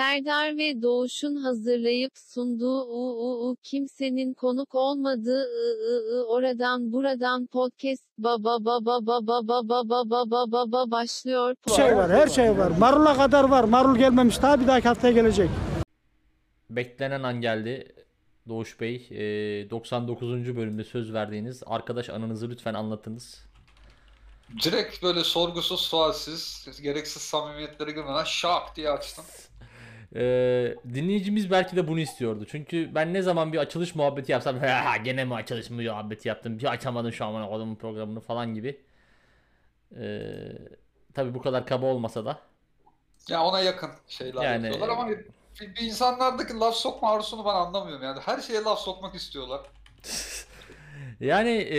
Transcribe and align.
Serdar 0.00 0.56
ve 0.56 0.82
Doğuş'un 0.82 1.36
hazırlayıp 1.36 2.12
sunduğu 2.18 2.80
UUU 2.82 3.56
kimsenin 3.62 4.34
konuk 4.34 4.74
olmadığı 4.74 5.42
ı, 5.42 5.76
ı, 5.90 6.14
ı, 6.14 6.26
oradan 6.26 6.92
buradan 6.92 7.46
podcast 7.46 8.04
baba 8.18 8.64
baba 8.64 9.06
baba 9.06 9.48
baba 9.48 9.88
baba 9.88 10.20
baba 10.20 10.52
baba 10.52 10.90
başlıyor. 10.90 11.54
Her 11.68 11.74
şey 11.74 11.96
var, 11.96 12.10
her 12.10 12.26
şey 12.26 12.58
var. 12.58 12.70
Marul'a 12.78 13.16
kadar 13.16 13.44
var. 13.44 13.64
Marul 13.64 13.98
gelmemiş 13.98 14.42
daha 14.42 14.60
bir 14.60 14.66
dahaki 14.66 14.88
haftaya 14.88 15.12
gelecek. 15.12 15.50
Beklenen 16.70 17.22
an 17.22 17.40
geldi. 17.40 17.94
Doğuş 18.48 18.80
Bey, 18.80 19.08
e, 19.10 19.70
99. 19.70 20.56
bölümde 20.56 20.84
söz 20.84 21.12
verdiğiniz 21.12 21.62
arkadaş 21.66 22.10
anınızı 22.10 22.50
lütfen 22.50 22.74
anlatınız. 22.74 23.44
Direkt 24.64 25.02
böyle 25.02 25.24
sorgusuz 25.24 25.80
sualsiz, 25.80 26.68
gereksiz 26.82 27.22
samimiyetlere 27.22 27.90
girmeden 27.90 28.24
şak 28.24 28.76
diye 28.76 28.90
açtım. 28.90 29.24
E, 30.14 30.20
dinleyicimiz 30.94 31.50
belki 31.50 31.76
de 31.76 31.88
bunu 31.88 32.00
istiyordu. 32.00 32.46
Çünkü 32.50 32.94
ben 32.94 33.14
ne 33.14 33.22
zaman 33.22 33.52
bir 33.52 33.58
açılış 33.58 33.94
muhabbeti 33.94 34.32
yapsam 34.32 34.58
ha 34.58 34.96
gene 34.96 35.24
mi 35.24 35.34
açılış 35.34 35.70
muhabbeti 35.70 36.28
yaptım 36.28 36.58
bir 36.58 36.64
açamadım 36.64 37.12
şu 37.12 37.24
an 37.24 37.34
adamın 37.34 37.76
programını 37.76 38.20
falan 38.20 38.54
gibi. 38.54 38.80
E, 39.96 40.32
tabii 41.14 41.34
bu 41.34 41.42
kadar 41.42 41.66
kaba 41.66 41.86
olmasa 41.86 42.24
da. 42.24 42.38
Ya 43.28 43.44
ona 43.44 43.60
yakın 43.60 43.90
şeyler 44.08 44.42
Yani- 44.42 44.66
yapıyorlar 44.66 44.88
ama 44.88 45.08
bir, 45.08 45.26
insanlardaki 45.80 46.54
laf 46.54 46.74
sokma 46.74 47.10
arzusunu 47.12 47.44
ben 47.44 47.54
anlamıyorum 47.54 48.04
yani. 48.04 48.20
Her 48.20 48.40
şeye 48.40 48.60
laf 48.62 48.78
sokmak 48.78 49.14
istiyorlar. 49.14 49.60
Yani 51.20 51.50
e, 51.50 51.78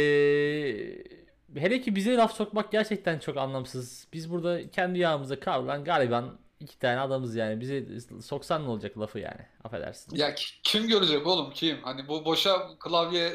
hele 1.59 1.82
ki 1.82 1.95
bize 1.95 2.16
laf 2.18 2.34
sokmak 2.35 2.71
gerçekten 2.71 3.20
çok 3.20 3.38
anlamsız. 3.38 4.07
Biz 4.13 4.32
burada 4.32 4.71
kendi 4.71 4.99
yağımıza 4.99 5.40
kavrulan 5.40 5.84
gariban 5.84 6.40
iki 6.62 6.80
tane 6.80 7.00
adamız 7.00 7.36
yani. 7.36 7.60
Bize 7.62 7.86
soksan 8.22 8.64
ne 8.66 8.70
olacak 8.70 9.00
lafı 9.00 9.20
yani. 9.20 9.41
Affedersin. 9.63 10.16
Ya 10.16 10.35
ki- 10.35 10.62
kim 10.63 10.88
görecek 10.88 11.27
oğlum 11.27 11.52
kim? 11.52 11.77
Hani 11.84 12.08
bu 12.08 12.26
boşa 12.26 12.77
klavye 12.80 13.34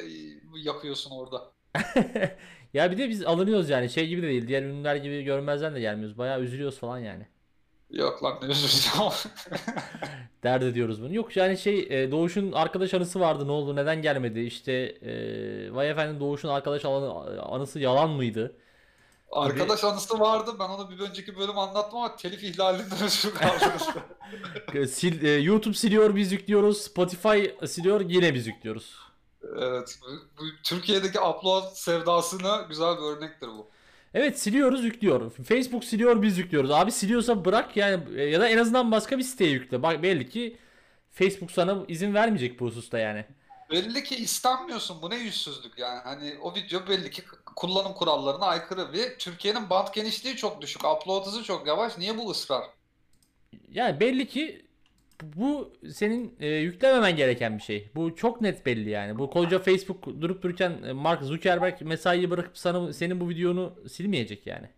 yakıyorsun 0.64 1.10
orada. 1.10 1.52
Ya 2.74 2.90
bir 2.92 2.98
de 2.98 3.08
biz 3.08 3.22
alınıyoruz 3.24 3.70
yani. 3.70 3.88
Şey 3.90 4.08
gibi 4.08 4.22
de 4.22 4.26
değil. 4.28 4.48
Diğer 4.48 4.62
ünlüler 4.62 4.96
gibi 4.96 5.22
görmezden 5.22 5.74
de 5.74 5.80
gelmiyoruz. 5.80 6.18
Bayağı 6.18 6.40
üzülüyoruz 6.40 6.78
falan 6.78 6.98
yani. 6.98 7.26
Yok 7.90 8.24
lan 8.24 8.38
ne 8.42 8.46
üzüleceğim. 8.46 9.12
Dert 10.42 10.62
ediyoruz 10.62 11.02
bunu. 11.02 11.14
Yok 11.14 11.36
yani 11.36 11.58
şey 11.58 11.86
e, 11.90 12.10
Doğuş'un 12.10 12.52
arkadaş 12.52 12.94
anısı 12.94 13.20
vardı. 13.20 13.46
Ne 13.46 13.52
oldu? 13.52 13.76
Neden 13.76 14.02
gelmedi? 14.02 14.40
İşte 14.40 14.72
e, 14.72 15.74
vay 15.74 15.90
efendim 15.90 16.20
Doğuş'un 16.20 16.48
arkadaş 16.48 16.84
anı- 16.84 17.42
anısı 17.42 17.80
yalan 17.80 18.10
mıydı? 18.10 18.56
Arkadaş 19.36 19.84
anısı 19.84 20.20
vardı. 20.20 20.50
Ben 20.58 20.68
onu 20.68 20.90
bir 20.90 21.00
önceki 21.00 21.36
bölüm 21.36 21.58
anlattım 21.58 21.98
ama 21.98 22.16
telif 22.16 22.42
ihlalinden 22.42 22.98
ötürü 23.04 23.34
kaldınız. 23.34 23.88
E, 24.74 24.86
Sil, 24.96 25.24
e, 25.24 25.30
YouTube 25.30 25.74
siliyor 25.74 26.16
biz 26.16 26.32
yüklüyoruz. 26.32 26.80
Spotify 26.82 27.44
siliyor 27.66 28.00
yine 28.00 28.34
biz 28.34 28.46
yüklüyoruz. 28.46 28.98
Evet. 29.58 29.98
Bu, 30.02 30.06
bu 30.38 30.44
Türkiye'deki 30.64 31.20
upload 31.20 31.72
sevdasına 31.74 32.62
güzel 32.68 32.96
bir 32.96 33.02
örnektir 33.02 33.48
bu. 33.48 33.70
Evet 34.14 34.38
siliyoruz 34.40 34.84
yüklüyor. 34.84 35.30
Facebook 35.30 35.84
siliyor 35.84 36.22
biz 36.22 36.38
yüklüyoruz. 36.38 36.70
Abi 36.70 36.92
siliyorsa 36.92 37.44
bırak 37.44 37.76
yani 37.76 38.04
e, 38.16 38.22
ya 38.22 38.40
da 38.40 38.48
en 38.48 38.58
azından 38.58 38.92
başka 38.92 39.18
bir 39.18 39.22
siteye 39.22 39.50
yükle. 39.50 39.82
Bak 39.82 40.02
belli 40.02 40.28
ki 40.28 40.58
Facebook 41.12 41.50
sana 41.50 41.84
izin 41.88 42.14
vermeyecek 42.14 42.60
bu 42.60 42.66
hususta 42.66 42.98
yani. 42.98 43.24
Belli 43.70 44.04
ki 44.04 44.16
istenmiyorsun. 44.16 45.02
Bu 45.02 45.10
ne 45.10 45.16
yüzsüzlük 45.16 45.78
yani. 45.78 46.00
Hani 46.04 46.38
o 46.42 46.54
video 46.54 46.88
belli 46.88 47.10
ki 47.10 47.22
kullanım 47.56 47.94
kurallarına 47.94 48.46
aykırı 48.46 48.92
ve 48.92 49.18
Türkiye'nin 49.18 49.70
band 49.70 49.88
genişliği 49.94 50.36
çok 50.36 50.60
düşük. 50.60 50.84
Upload 50.84 51.26
hızı 51.26 51.42
çok 51.44 51.66
yavaş. 51.66 51.98
Niye 51.98 52.18
bu 52.18 52.30
ısrar? 52.30 52.64
Yani 53.70 54.00
belli 54.00 54.28
ki 54.28 54.66
bu 55.22 55.72
senin 55.92 56.36
e, 56.40 56.46
yüklememen 56.48 57.16
gereken 57.16 57.58
bir 57.58 57.62
şey. 57.62 57.90
Bu 57.94 58.16
çok 58.16 58.40
net 58.40 58.66
belli 58.66 58.90
yani. 58.90 59.18
Bu 59.18 59.30
koca 59.30 59.58
Facebook 59.58 60.06
durup 60.20 60.42
dururken 60.42 60.82
e, 60.82 60.92
Mark 60.92 61.22
Zuckerberg 61.22 61.80
mesaiyi 61.80 62.30
bırakıp 62.30 62.58
sana 62.58 62.92
senin 62.92 63.20
bu 63.20 63.28
videonu 63.28 63.72
silmeyecek 63.88 64.46
yani. 64.46 64.68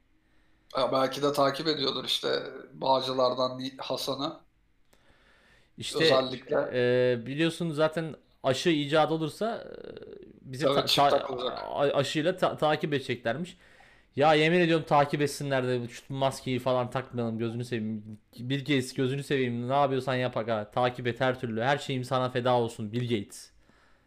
Ya 0.77 0.93
belki 0.93 1.23
de 1.23 1.33
takip 1.33 1.69
ediyordur 1.69 2.05
işte 2.05 2.29
Bağcılar'dan 2.73 3.63
Hasan'ı. 3.79 4.41
İşte 5.79 6.05
Özellikle. 6.05 6.57
e, 6.75 7.27
biliyorsun 7.27 7.71
zaten 7.71 8.15
aşı 8.43 8.71
icat 8.71 9.13
olursa 9.13 9.65
e, 9.65 10.28
bizi 10.53 10.65
Tabii 10.65 10.75
ta- 10.75 11.09
ta- 11.09 11.27
aşıyla 11.95 12.37
ta- 12.37 12.57
takip 12.57 12.95
edeceklermiş. 12.95 13.57
Ya 14.17 14.35
yemin 14.35 14.61
ediyorum 14.61 14.85
takip 14.89 15.21
etsinler 15.23 15.69
de 15.69 15.89
şu 15.89 16.15
maskeyi 16.15 16.59
falan 16.59 16.91
takmayalım 16.91 17.39
gözünü 17.39 17.65
seveyim. 17.65 18.21
Bill 18.39 18.61
Gates 18.61 18.95
gözünü 18.95 19.23
seveyim 19.25 19.69
ne 19.69 19.75
yapıyorsan 19.75 20.15
yap 20.15 20.37
aga 20.37 20.71
takip 20.71 21.07
et 21.07 21.21
her 21.21 21.41
türlü 21.41 21.63
her 21.63 21.79
şeyim 21.79 22.05
sana 22.05 22.31
feda 22.31 22.55
olsun 22.59 22.93
Bill 22.93 23.03
Gates. 23.21 23.53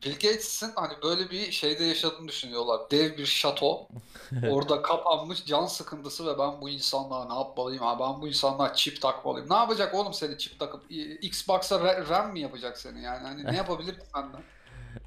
Bill 0.06 0.14
Gates'in 0.14 0.72
hani 0.76 0.94
böyle 1.04 1.30
bir 1.32 1.52
şeyde 1.52 1.84
yaşadığını 1.84 2.28
düşünüyorlar. 2.28 2.92
Dev 2.92 3.18
bir 3.18 3.26
şato. 3.26 3.88
Orada 4.44 4.82
kapanmış 4.82 5.46
can 5.46 5.66
sıkıntısı 5.66 6.26
ve 6.28 6.40
ben 6.40 6.62
bu 6.62 6.70
insanlığa 6.70 7.26
ne 7.28 7.34
yapmalıyım? 7.34 7.84
Ha, 7.84 8.00
ben 8.00 8.22
bu 8.22 8.28
insanlığa 8.28 8.74
çip 8.74 9.02
takmalıyım. 9.02 9.50
Ne 9.50 9.56
yapacak 9.56 9.94
oğlum 9.96 10.14
seni 10.14 10.38
çip 10.38 10.60
takıp? 10.60 10.86
Xbox'a 11.22 11.76
ra- 11.76 12.10
RAM 12.10 12.34
mi 12.34 12.40
yapacak 12.40 12.78
seni 12.78 13.02
yani? 13.04 13.28
Hani 13.28 13.50
ne 13.52 13.56
yapabilir 13.58 13.94
ki 14.00 14.06
senden? 14.16 14.44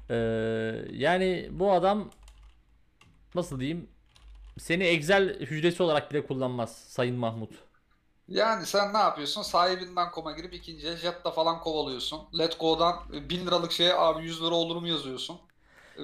Ee, 0.09 0.15
yani 0.91 1.49
bu 1.51 1.71
adam 1.71 2.11
nasıl 3.35 3.59
diyeyim 3.59 3.89
seni 4.59 4.83
Excel 4.83 5.39
hücresi 5.39 5.83
olarak 5.83 6.11
bile 6.11 6.27
kullanmaz 6.27 6.77
Sayın 6.77 7.15
Mahmut. 7.15 7.51
Yani 8.27 8.65
sen 8.65 8.93
ne 8.93 8.97
yapıyorsun? 8.97 9.41
Sahibinden 9.41 10.11
koma 10.11 10.31
girip 10.31 10.53
ikinciye 10.53 10.97
Jetta 10.97 11.31
falan 11.31 11.59
kovalıyorsun. 11.59 12.21
Let 12.37 12.59
Go'dan 12.59 12.95
1000 13.29 13.47
liralık 13.47 13.71
şeye 13.71 13.93
abi 13.93 14.23
100 14.25 14.41
lira 14.43 14.55
olur 14.55 14.75
mu 14.75 14.87
yazıyorsun. 14.87 15.37
Ee, 15.97 16.01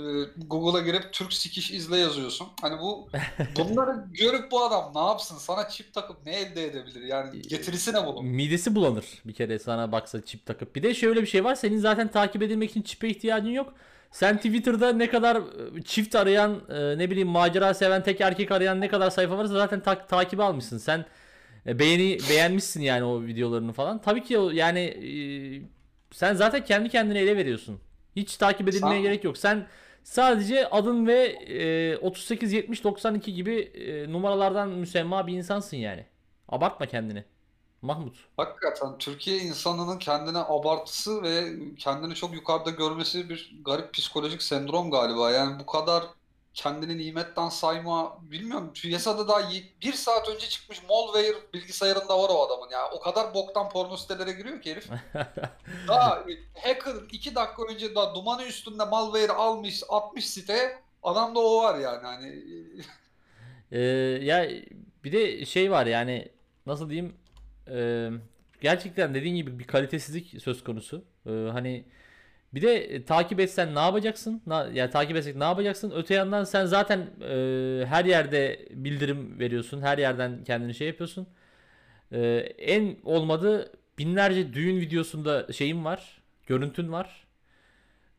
Google'a 0.48 0.82
girip 0.82 1.14
Türk 1.14 1.34
sikiş 1.34 1.72
izle 1.72 1.98
yazıyorsun. 1.98 2.48
Hani 2.62 2.80
bu 2.80 3.10
bunları 3.58 4.06
görüp 4.12 4.52
bu 4.52 4.64
adam 4.64 4.92
ne 4.96 5.00
yapsın? 5.08 5.38
Sana 5.38 5.70
çip 5.70 5.94
takıp 5.94 6.26
ne 6.26 6.36
elde 6.36 6.66
edebilir? 6.66 7.02
Yani 7.02 7.42
getirisi 7.42 7.94
ne 7.94 8.06
bunun? 8.08 8.26
Midesi 8.26 8.76
bulanır 8.76 9.06
bir 9.26 9.34
kere 9.34 9.60
sana 9.60 9.92
baksa 9.92 10.26
çip 10.26 10.46
takıp. 10.46 10.76
Bir 10.76 10.84
de 10.84 10.94
şöyle 10.94 11.22
bir 11.22 11.28
şey 11.28 11.44
var. 11.44 11.56
Senin 11.56 11.78
zaten 11.80 12.12
takip 12.12 12.44
edilmek 12.44 12.70
için 12.72 12.82
çipe 12.82 13.10
ihtiyacın 13.10 13.50
yok. 13.50 13.74
Sen 14.12 14.38
Twitter'da 14.38 14.94
ne 14.94 15.10
kadar 15.10 15.36
e, 15.36 15.82
çift 15.82 16.16
arayan, 16.16 16.62
e, 16.70 16.98
ne 16.98 17.12
bileyim 17.12 17.28
macera 17.28 17.74
seven 17.74 18.04
tek 18.04 18.22
erkek 18.22 18.52
arayan 18.52 18.82
ne 18.82 18.88
kadar 18.88 19.10
sayfa 19.10 19.38
varsa 19.38 19.54
zaten 19.54 19.80
tak 19.80 20.10
takibi 20.10 20.44
almışsın. 20.44 20.78
Sen 20.78 21.06
e, 21.68 21.80
beğeni 21.80 22.18
beğenmişsin 22.30 22.82
yani 22.82 23.04
o 23.04 23.24
videolarını 23.24 23.74
falan. 23.74 24.02
Tabii 24.02 24.24
ki 24.24 24.38
o 24.40 24.50
yani 24.50 24.80
e, 24.80 25.12
sen 26.12 26.34
zaten 26.34 26.64
kendi 26.64 26.90
kendine 26.90 27.20
ele 27.20 27.38
veriyorsun. 27.38 27.80
Hiç 28.16 28.38
takip 28.38 28.68
edilmeye 28.70 28.94
Sen- 28.94 29.02
gerek 29.02 29.24
yok. 29.24 29.38
Sen 29.38 29.68
sadece 30.04 30.70
adın 30.70 31.08
ve 31.08 31.24
e, 31.24 31.98
38 31.98 32.54
70 32.54 32.84
92 32.84 33.34
gibi 33.34 33.60
e, 33.60 34.12
numaralardan 34.12 34.70
müsemma 34.70 35.28
bir 35.28 35.34
insansın 35.34 35.78
yani. 35.78 36.06
Abartma 36.48 36.86
kendini. 36.86 37.24
Mahmut. 37.82 38.16
Hakikaten 38.38 38.98
Türkiye 38.98 39.38
insanının 39.38 40.00
kendine 40.00 40.38
abartısı 40.38 41.24
ve 41.24 41.54
kendini 41.78 42.16
çok 42.16 42.34
yukarıda 42.34 42.70
görmesi 42.70 43.30
bir 43.30 43.56
garip 43.66 43.94
psikolojik 43.94 44.44
sendrom 44.44 44.92
galiba. 44.92 45.32
Yani 45.32 45.60
bu 45.60 45.66
kadar 45.66 46.04
kendini 46.54 46.98
nimetten 46.98 47.50
sayma 47.50 48.18
bilmiyorum. 48.22 48.72
Piyasada 48.74 49.28
daha 49.28 49.52
bir 49.82 49.94
saat 49.94 50.30
önce 50.30 50.50
çıkmış 50.50 50.84
malware 50.90 51.36
bilgisayarında 51.54 52.20
var 52.20 52.30
o 52.30 52.46
adamın 52.46 52.70
ya. 52.70 52.90
O 52.92 53.00
kadar 53.00 53.34
boktan 53.34 53.70
porno 53.70 53.98
sitelere 53.98 54.32
giriyor 54.32 54.62
ki 54.62 54.72
herif. 54.72 54.90
Daha 55.88 56.26
hacker 56.64 56.96
iki 57.12 57.36
dakika 57.36 57.64
önce 57.64 57.96
daha 57.96 58.16
dumanı 58.16 58.44
üstünde 58.44 58.86
malware 58.86 59.32
almış 59.32 59.84
atmış 59.90 60.30
siteye. 60.30 60.78
Adamda 61.04 61.40
o 61.40 61.64
var 61.64 61.80
yani 61.80 62.06
hani. 62.06 62.44
Ee, 63.72 63.80
ya 64.22 64.50
bir 65.04 65.12
de 65.12 65.46
şey 65.46 65.72
var 65.72 65.86
yani 65.86 66.30
nasıl 66.66 66.90
diyeyim 66.90 67.16
e, 67.68 68.10
gerçekten 68.62 69.14
dediğin 69.14 69.36
gibi 69.36 69.60
bir 69.60 69.64
kalitesizlik 69.64 70.42
söz 70.42 70.64
konusu. 70.64 71.06
Ee, 71.26 71.32
hani 71.52 71.86
bir 72.54 72.62
de 72.62 72.76
e, 72.76 73.06
takip 73.06 73.40
etsen 73.40 73.76
ne 73.76 73.80
yapacaksın? 73.80 74.42
Na, 74.48 74.68
ya 74.74 74.90
takip 74.90 75.18
etsek 75.18 75.36
ne 75.36 75.44
yapacaksın? 75.44 75.94
Öte 75.96 76.14
yandan 76.14 76.44
sen 76.44 76.66
zaten 76.66 77.00
e, 77.22 77.86
her 77.88 78.06
yerde 78.06 78.68
bildirim 78.72 79.40
veriyorsun. 79.40 79.82
Her 79.82 79.98
yerden 79.98 80.44
kendini 80.44 80.74
şey 80.76 80.88
yapıyorsun. 80.88 81.28
Ee, 82.12 82.20
en 82.58 82.98
olmadı 83.04 83.72
binlerce 83.98 84.54
düğün 84.54 84.80
videosunda 84.82 85.54
şeyin 85.54 85.86
var. 85.86 86.22
Görüntün 86.48 86.92
var. 86.92 87.28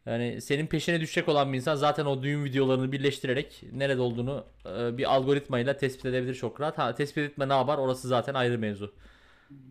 Yani 0.06 0.40
senin 0.40 0.66
peşine 0.66 1.00
düşecek 1.00 1.28
olan 1.28 1.52
bir 1.52 1.58
insan 1.58 1.75
zaten 1.75 2.06
o 2.06 2.22
düğün 2.22 2.44
videolarını 2.44 2.93
birleştirerek 2.93 3.62
nerede 3.72 4.00
olduğunu 4.00 4.44
e, 4.66 4.99
bir 4.99 5.14
algoritmayla 5.14 5.76
tespit 5.76 6.05
edebilir 6.05 6.34
çok 6.34 6.61
rahat. 6.61 6.78
Ha, 6.78 6.94
tespit 6.94 7.31
etme 7.31 7.49
ne 7.49 7.52
yapar 7.52 7.78
orası 7.78 8.08
zaten 8.08 8.34
ayrı 8.34 8.58
mevzu. 8.58 8.94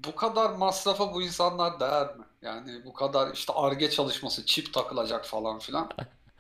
Bu 0.08 0.16
kadar 0.16 0.50
masrafa 0.50 1.14
bu 1.14 1.22
insanlar 1.22 1.80
değer 1.80 2.16
mi? 2.18 2.26
Yani 2.42 2.86
bu 2.86 2.94
kadar 2.94 3.34
işte 3.34 3.54
Ar-Ge 3.54 3.90
çalışması, 3.90 4.46
çip 4.46 4.74
takılacak 4.74 5.26
falan 5.26 5.60
filan. 5.60 5.90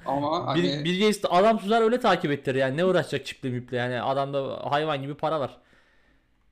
Ama 0.05 0.47
hani 0.47 0.85
Bill 0.85 0.99
Gates 0.99 1.23
de 1.23 1.27
adam 1.27 1.57
tutar 1.57 1.81
öyle 1.81 1.99
takip 1.99 2.31
ettirir 2.31 2.59
yani 2.59 2.77
ne 2.77 2.85
uğraşacak 2.85 3.25
çiple 3.25 3.49
müple 3.49 3.77
yani 3.77 4.01
adamda 4.01 4.71
hayvan 4.71 5.01
gibi 5.01 5.15
para 5.15 5.39
var. 5.39 5.57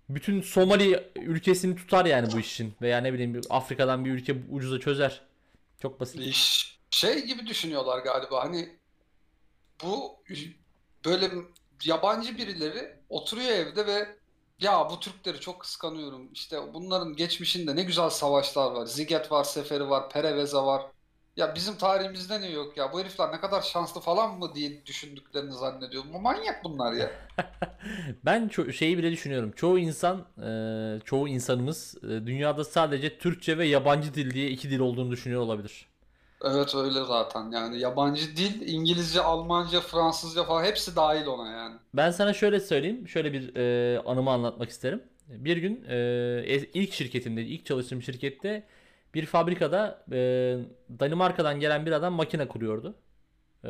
bütün 0.09 0.41
Somali 0.41 1.12
ülkesini 1.15 1.75
tutar 1.75 2.06
yani 2.06 2.33
bu 2.33 2.39
işin. 2.39 2.74
Veya 2.81 2.97
ne 2.97 3.13
bileyim 3.13 3.41
Afrika'dan 3.50 4.06
bir 4.06 4.12
ülke 4.12 4.36
ucuza 4.51 4.80
çözer. 4.80 5.21
Çok 5.81 6.00
basit. 6.00 6.21
İş- 6.21 6.80
Şey 6.91 7.25
gibi 7.25 7.47
düşünüyorlar 7.47 8.00
galiba 8.00 8.44
hani 8.44 8.69
bu 9.83 10.24
böyle 11.06 11.31
yabancı 11.83 12.38
birileri 12.38 12.95
oturuyor 13.09 13.50
evde 13.50 13.88
ve 13.88 14.19
ya 14.59 14.89
bu 14.89 15.00
Türkleri 15.00 15.39
çok 15.39 15.61
kıskanıyorum. 15.61 16.29
İşte 16.33 16.73
bunların 16.73 17.15
geçmişinde 17.15 17.75
ne 17.75 17.83
güzel 17.83 18.09
savaşlar 18.09 18.71
var. 18.71 18.85
Ziget 18.85 19.31
var, 19.31 19.44
Seferi 19.44 19.89
var, 19.89 20.09
Pereveza 20.09 20.65
var. 20.65 20.83
Ya 21.38 21.56
bizim 21.56 21.77
tarihimizde 21.77 22.41
ne 22.41 22.50
yok 22.50 22.77
ya? 22.77 22.94
Bu 22.94 23.00
herifler 23.00 23.31
ne 23.31 23.39
kadar 23.39 23.61
şanslı 23.61 24.01
falan 24.01 24.39
mı 24.39 24.56
diye 24.56 24.85
düşündüklerini 24.85 25.53
zannediyorum. 25.53 26.13
Bu 26.13 26.19
manyak 26.19 26.63
bunlar 26.63 26.94
ya. 26.94 27.11
Ben 28.25 28.50
şeyi 28.71 28.97
bile 28.97 29.11
düşünüyorum. 29.11 29.51
Çoğu 29.51 29.79
insan, 29.79 30.27
e, 30.44 31.01
çoğu 31.05 31.27
insanımız 31.27 31.95
e, 32.03 32.07
dünyada 32.07 32.63
sadece 32.65 33.17
Türkçe 33.17 33.57
ve 33.57 33.67
yabancı 33.67 34.13
dil 34.13 34.33
diye 34.33 34.50
iki 34.50 34.69
dil 34.69 34.79
olduğunu 34.79 35.12
düşünüyor 35.12 35.41
olabilir. 35.41 35.88
Evet 36.45 36.75
öyle 36.75 37.06
zaten 37.06 37.51
yani 37.51 37.80
yabancı 37.80 38.38
dil, 38.38 38.68
İngilizce, 38.68 39.21
Almanca, 39.21 39.81
Fransızca 39.81 40.44
falan 40.44 40.63
hepsi 40.63 40.95
dahil 40.95 41.25
ona 41.25 41.51
yani. 41.51 41.75
Ben 41.94 42.12
sana 42.12 42.33
şöyle 42.33 42.59
söyleyeyim, 42.59 43.07
şöyle 43.07 43.33
bir 43.33 43.56
e, 43.56 44.00
anımı 44.00 44.31
anlatmak 44.31 44.69
isterim. 44.69 45.03
Bir 45.27 45.57
gün 45.57 45.86
e, 45.89 45.95
e- 46.47 46.71
ilk 46.74 46.94
şirketimde, 46.94 47.41
ilk 47.44 47.65
çalıştığım 47.65 48.01
şirkette 48.01 48.68
bir 49.13 49.25
fabrikada 49.25 50.06
e, 50.12 50.18
Danimarka'dan 51.00 51.59
gelen 51.59 51.86
bir 51.86 51.91
adam 51.91 52.13
makine 52.13 52.47
kuruyordu. 52.47 52.95
E, 53.63 53.69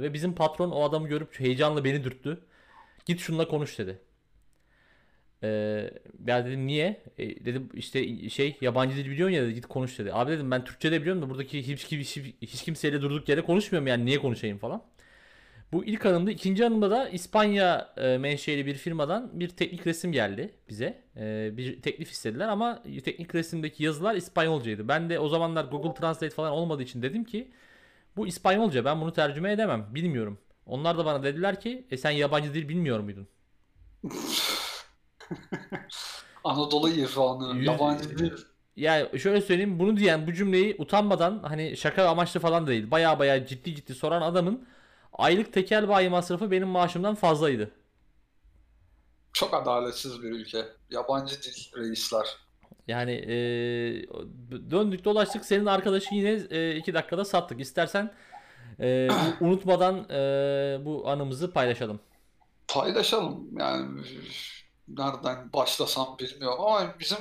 ve 0.00 0.12
bizim 0.14 0.34
patron 0.34 0.70
o 0.70 0.82
adamı 0.84 1.08
görüp 1.08 1.40
heyecanla 1.40 1.84
beni 1.84 2.04
dürttü. 2.04 2.44
Git 3.06 3.20
şununla 3.20 3.48
konuş 3.48 3.78
dedi. 3.78 4.00
E, 5.42 5.90
ben 6.18 6.46
dedim 6.46 6.66
niye? 6.66 7.02
E, 7.18 7.44
dedim 7.44 7.68
işte 7.74 8.28
şey 8.30 8.56
yabancı 8.60 8.96
dil 8.96 9.10
biliyorsun 9.10 9.36
ya 9.36 9.42
dedi 9.42 9.54
git 9.54 9.66
konuş 9.66 9.98
dedi. 9.98 10.12
Abi 10.12 10.32
dedim 10.32 10.50
ben 10.50 10.64
Türkçe 10.64 10.92
de 10.92 11.00
biliyorum 11.00 11.22
da 11.22 11.30
buradaki 11.30 11.66
hiç, 11.68 11.92
hiç, 11.92 12.16
hiç 12.42 12.62
kimseyle 12.62 13.02
durduk 13.02 13.28
yere 13.28 13.40
konuşmuyorum 13.40 13.86
yani 13.86 14.04
niye 14.04 14.18
konuşayım 14.18 14.58
falan. 14.58 14.82
Bu 15.72 15.84
ilk 15.84 16.06
anımda. 16.06 16.30
ikinci 16.30 16.66
anımda 16.66 16.90
da 16.90 17.08
İspanya 17.08 17.94
e, 17.96 18.18
menşeli 18.18 18.66
bir 18.66 18.74
firmadan 18.74 19.40
bir 19.40 19.48
teknik 19.48 19.86
resim 19.86 20.12
geldi 20.12 20.54
bize. 20.68 21.02
E, 21.16 21.56
bir 21.56 21.82
teklif 21.82 22.10
istediler 22.10 22.48
ama 22.48 22.82
teknik 23.04 23.34
resimdeki 23.34 23.84
yazılar 23.84 24.14
İspanyolcaydı. 24.14 24.88
Ben 24.88 25.10
de 25.10 25.18
o 25.18 25.28
zamanlar 25.28 25.64
Google 25.64 25.94
Translate 25.94 26.34
falan 26.34 26.52
olmadığı 26.52 26.82
için 26.82 27.02
dedim 27.02 27.24
ki 27.24 27.50
bu 28.16 28.26
İspanyolca 28.26 28.84
ben 28.84 29.00
bunu 29.00 29.12
tercüme 29.12 29.52
edemem 29.52 29.86
bilmiyorum. 29.94 30.38
Onlar 30.66 30.98
da 30.98 31.04
bana 31.04 31.22
dediler 31.22 31.60
ki 31.60 31.86
e 31.90 31.96
sen 31.96 32.10
yabancı 32.10 32.54
dil 32.54 32.68
bilmiyor 32.68 33.00
muydun? 33.00 33.28
Anadolu 36.44 36.88
irfanı, 36.88 37.62
yabancı 37.62 38.18
dil. 38.18 38.32
Ya 38.76 39.18
şöyle 39.18 39.40
söyleyeyim 39.40 39.78
bunu 39.78 39.96
diyen 39.96 40.26
bu 40.26 40.32
cümleyi 40.32 40.76
utanmadan 40.78 41.42
hani 41.42 41.76
şaka 41.76 42.08
amaçlı 42.08 42.40
falan 42.40 42.66
değil. 42.66 42.90
Baya 42.90 43.18
baya 43.18 43.46
ciddi 43.46 43.74
ciddi 43.74 43.94
soran 43.94 44.22
adamın 44.22 44.68
aylık 45.12 45.52
tekel 45.52 45.88
bayi 45.88 46.08
masrafı 46.10 46.50
benim 46.50 46.68
maaşımdan 46.68 47.14
fazlaydı. 47.14 47.70
Çok 49.32 49.54
adaletsiz 49.54 50.22
bir 50.22 50.30
ülke. 50.30 50.64
Yabancı 50.90 51.42
dil 51.42 51.76
reisler. 51.76 52.26
Yani 52.88 53.12
e, 53.12 53.34
döndük 54.70 55.04
dolaştık 55.04 55.44
senin 55.44 55.66
arkadaşı 55.66 56.14
yine 56.14 56.42
e, 56.50 56.76
iki 56.76 56.94
dakikada 56.94 57.24
sattık. 57.24 57.60
İstersen 57.60 58.12
e, 58.80 59.08
unutmadan 59.40 59.96
e, 60.10 60.84
bu 60.84 61.08
anımızı 61.08 61.52
paylaşalım. 61.52 62.00
Paylaşalım 62.68 63.48
yani 63.58 64.02
nereden 64.98 65.52
başlasam 65.52 66.18
bilmiyorum 66.18 66.60
ama 66.60 66.94
bizim 67.00 67.18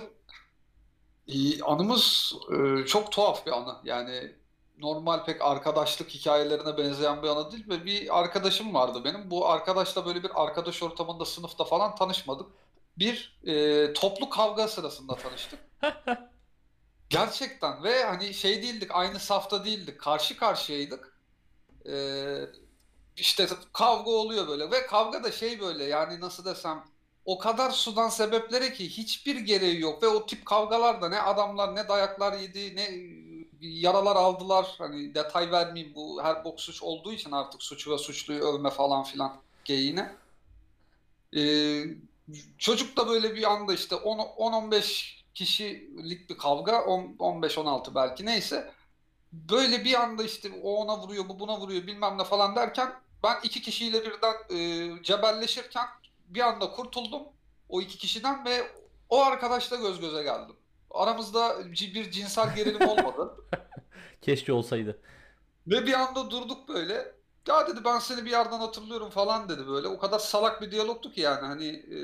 anımız 1.66 2.34
e, 2.52 2.86
çok 2.86 3.12
tuhaf 3.12 3.46
bir 3.46 3.52
anı. 3.52 3.76
Yani 3.84 4.32
normal 4.78 5.26
pek 5.26 5.42
arkadaşlık 5.42 6.10
hikayelerine 6.10 6.78
benzeyen 6.78 7.24
bir 7.24 7.28
anı 7.28 7.52
değil 7.52 7.70
ve 7.70 7.86
bir 7.86 8.20
arkadaşım 8.20 8.74
vardı 8.74 9.02
benim. 9.04 9.32
Bu 9.32 9.50
arkadaşla 9.50 10.06
böyle 10.06 10.24
bir 10.24 10.44
arkadaş 10.44 10.84
ortamında 10.84 11.26
sınıfta 11.26 11.64
falan 11.64 11.96
tanışmadık. 11.96 12.48
Bir 12.98 13.40
e, 13.46 13.94
toplu 13.94 14.30
kavga 14.30 14.68
sırasında 14.68 15.16
tanıştık. 15.16 15.60
Gerçekten 17.10 17.84
ve 17.84 18.04
hani 18.04 18.34
şey 18.34 18.62
değildik 18.62 18.92
aynı 18.96 19.20
safta 19.20 19.66
değildik 19.66 20.00
karşı 20.00 20.38
karşıyaydık. 20.38 21.20
Ee, 21.90 22.46
işte 23.18 23.48
kavga 23.74 24.12
oluyor 24.12 24.48
böyle 24.48 24.72
ve 24.72 24.88
kavga 24.88 25.24
da 25.24 25.32
şey 25.32 25.60
böyle 25.60 25.84
yani 25.84 26.20
nasıl 26.20 26.46
desem 26.46 26.84
o 27.26 27.38
kadar 27.38 27.72
sudan 27.72 28.10
sebepleri 28.10 28.74
ki 28.74 28.90
hiçbir 28.90 29.36
gereği 29.36 29.80
yok. 29.80 30.04
Ve 30.04 30.08
o 30.08 30.26
tip 30.26 30.46
kavgalarda 30.46 31.10
ne 31.10 31.22
adamlar 31.22 31.76
ne 31.76 31.88
dayaklar 31.88 32.40
yedi 32.40 32.76
ne 32.76 32.90
yaralar 33.62 34.16
aldılar. 34.16 34.76
Hani 34.78 35.16
detay 35.16 35.52
vermeyeyim 35.52 35.96
bu 35.96 36.24
her 36.24 36.44
bok 36.44 36.62
suç 36.62 36.84
olduğu 36.84 37.14
için 37.14 37.32
artık 37.32 37.64
suçu 37.64 37.92
ve 37.92 37.98
suçluyu 37.98 38.44
övme 38.44 38.70
falan 38.70 39.04
filan 39.04 39.42
geyiğine. 39.66 40.16
Ee, 41.36 41.84
çocuk 42.58 42.98
da 42.98 43.08
böyle 43.08 43.36
bir 43.36 43.52
anda 43.52 43.74
işte 43.74 43.96
10-15 43.96 45.20
kişilik 45.34 46.30
bir 46.30 46.38
kavga 46.38 46.82
10 46.82 47.16
15-16 47.20 47.96
belki 47.96 48.26
neyse. 48.26 48.72
Böyle 49.34 49.84
bir 49.84 50.02
anda 50.02 50.24
işte 50.24 50.52
o 50.64 50.76
ona 50.76 50.98
vuruyor 51.00 51.30
bu 51.30 51.40
buna 51.40 51.60
vuruyor 51.60 51.88
bilmem 51.88 52.18
ne 52.18 52.24
falan 52.24 52.56
derken 52.56 52.94
ben 53.24 53.40
iki 53.44 53.62
kişiyle 53.62 54.06
birden 54.06 54.36
e, 54.50 55.04
cebelleşirken 55.04 55.88
bir 56.30 56.42
anda 56.42 56.72
kurtuldum 56.72 57.24
o 57.70 57.82
iki 57.82 57.98
kişiden 57.98 58.46
ve 58.46 58.72
o 59.10 59.22
arkadaşla 59.24 59.76
göz 59.78 60.00
göze 60.00 60.24
geldim. 60.24 60.56
Aramızda 60.92 61.66
bir 61.72 62.12
cinsel 62.12 62.56
gerilim 62.56 62.82
olmadı. 62.90 63.36
Keşke 64.22 64.54
olsaydı. 64.54 65.00
Ve 65.68 65.86
bir 65.86 65.94
anda 65.94 66.32
durduk 66.32 66.70
böyle. 66.70 67.16
Ya 67.48 67.68
dedi 67.68 67.80
ben 67.86 68.00
seni 68.00 68.26
bir 68.26 68.32
yerden 68.32 68.60
hatırlıyorum 68.60 69.10
falan 69.10 69.50
dedi 69.50 69.68
böyle. 69.68 69.88
O 69.88 70.00
kadar 70.00 70.20
salak 70.20 70.62
bir 70.62 70.72
diyalogtu 70.72 71.12
ki 71.12 71.22
yani 71.22 71.48
hani 71.48 71.68
e, 71.68 71.98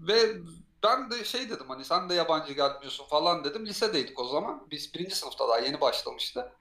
ve 0.00 0.36
ben 0.82 1.10
de 1.10 1.24
şey 1.24 1.50
dedim 1.50 1.66
hani 1.68 1.84
sen 1.84 2.08
de 2.08 2.14
yabancı 2.14 2.52
gelmiyorsun 2.52 3.04
falan 3.04 3.44
dedim. 3.44 3.66
Lisedeydik 3.66 4.20
o 4.20 4.24
zaman. 4.24 4.66
Biz 4.70 4.94
birinci 4.94 5.14
sınıfta 5.14 5.48
daha 5.48 5.58
yeni 5.58 5.80
başlamıştı. 5.80 6.52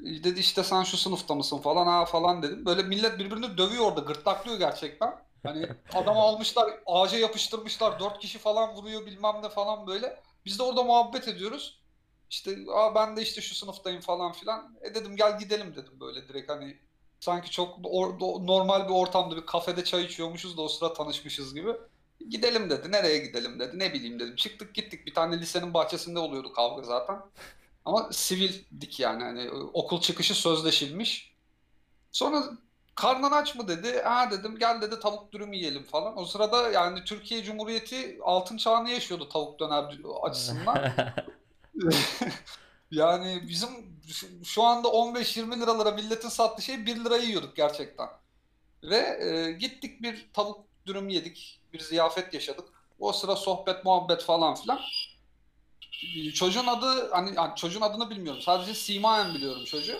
E, 0.00 0.24
Dedi 0.24 0.40
işte 0.40 0.64
sen 0.64 0.82
şu 0.82 0.96
sınıfta 0.96 1.34
mısın 1.34 1.58
falan 1.58 1.86
ha 1.86 2.04
falan 2.04 2.42
dedim. 2.42 2.66
Böyle 2.66 2.82
millet 2.82 3.18
birbirini 3.18 3.58
dövüyor 3.58 3.84
orada 3.84 4.00
gırtlaklıyor 4.00 4.58
gerçekten. 4.58 5.25
Hani 5.46 5.66
adamı 5.94 6.20
almışlar 6.20 6.70
ağaca 6.86 7.18
yapıştırmışlar. 7.18 8.00
Dört 8.00 8.18
kişi 8.18 8.38
falan 8.38 8.74
vuruyor 8.74 9.06
bilmem 9.06 9.34
ne 9.42 9.48
falan 9.48 9.86
böyle. 9.86 10.22
Biz 10.44 10.58
de 10.58 10.62
orada 10.62 10.82
muhabbet 10.82 11.28
ediyoruz. 11.28 11.80
İşte 12.30 12.56
Aa, 12.74 12.94
ben 12.94 13.16
de 13.16 13.22
işte 13.22 13.40
şu 13.40 13.54
sınıftayım 13.54 14.00
falan 14.00 14.32
filan. 14.32 14.76
E 14.82 14.94
dedim 14.94 15.16
gel 15.16 15.38
gidelim 15.38 15.76
dedim 15.76 16.00
böyle 16.00 16.28
direkt 16.28 16.50
hani 16.50 16.76
sanki 17.20 17.50
çok 17.50 17.78
or- 17.78 18.46
normal 18.46 18.88
bir 18.88 18.94
ortamda 18.94 19.36
bir 19.36 19.46
kafede 19.46 19.84
çay 19.84 20.04
içiyormuşuz 20.04 20.56
da 20.56 20.62
o 20.62 20.68
sıra 20.68 20.92
tanışmışız 20.92 21.54
gibi. 21.54 21.72
Gidelim 22.30 22.70
dedi. 22.70 22.92
Nereye 22.92 23.18
gidelim 23.18 23.60
dedi. 23.60 23.78
Ne 23.78 23.92
bileyim 23.92 24.20
dedim. 24.20 24.36
Çıktık 24.36 24.74
gittik. 24.74 25.06
Bir 25.06 25.14
tane 25.14 25.40
lisenin 25.40 25.74
bahçesinde 25.74 26.18
oluyordu 26.18 26.52
kavga 26.52 26.82
zaten. 26.82 27.20
Ama 27.84 28.08
sivildik 28.12 29.00
yani. 29.00 29.24
Hani 29.24 29.50
okul 29.50 30.00
çıkışı 30.00 30.34
sözleşilmiş. 30.34 31.34
Sonra 32.12 32.44
karnın 32.96 33.30
aç 33.32 33.54
mı 33.54 33.68
dedi. 33.68 34.02
Ha 34.02 34.30
dedim 34.30 34.58
gel 34.58 34.80
dedi 34.80 35.00
tavuk 35.00 35.32
dürüm 35.32 35.52
yiyelim 35.52 35.84
falan. 35.84 36.18
O 36.18 36.24
sırada 36.26 36.70
yani 36.70 37.04
Türkiye 37.04 37.42
Cumhuriyeti 37.44 38.18
altın 38.22 38.56
çağını 38.56 38.90
yaşıyordu 38.90 39.28
tavuk 39.28 39.60
döner 39.60 39.84
açısından. 40.22 40.92
Yani 42.90 43.42
bizim 43.48 43.68
şu- 44.44 44.62
anda 44.62 44.88
15-20 44.88 45.60
liralara 45.60 45.90
milletin 45.90 46.28
sattığı 46.28 46.62
şey 46.62 46.86
1 46.86 47.04
lirayı 47.04 47.24
yiyorduk 47.24 47.56
gerçekten. 47.56 48.08
Ve 48.82 48.96
e, 48.96 49.52
gittik 49.52 50.02
bir 50.02 50.26
tavuk 50.32 50.64
dürüm 50.86 51.08
yedik. 51.08 51.60
Bir 51.72 51.80
ziyafet 51.80 52.34
yaşadık. 52.34 52.64
O 52.98 53.12
sıra 53.12 53.36
sohbet, 53.36 53.84
muhabbet 53.84 54.22
falan 54.22 54.54
filan. 54.54 54.80
Çocuğun 56.34 56.66
adı 56.66 57.10
hani, 57.10 57.34
hani 57.36 57.56
çocuğun 57.56 57.80
adını 57.80 58.10
bilmiyorum. 58.10 58.42
Sadece 58.42 58.74
simayen 58.74 59.34
biliyorum 59.34 59.64
çocuğu. 59.64 59.98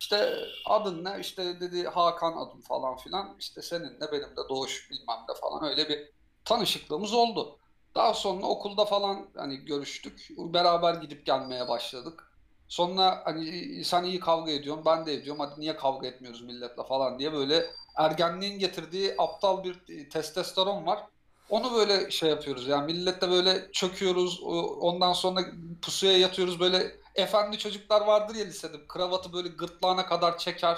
İşte 0.00 0.34
adın 0.66 1.04
ne? 1.04 1.20
İşte 1.20 1.60
dedi 1.60 1.88
Hakan 1.88 2.32
adım 2.32 2.60
falan 2.60 2.96
filan. 2.96 3.36
İşte 3.38 3.62
senin 3.62 4.00
de 4.00 4.12
benim 4.12 4.36
de 4.36 4.48
Doğuş 4.48 4.90
bilmem 4.90 5.18
ne 5.28 5.34
falan 5.34 5.70
öyle 5.70 5.88
bir 5.88 6.10
tanışıklığımız 6.44 7.14
oldu. 7.14 7.58
Daha 7.94 8.14
sonra 8.14 8.46
okulda 8.46 8.84
falan 8.84 9.28
hani 9.36 9.56
görüştük. 9.56 10.28
Beraber 10.38 10.94
gidip 10.94 11.26
gelmeye 11.26 11.68
başladık. 11.68 12.32
Sonra 12.68 13.22
hani 13.24 13.84
sen 13.84 14.04
iyi 14.04 14.20
kavga 14.20 14.50
ediyorsun, 14.50 14.84
ben 14.84 15.06
de 15.06 15.14
ediyorum. 15.14 15.40
Hadi 15.40 15.60
niye 15.60 15.76
kavga 15.76 16.06
etmiyoruz 16.06 16.42
milletle 16.42 16.84
falan 16.88 17.18
diye 17.18 17.32
böyle 17.32 17.66
ergenliğin 17.96 18.58
getirdiği 18.58 19.14
aptal 19.18 19.64
bir 19.64 20.10
testosteron 20.10 20.86
var. 20.86 21.04
Onu 21.50 21.74
böyle 21.74 22.10
şey 22.10 22.30
yapıyoruz. 22.30 22.66
Yani 22.66 22.92
millette 22.92 23.30
böyle 23.30 23.72
çöküyoruz. 23.72 24.40
Ondan 24.80 25.12
sonra 25.12 25.40
pusuya 25.82 26.18
yatıyoruz. 26.18 26.60
Böyle 26.60 26.96
efendi 27.18 27.58
çocuklar 27.58 28.00
vardır 28.00 28.34
ya 28.34 28.44
lisede. 28.44 28.76
Kravatı 28.88 29.32
böyle 29.32 29.48
gırtlağına 29.48 30.06
kadar 30.06 30.38
çeker. 30.38 30.76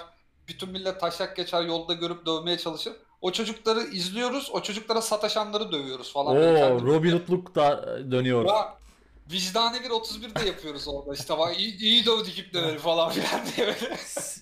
Bütün 0.49 0.69
millet 0.71 1.01
taşak 1.01 1.37
geçer 1.37 1.63
yolda 1.63 1.95
görüp 1.95 2.27
dövmeye 2.27 2.59
çalışır. 2.59 2.93
O 3.21 3.33
çocukları 3.33 3.81
izliyoruz. 3.81 4.51
O 4.53 4.63
çocuklara 4.63 5.03
sataşanları 5.03 5.73
dövüyoruz 5.73 6.13
falan. 6.13 6.37
Oo, 6.37 6.81
Robin 6.87 7.13
Hood'luk 7.13 7.55
da 7.55 7.99
dönüyor. 8.11 8.45
Ya, 8.45 8.75
vicdani 9.33 9.85
bir 9.85 9.91
31 9.91 10.35
de 10.35 10.47
yapıyoruz 10.47 10.89
orada 10.89 11.15
işte. 11.15 11.39
Bak, 11.39 11.61
iyi, 11.61 11.79
iyi 11.79 12.07
dövdük 12.07 12.39
ipneleri 12.39 12.79
falan 12.79 13.11
filan 13.13 13.47
diye 13.57 13.67
böyle. 13.67 13.97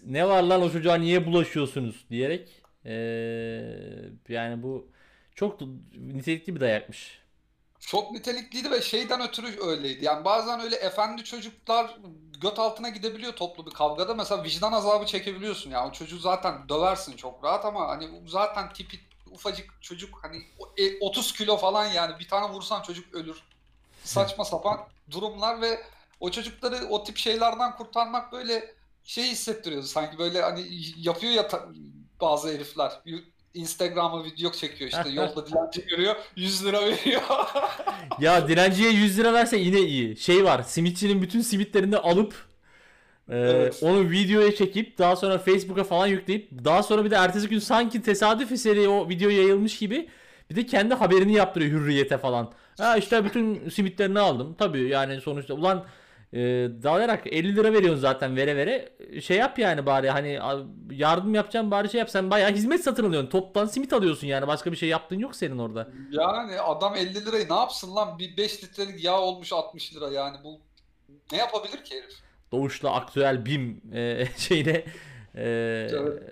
ne 0.06 0.28
var 0.28 0.42
lan 0.42 0.62
o 0.62 0.70
çocuğa 0.70 0.94
niye 0.94 1.26
bulaşıyorsunuz 1.26 2.04
diyerek 2.10 2.62
eee, 2.84 4.10
yani 4.28 4.62
bu 4.62 4.88
çok 5.34 5.60
nitelikli 5.96 6.54
bir 6.54 6.60
dayakmış. 6.60 7.18
Çok 7.80 8.12
nitelikliydi 8.12 8.70
ve 8.70 8.82
şeyden 8.82 9.20
ötürü 9.20 9.60
öyleydi. 9.62 10.04
Yani 10.04 10.24
bazen 10.24 10.60
öyle 10.60 10.76
efendi 10.76 11.24
çocuklar 11.24 11.96
göt 12.40 12.58
altına 12.58 12.88
gidebiliyor 12.88 13.32
toplu 13.36 13.66
bir 13.66 13.70
kavgada. 13.70 14.14
Mesela 14.14 14.44
vicdan 14.44 14.72
azabı 14.72 15.06
çekebiliyorsun. 15.06 15.70
Yani 15.70 15.88
o 15.88 15.92
çocuğu 15.92 16.18
zaten 16.18 16.68
döversin 16.68 17.16
çok 17.16 17.44
rahat 17.44 17.64
ama 17.64 17.88
hani 17.88 18.22
zaten 18.28 18.72
tipi 18.72 19.00
ufacık 19.30 19.82
çocuk 19.82 20.24
hani 20.24 20.42
o- 20.58 20.72
e, 20.76 20.98
30 21.00 21.32
kilo 21.32 21.56
falan 21.56 21.86
yani 21.86 22.18
bir 22.18 22.28
tane 22.28 22.52
vursan 22.54 22.82
çocuk 22.82 23.14
ölür. 23.14 23.42
Saçma 24.04 24.44
sapan 24.44 24.88
durumlar 25.10 25.60
ve 25.60 25.82
o 26.20 26.30
çocukları 26.30 26.86
o 26.90 27.04
tip 27.04 27.16
şeylerden 27.16 27.76
kurtarmak 27.76 28.32
böyle 28.32 28.74
şey 29.04 29.24
hissettiriyordu. 29.30 29.86
Sanki 29.86 30.18
böyle 30.18 30.42
hani 30.42 30.66
yapıyor 30.96 31.32
ya 31.32 31.48
bazı 32.20 32.48
herifler. 32.48 32.92
Instagram'a 33.60 34.24
video 34.24 34.52
çekiyor 34.52 34.90
işte 34.90 35.08
yolda 35.08 35.46
dilenci 35.46 35.86
görüyor 35.86 36.14
100 36.36 36.64
lira 36.66 36.80
veriyor. 36.80 37.22
Ya 38.20 38.48
dilenciye 38.48 38.90
100 38.90 39.18
lira 39.18 39.32
verse 39.32 39.56
yine 39.56 39.80
iyi. 39.80 40.16
Şey 40.16 40.44
var 40.44 40.62
simitçinin 40.62 41.22
bütün 41.22 41.40
simitlerini 41.40 41.96
alıp 41.96 42.34
e, 43.30 43.36
Evet. 43.38 43.78
onu 43.82 44.10
videoya 44.10 44.54
çekip 44.54 44.98
daha 44.98 45.16
sonra 45.16 45.38
Facebook'a 45.38 45.84
falan 45.84 46.06
yükleyip 46.06 46.48
daha 46.64 46.82
sonra 46.82 47.04
bir 47.04 47.10
de 47.10 47.14
ertesi 47.14 47.48
gün 47.48 47.58
sanki 47.58 48.02
tesadüf 48.02 48.52
eseri 48.52 48.88
o 48.88 49.08
video 49.08 49.30
yayılmış 49.30 49.78
gibi 49.78 50.08
bir 50.50 50.56
de 50.56 50.66
kendi 50.66 50.94
haberini 50.94 51.32
yaptırıyor 51.34 51.80
hürriyete 51.80 52.18
falan. 52.18 52.52
Ha 52.78 52.96
işte 52.96 53.24
bütün 53.24 53.68
simitlerini 53.68 54.18
aldım. 54.20 54.54
Tabii 54.58 54.88
yani 54.88 55.20
sonuçta 55.20 55.54
ulan 55.54 55.84
e, 56.32 56.38
dalayarak 56.82 57.26
50 57.26 57.56
lira 57.56 57.72
veriyorsun 57.72 58.00
zaten 58.00 58.36
vere 58.36 58.56
vere 58.56 58.88
şey 59.20 59.36
yap 59.36 59.58
yani 59.58 59.86
bari 59.86 60.10
hani 60.10 60.38
yardım 60.90 61.34
yapacağım 61.34 61.70
bari 61.70 61.88
şey 61.90 61.98
yap 61.98 62.10
sen 62.10 62.30
bayağı 62.30 62.50
hizmet 62.52 62.84
satın 62.84 63.04
alıyorsun 63.08 63.30
toptan 63.30 63.66
simit 63.66 63.92
alıyorsun 63.92 64.26
yani 64.26 64.46
başka 64.46 64.72
bir 64.72 64.76
şey 64.76 64.88
yaptığın 64.88 65.18
yok 65.18 65.36
senin 65.36 65.58
orada. 65.58 65.88
Yani 66.10 66.60
adam 66.60 66.94
50 66.96 67.26
lirayı 67.26 67.48
ne 67.50 67.54
yapsın 67.54 67.94
lan? 67.94 68.18
Bir 68.18 68.36
5 68.36 68.64
litrelik 68.64 69.04
yağ 69.04 69.20
olmuş 69.20 69.52
60 69.52 69.94
lira 69.96 70.08
yani 70.10 70.36
bu 70.44 70.60
ne 71.32 71.38
yapabilir 71.38 71.84
ki 71.84 71.94
herif? 71.94 72.16
Doğuş'la 72.52 72.94
aktüel 72.94 73.46
BİM 73.46 73.82
e, 73.94 74.26
şeyine 74.36 74.84
e, 75.34 75.44
Evet. 75.92 76.22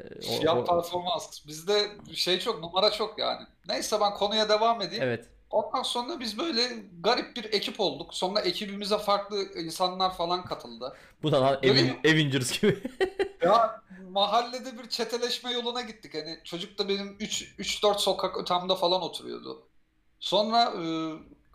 o- 0.46 0.50
o- 0.50 0.64
performans. 0.64 1.46
Bizde 1.46 1.86
şey 2.14 2.38
çok 2.38 2.60
numara 2.62 2.90
çok 2.90 3.18
yani. 3.18 3.46
Neyse 3.68 3.96
ben 4.00 4.14
konuya 4.14 4.48
devam 4.48 4.82
edeyim. 4.82 5.04
evet. 5.04 5.24
Ondan 5.50 5.82
sonra 5.82 6.20
biz 6.20 6.38
böyle 6.38 6.68
garip 7.00 7.36
bir 7.36 7.44
ekip 7.44 7.80
olduk. 7.80 8.14
Sonra 8.14 8.40
ekibimize 8.40 8.98
farklı 8.98 9.42
insanlar 9.42 10.14
falan 10.16 10.44
katıldı. 10.44 10.96
Bu 11.22 11.32
da 11.32 11.42
lan 11.42 11.58
Öyle 11.62 11.80
Aveng- 11.80 11.84
mi? 11.84 12.00
Avengers 12.04 12.60
gibi. 12.60 12.82
Ya 13.42 13.82
mahallede 14.10 14.78
bir 14.78 14.88
çeteleşme 14.88 15.52
yoluna 15.52 15.80
gittik. 15.80 16.14
Hani 16.14 16.40
çocuk 16.44 16.78
da 16.78 16.88
benim 16.88 17.16
3 17.20 17.54
3-4 17.58 17.98
sokak 17.98 18.38
ötemde 18.38 18.76
falan 18.76 19.02
oturuyordu. 19.02 19.68
Sonra 20.20 20.62
e, 20.62 20.84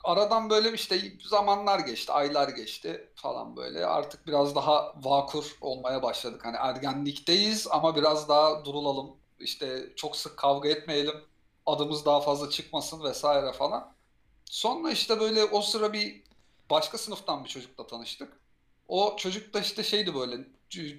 aradan 0.04 0.50
böyle 0.50 0.74
işte 0.74 1.02
zamanlar 1.30 1.80
geçti, 1.80 2.12
aylar 2.12 2.50
geçti 2.50 3.10
falan 3.16 3.56
böyle. 3.58 3.86
Artık 3.86 4.28
biraz 4.28 4.56
daha 4.56 4.94
vakur 5.04 5.58
olmaya 5.62 6.04
başladık. 6.04 6.46
Hani 6.46 6.58
ergenlikteyiz 6.58 7.68
ama 7.72 7.96
biraz 7.96 8.30
daha 8.30 8.66
durulalım. 8.66 9.12
İşte 9.40 9.94
çok 9.96 10.16
sık 10.16 10.38
kavga 10.38 10.70
etmeyelim. 10.70 11.16
Adımız 11.66 12.06
daha 12.06 12.22
fazla 12.22 12.50
çıkmasın 12.50 13.04
vesaire 13.04 13.54
falan. 13.54 13.94
Sonra 14.46 14.92
işte 14.92 15.20
böyle 15.20 15.44
o 15.44 15.62
sıra 15.62 15.94
bir 15.94 16.24
başka 16.70 16.98
sınıftan 16.98 17.44
bir 17.44 17.50
çocukla 17.50 17.88
tanıştık. 17.88 18.40
O 18.88 19.16
çocuk 19.18 19.54
da 19.54 19.60
işte 19.60 19.84
şeydi 19.84 20.16
böyle 20.16 20.38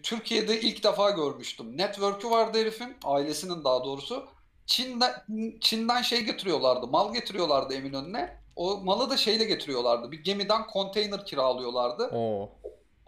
Türkiye'de 0.02 0.60
ilk 0.60 0.84
defa 0.84 1.10
görmüştüm. 1.10 1.78
Network'ü 1.78 2.30
vardı 2.30 2.58
herifin, 2.58 2.96
ailesinin 3.04 3.64
daha 3.64 3.84
doğrusu. 3.84 4.26
Çin'den, 4.66 5.12
Çin'den 5.60 6.02
şey 6.02 6.20
getiriyorlardı, 6.24 6.86
mal 6.86 7.12
getiriyorlardı 7.12 7.74
Eminönü'ne. 7.74 8.42
O 8.56 8.76
malı 8.76 9.10
da 9.10 9.16
şeyle 9.16 9.44
getiriyorlardı. 9.44 10.12
Bir 10.12 10.24
gemiden 10.24 10.66
konteyner 10.66 11.26
kiralıyorlardı. 11.26 12.06
Oo. 12.06 12.50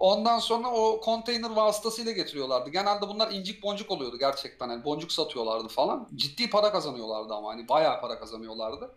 Ondan 0.05 0.39
sonra 0.39 0.69
o 0.69 1.01
konteyner 1.01 1.51
vasıtasıyla 1.51 2.13
getiriyorlardı. 2.13 2.71
Genelde 2.71 3.09
bunlar 3.09 3.33
incik 3.33 3.63
boncuk 3.63 3.91
oluyordu 3.91 4.19
gerçekten. 4.19 4.69
Yani 4.69 4.85
boncuk 4.85 5.13
satıyorlardı 5.13 5.69
falan. 5.69 6.09
Ciddi 6.15 6.51
para 6.51 6.73
kazanıyorlardı 6.73 7.35
ama 7.35 7.49
hani 7.49 7.69
bayağı 7.69 8.01
para 8.01 8.19
kazanıyorlardı. 8.19 8.91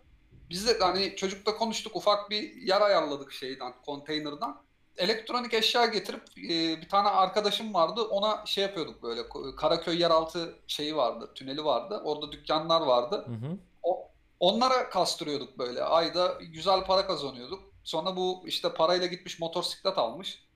Biz 0.50 0.68
de 0.68 0.80
hani 0.80 1.16
çocukla 1.16 1.58
konuştuk 1.58 1.96
ufak 1.96 2.30
bir 2.30 2.56
yer 2.56 2.82
ayarladık 2.82 3.32
şeyden, 3.32 3.74
konteynerden. 3.86 4.56
Elektronik 4.98 5.54
eşya 5.54 5.86
getirip 5.86 6.24
e, 6.38 6.82
bir 6.82 6.90
tane 6.90 7.10
arkadaşım 7.10 7.74
vardı. 7.74 8.02
Ona 8.02 8.46
şey 8.46 8.64
yapıyorduk 8.64 9.04
böyle 9.04 9.22
Karaköy 9.56 10.02
yeraltı 10.02 10.56
şeyi 10.68 10.96
vardı, 10.96 11.32
tüneli 11.36 11.66
vardı. 11.66 12.02
Orada 12.06 12.32
dükkanlar 12.32 12.82
vardı. 12.82 13.26
Hı 13.28 13.48
hı. 13.48 13.58
O, 13.84 14.12
onlara 14.40 14.90
kastırıyorduk 14.90 15.60
böyle. 15.60 15.84
Ayda 15.84 16.38
güzel 16.42 16.84
para 16.84 17.08
kazanıyorduk. 17.08 17.60
Sonra 17.84 18.16
bu 18.16 18.44
işte 18.46 18.74
parayla 18.74 19.08
gitmiş 19.08 19.40
motosiklet 19.40 19.98
almış. 19.98 20.47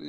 Ee, 0.00 0.04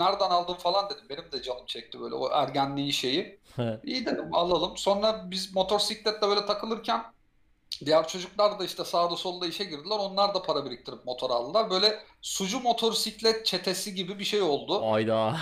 nereden 0.00 0.30
aldın 0.30 0.54
falan 0.54 0.90
dedim. 0.90 1.04
Benim 1.10 1.32
de 1.32 1.42
canım 1.42 1.66
çekti 1.66 2.00
böyle 2.00 2.14
o 2.14 2.30
ergenliği 2.32 2.92
şeyi. 2.92 3.40
İyi 3.82 4.06
dedim 4.06 4.34
alalım. 4.34 4.76
Sonra 4.76 5.30
biz 5.30 5.54
motosikletle 5.54 6.28
böyle 6.28 6.46
takılırken 6.46 7.02
diğer 7.84 8.08
çocuklar 8.08 8.58
da 8.58 8.64
işte 8.64 8.84
sağda 8.84 9.16
solda 9.16 9.46
işe 9.46 9.64
girdiler. 9.64 9.96
Onlar 9.98 10.34
da 10.34 10.42
para 10.42 10.64
biriktirip 10.66 11.04
motor 11.04 11.30
aldılar. 11.30 11.70
Böyle 11.70 12.02
sucu 12.22 12.60
motosiklet 12.60 13.46
çetesi 13.46 13.94
gibi 13.94 14.18
bir 14.18 14.24
şey 14.24 14.42
oldu. 14.42 14.92
Ayda. 14.92 15.36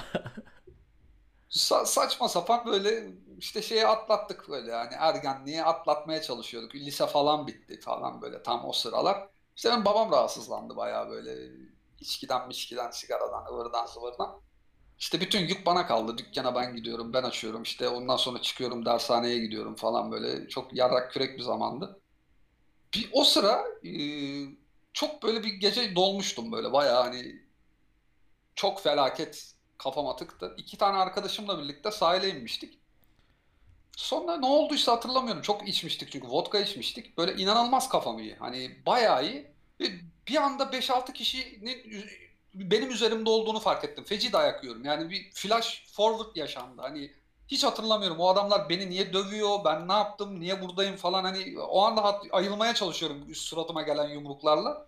Sa- 1.51 1.87
saçma 1.87 2.29
sapan 2.29 2.67
böyle 2.67 3.09
işte 3.39 3.63
şeye 3.63 3.87
atlattık 3.87 4.49
böyle 4.49 4.71
yani 4.71 4.95
ergenliğe 4.99 5.65
atlatmaya 5.65 6.23
çalışıyorduk. 6.23 6.75
Lise 6.75 7.07
falan 7.07 7.47
bitti 7.47 7.81
falan 7.81 8.23
böyle 8.23 8.43
tam 8.43 8.65
o 8.69 8.73
sıralar. 8.73 9.29
İşte 9.57 9.71
benim 9.71 9.85
babam 9.85 10.13
rahatsızlandı 10.13 10.77
bayağı 10.77 11.09
böyle 11.11 11.51
içkiden 12.01 12.47
mişkiden 12.49 12.91
sigaradan 12.91 13.47
ıvırdan 13.53 13.87
zıvırdan. 13.87 14.41
İşte 14.99 15.21
bütün 15.21 15.41
yük 15.41 15.67
bana 15.67 15.87
kaldı. 15.87 16.19
Dükkana 16.19 16.55
ben 16.55 16.77
gidiyorum, 16.77 17.13
ben 17.13 17.23
açıyorum. 17.23 17.63
İşte 17.63 17.89
ondan 17.89 18.17
sonra 18.17 18.43
çıkıyorum 18.43 18.85
dershaneye 18.87 19.39
gidiyorum 19.39 19.77
falan 19.77 20.13
böyle. 20.13 20.49
Çok 20.49 20.75
yarrak 20.77 21.13
kürek 21.13 21.39
bir 21.39 21.43
zamandı. 21.43 22.01
Bir 22.95 23.11
o 23.13 23.25
sıra 23.25 23.65
e, 23.85 23.93
çok 24.93 25.23
böyle 25.23 25.45
bir 25.45 25.53
gece 25.53 25.97
dolmuştum 25.97 26.53
böyle 26.53 26.73
bayağı 26.73 27.03
hani 27.03 27.43
çok 28.55 28.81
felaket 28.83 29.55
kafama 29.79 30.17
tıktı. 30.17 30.55
İki 30.59 30.79
tane 30.79 30.97
arkadaşımla 30.97 31.59
birlikte 31.59 31.91
sahile 31.91 32.31
inmiştik. 32.31 32.79
Sonra 33.97 34.37
ne 34.37 34.47
olduysa 34.47 34.93
hatırlamıyorum. 34.93 35.43
Çok 35.43 35.69
içmiştik 35.69 36.13
çünkü 36.13 36.29
vodka 36.29 36.59
içmiştik. 36.61 37.19
Böyle 37.19 37.43
inanılmaz 37.43 37.89
kafam 37.89 38.19
iyi. 38.19 38.37
Hani 38.37 38.83
bayağı 38.87 39.27
iyi. 39.27 39.53
Bir 40.29 40.37
anda 40.37 40.63
5-6 40.65 41.13
kişinin 41.13 42.07
benim 42.55 42.91
üzerimde 42.91 43.31
olduğunu 43.31 43.61
fark 43.61 43.85
ettim. 43.85 44.05
Feci 44.05 44.33
dayak 44.33 44.65
yiyorum. 44.65 44.85
Yani 44.85 45.11
bir 45.11 45.31
flash 45.33 45.85
forward 45.93 46.37
yaşandı. 46.37 46.83
Hani 46.83 47.13
hiç 47.49 47.65
hatırlamıyorum. 47.65 48.19
O 48.21 48.29
adamlar 48.29 48.69
beni 48.69 48.91
niye 48.91 49.13
dövüyor, 49.13 49.65
ben 49.65 49.89
ne 49.89 49.93
yaptım, 49.93 50.41
niye 50.41 50.63
buradayım 50.63 50.97
falan. 50.97 51.25
Hani 51.25 51.59
o 51.61 51.83
anda 51.85 52.05
hat- 52.05 52.25
ayılmaya 52.33 52.75
çalışıyorum 52.75 53.25
üst 53.31 53.43
suratıma 53.43 53.83
gelen 53.83 54.09
yumruklarla. 54.09 54.87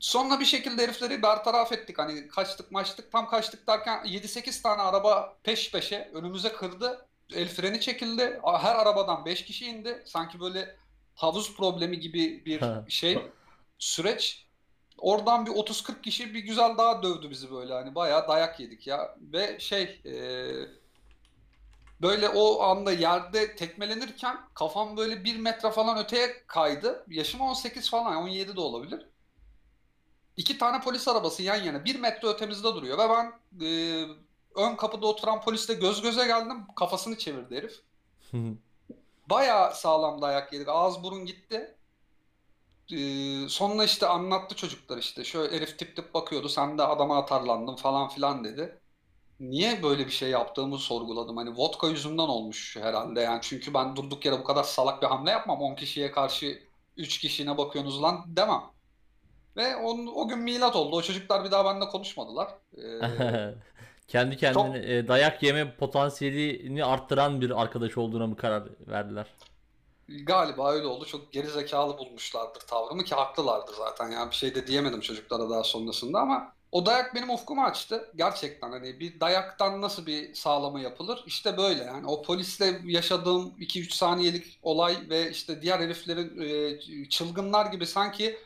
Sonra 0.00 0.40
bir 0.40 0.44
şekilde 0.44 0.82
herifleri 0.82 1.22
bertaraf 1.22 1.72
ettik. 1.72 1.98
Hani 1.98 2.28
kaçtık 2.28 2.70
maçtık. 2.72 3.12
Tam 3.12 3.28
kaçtık 3.28 3.66
derken 3.66 4.04
7-8 4.04 4.62
tane 4.62 4.82
araba 4.82 5.36
peş 5.42 5.70
peşe 5.72 6.10
önümüze 6.14 6.52
kırdı. 6.52 7.06
El 7.34 7.48
freni 7.48 7.80
çekildi. 7.80 8.40
Her 8.60 8.74
arabadan 8.74 9.24
5 9.24 9.44
kişi 9.44 9.66
indi. 9.66 10.02
Sanki 10.06 10.40
böyle 10.40 10.76
havuz 11.14 11.56
problemi 11.56 12.00
gibi 12.00 12.44
bir 12.46 12.60
şey 12.88 13.14
süreç. 13.82 14.46
Oradan 14.98 15.46
bir 15.46 15.50
30-40 15.50 16.02
kişi 16.02 16.34
bir 16.34 16.40
güzel 16.40 16.78
daha 16.78 17.02
dövdü 17.02 17.30
bizi 17.30 17.50
böyle 17.50 17.72
hani 17.72 17.94
bayağı 17.94 18.28
dayak 18.28 18.60
yedik 18.60 18.86
ya. 18.86 19.16
Ve 19.20 19.60
şey 19.60 19.82
e, 19.82 20.14
böyle 22.02 22.28
o 22.28 22.62
anda 22.62 22.92
yerde 22.92 23.56
tekmelenirken 23.56 24.40
kafam 24.54 24.96
böyle 24.96 25.24
bir 25.24 25.36
metre 25.36 25.70
falan 25.70 25.98
öteye 25.98 26.42
kaydı. 26.46 27.04
Yaşım 27.08 27.40
18 27.40 27.90
falan 27.90 28.16
17 28.16 28.56
de 28.56 28.60
olabilir. 28.60 29.06
İki 30.36 30.58
tane 30.58 30.80
polis 30.80 31.08
arabası 31.08 31.42
yan 31.42 31.62
yana 31.62 31.84
bir 31.84 32.00
metre 32.00 32.28
ötemizde 32.28 32.68
duruyor 32.74 32.98
ve 32.98 33.08
ben 33.08 33.32
e, 33.66 33.68
ön 34.54 34.76
kapıda 34.76 35.06
oturan 35.06 35.40
polisle 35.40 35.74
göz 35.74 36.02
göze 36.02 36.26
geldim. 36.26 36.66
Kafasını 36.76 37.18
çevirdi 37.18 37.56
herif. 37.56 37.80
Bayağı 39.30 39.74
sağlam 39.74 40.22
dayak 40.22 40.52
yedik. 40.52 40.68
Ağız 40.68 41.02
burun 41.02 41.26
gitti. 41.26 41.76
Ee, 42.90 43.48
sonra 43.48 43.84
işte 43.84 44.06
anlattı 44.06 44.56
çocuklar 44.56 44.98
işte. 44.98 45.24
Şöyle 45.24 45.56
herif 45.56 45.78
tip 45.78 45.96
tip 45.96 46.14
bakıyordu. 46.14 46.48
Sen 46.48 46.78
de 46.78 46.82
adama 46.82 47.18
atarlandın 47.18 47.76
falan 47.76 48.08
filan 48.08 48.44
dedi. 48.44 48.80
niye 49.40 49.82
böyle 49.82 50.06
bir 50.06 50.12
şey 50.12 50.30
yaptığımı 50.30 50.78
sorguladım. 50.78 51.36
Hani 51.36 51.50
vodka 51.56 51.88
yüzünden 51.88 52.22
olmuş 52.22 52.76
herhalde 52.76 53.20
yani. 53.20 53.40
Çünkü 53.42 53.74
ben 53.74 53.96
durduk 53.96 54.24
yere 54.24 54.38
bu 54.40 54.44
kadar 54.44 54.64
salak 54.64 55.02
bir 55.02 55.06
hamle 55.06 55.30
yapmam. 55.30 55.62
10 55.62 55.74
kişiye 55.76 56.10
karşı 56.12 56.62
3 56.96 57.18
kişine 57.20 57.58
bakıyorsunuz 57.58 58.02
lan 58.02 58.24
demem. 58.36 58.62
Ve 59.56 59.76
on, 59.76 60.06
o 60.14 60.28
gün 60.28 60.38
milat 60.38 60.76
oldu. 60.76 60.96
O 60.96 61.02
çocuklar 61.02 61.44
bir 61.44 61.50
daha 61.50 61.64
benimle 61.64 61.88
konuşmadılar. 61.88 62.48
Ee, 62.78 62.82
Kendi 64.08 64.36
kendine 64.36 64.78
e, 64.96 65.08
dayak 65.08 65.42
yeme 65.42 65.76
potansiyelini 65.76 66.84
arttıran 66.84 67.40
bir 67.40 67.62
arkadaş 67.62 67.98
olduğuna 67.98 68.26
mı 68.26 68.36
karar 68.36 68.64
verdiler? 68.80 69.26
Galiba 70.08 70.72
öyle 70.72 70.86
oldu. 70.86 71.04
Çok 71.06 71.32
geri 71.32 71.50
zekalı 71.50 71.98
bulmuşlardır 71.98 72.60
tavrımı 72.60 73.04
ki 73.04 73.14
haklılardı 73.14 73.72
zaten. 73.76 74.10
Yani 74.10 74.30
bir 74.30 74.36
şey 74.36 74.54
de 74.54 74.66
diyemedim 74.66 75.00
çocuklara 75.00 75.50
daha 75.50 75.64
sonrasında 75.64 76.20
ama 76.20 76.54
o 76.72 76.86
dayak 76.86 77.14
benim 77.14 77.30
ufkumu 77.30 77.62
açtı. 77.64 78.12
Gerçekten 78.16 78.70
hani 78.72 79.00
bir 79.00 79.20
dayaktan 79.20 79.80
nasıl 79.82 80.06
bir 80.06 80.34
sağlama 80.34 80.80
yapılır? 80.80 81.22
İşte 81.26 81.56
böyle 81.56 81.84
yani 81.84 82.06
o 82.06 82.22
polisle 82.22 82.80
yaşadığım 82.84 83.54
2-3 83.58 83.92
saniyelik 83.94 84.58
olay 84.62 84.96
ve 85.10 85.30
işte 85.30 85.62
diğer 85.62 85.80
heriflerin 85.80 86.40
e, 87.06 87.08
çılgınlar 87.08 87.66
gibi 87.66 87.86
sanki 87.86 88.38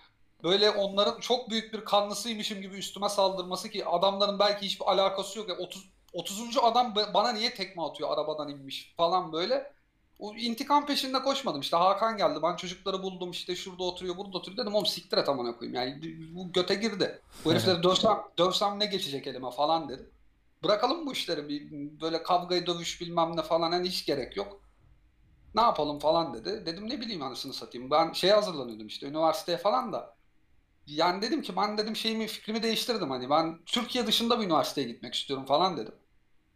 böyle 0.42 0.70
onların 0.70 1.20
çok 1.20 1.50
büyük 1.50 1.72
bir 1.74 1.84
kanlısıymışım 1.84 2.60
gibi 2.62 2.76
üstüme 2.76 3.08
saldırması 3.08 3.70
ki 3.70 3.86
adamların 3.86 4.38
belki 4.38 4.66
hiçbir 4.66 4.86
alakası 4.86 5.38
yok. 5.38 5.48
Ya 5.48 5.56
30 5.56 5.88
30. 6.12 6.60
adam 6.60 6.86
ba- 6.94 7.14
bana 7.14 7.32
niye 7.32 7.54
tekme 7.54 7.82
atıyor 7.82 8.10
arabadan 8.12 8.48
inmiş 8.48 8.94
falan 8.96 9.32
böyle. 9.32 9.75
O 10.18 10.34
intikam 10.34 10.86
peşinde 10.86 11.22
koşmadım. 11.22 11.60
İşte 11.60 11.76
Hakan 11.76 12.16
geldi. 12.16 12.38
Ben 12.42 12.56
çocukları 12.56 13.02
buldum. 13.02 13.30
işte 13.30 13.56
şurada 13.56 13.82
oturuyor, 13.82 14.16
burada 14.16 14.38
oturuyor 14.38 14.58
dedim. 14.58 14.74
Oğlum 14.74 14.86
siktir 14.86 15.18
et 15.18 15.28
amına 15.28 15.56
koyayım. 15.56 15.74
Yani 15.74 16.00
bu 16.34 16.52
göte 16.52 16.74
girdi. 16.74 17.20
Bu 17.44 17.52
herifleri 17.52 17.82
dövsem, 17.82 18.18
dövsem 18.38 18.80
ne 18.80 18.86
geçecek 18.86 19.26
elime 19.26 19.50
falan 19.50 19.88
dedim. 19.88 20.10
Bırakalım 20.64 21.06
bu 21.06 21.12
işleri. 21.12 21.48
Bir, 21.48 21.70
böyle 22.00 22.22
kavgayı 22.22 22.66
dövüş 22.66 23.00
bilmem 23.00 23.36
ne 23.36 23.42
falan. 23.42 23.72
Hani 23.72 23.88
hiç 23.88 24.06
gerek 24.06 24.36
yok. 24.36 24.60
Ne 25.54 25.60
yapalım 25.60 25.98
falan 25.98 26.34
dedi. 26.34 26.66
Dedim 26.66 26.88
ne 26.88 27.00
bileyim 27.00 27.22
anasını 27.22 27.52
satayım. 27.52 27.90
Ben 27.90 28.12
şeye 28.12 28.34
hazırlanıyordum 28.34 28.86
işte 28.86 29.06
üniversiteye 29.06 29.58
falan 29.58 29.92
da. 29.92 30.16
Yani 30.86 31.22
dedim 31.22 31.42
ki 31.42 31.56
ben 31.56 31.78
dedim 31.78 31.96
şeyimi 31.96 32.26
fikrimi 32.26 32.62
değiştirdim 32.62 33.10
hani 33.10 33.30
ben 33.30 33.58
Türkiye 33.66 34.06
dışında 34.06 34.40
bir 34.40 34.44
üniversiteye 34.44 34.86
gitmek 34.86 35.14
istiyorum 35.14 35.46
falan 35.46 35.76
dedim. 35.76 35.94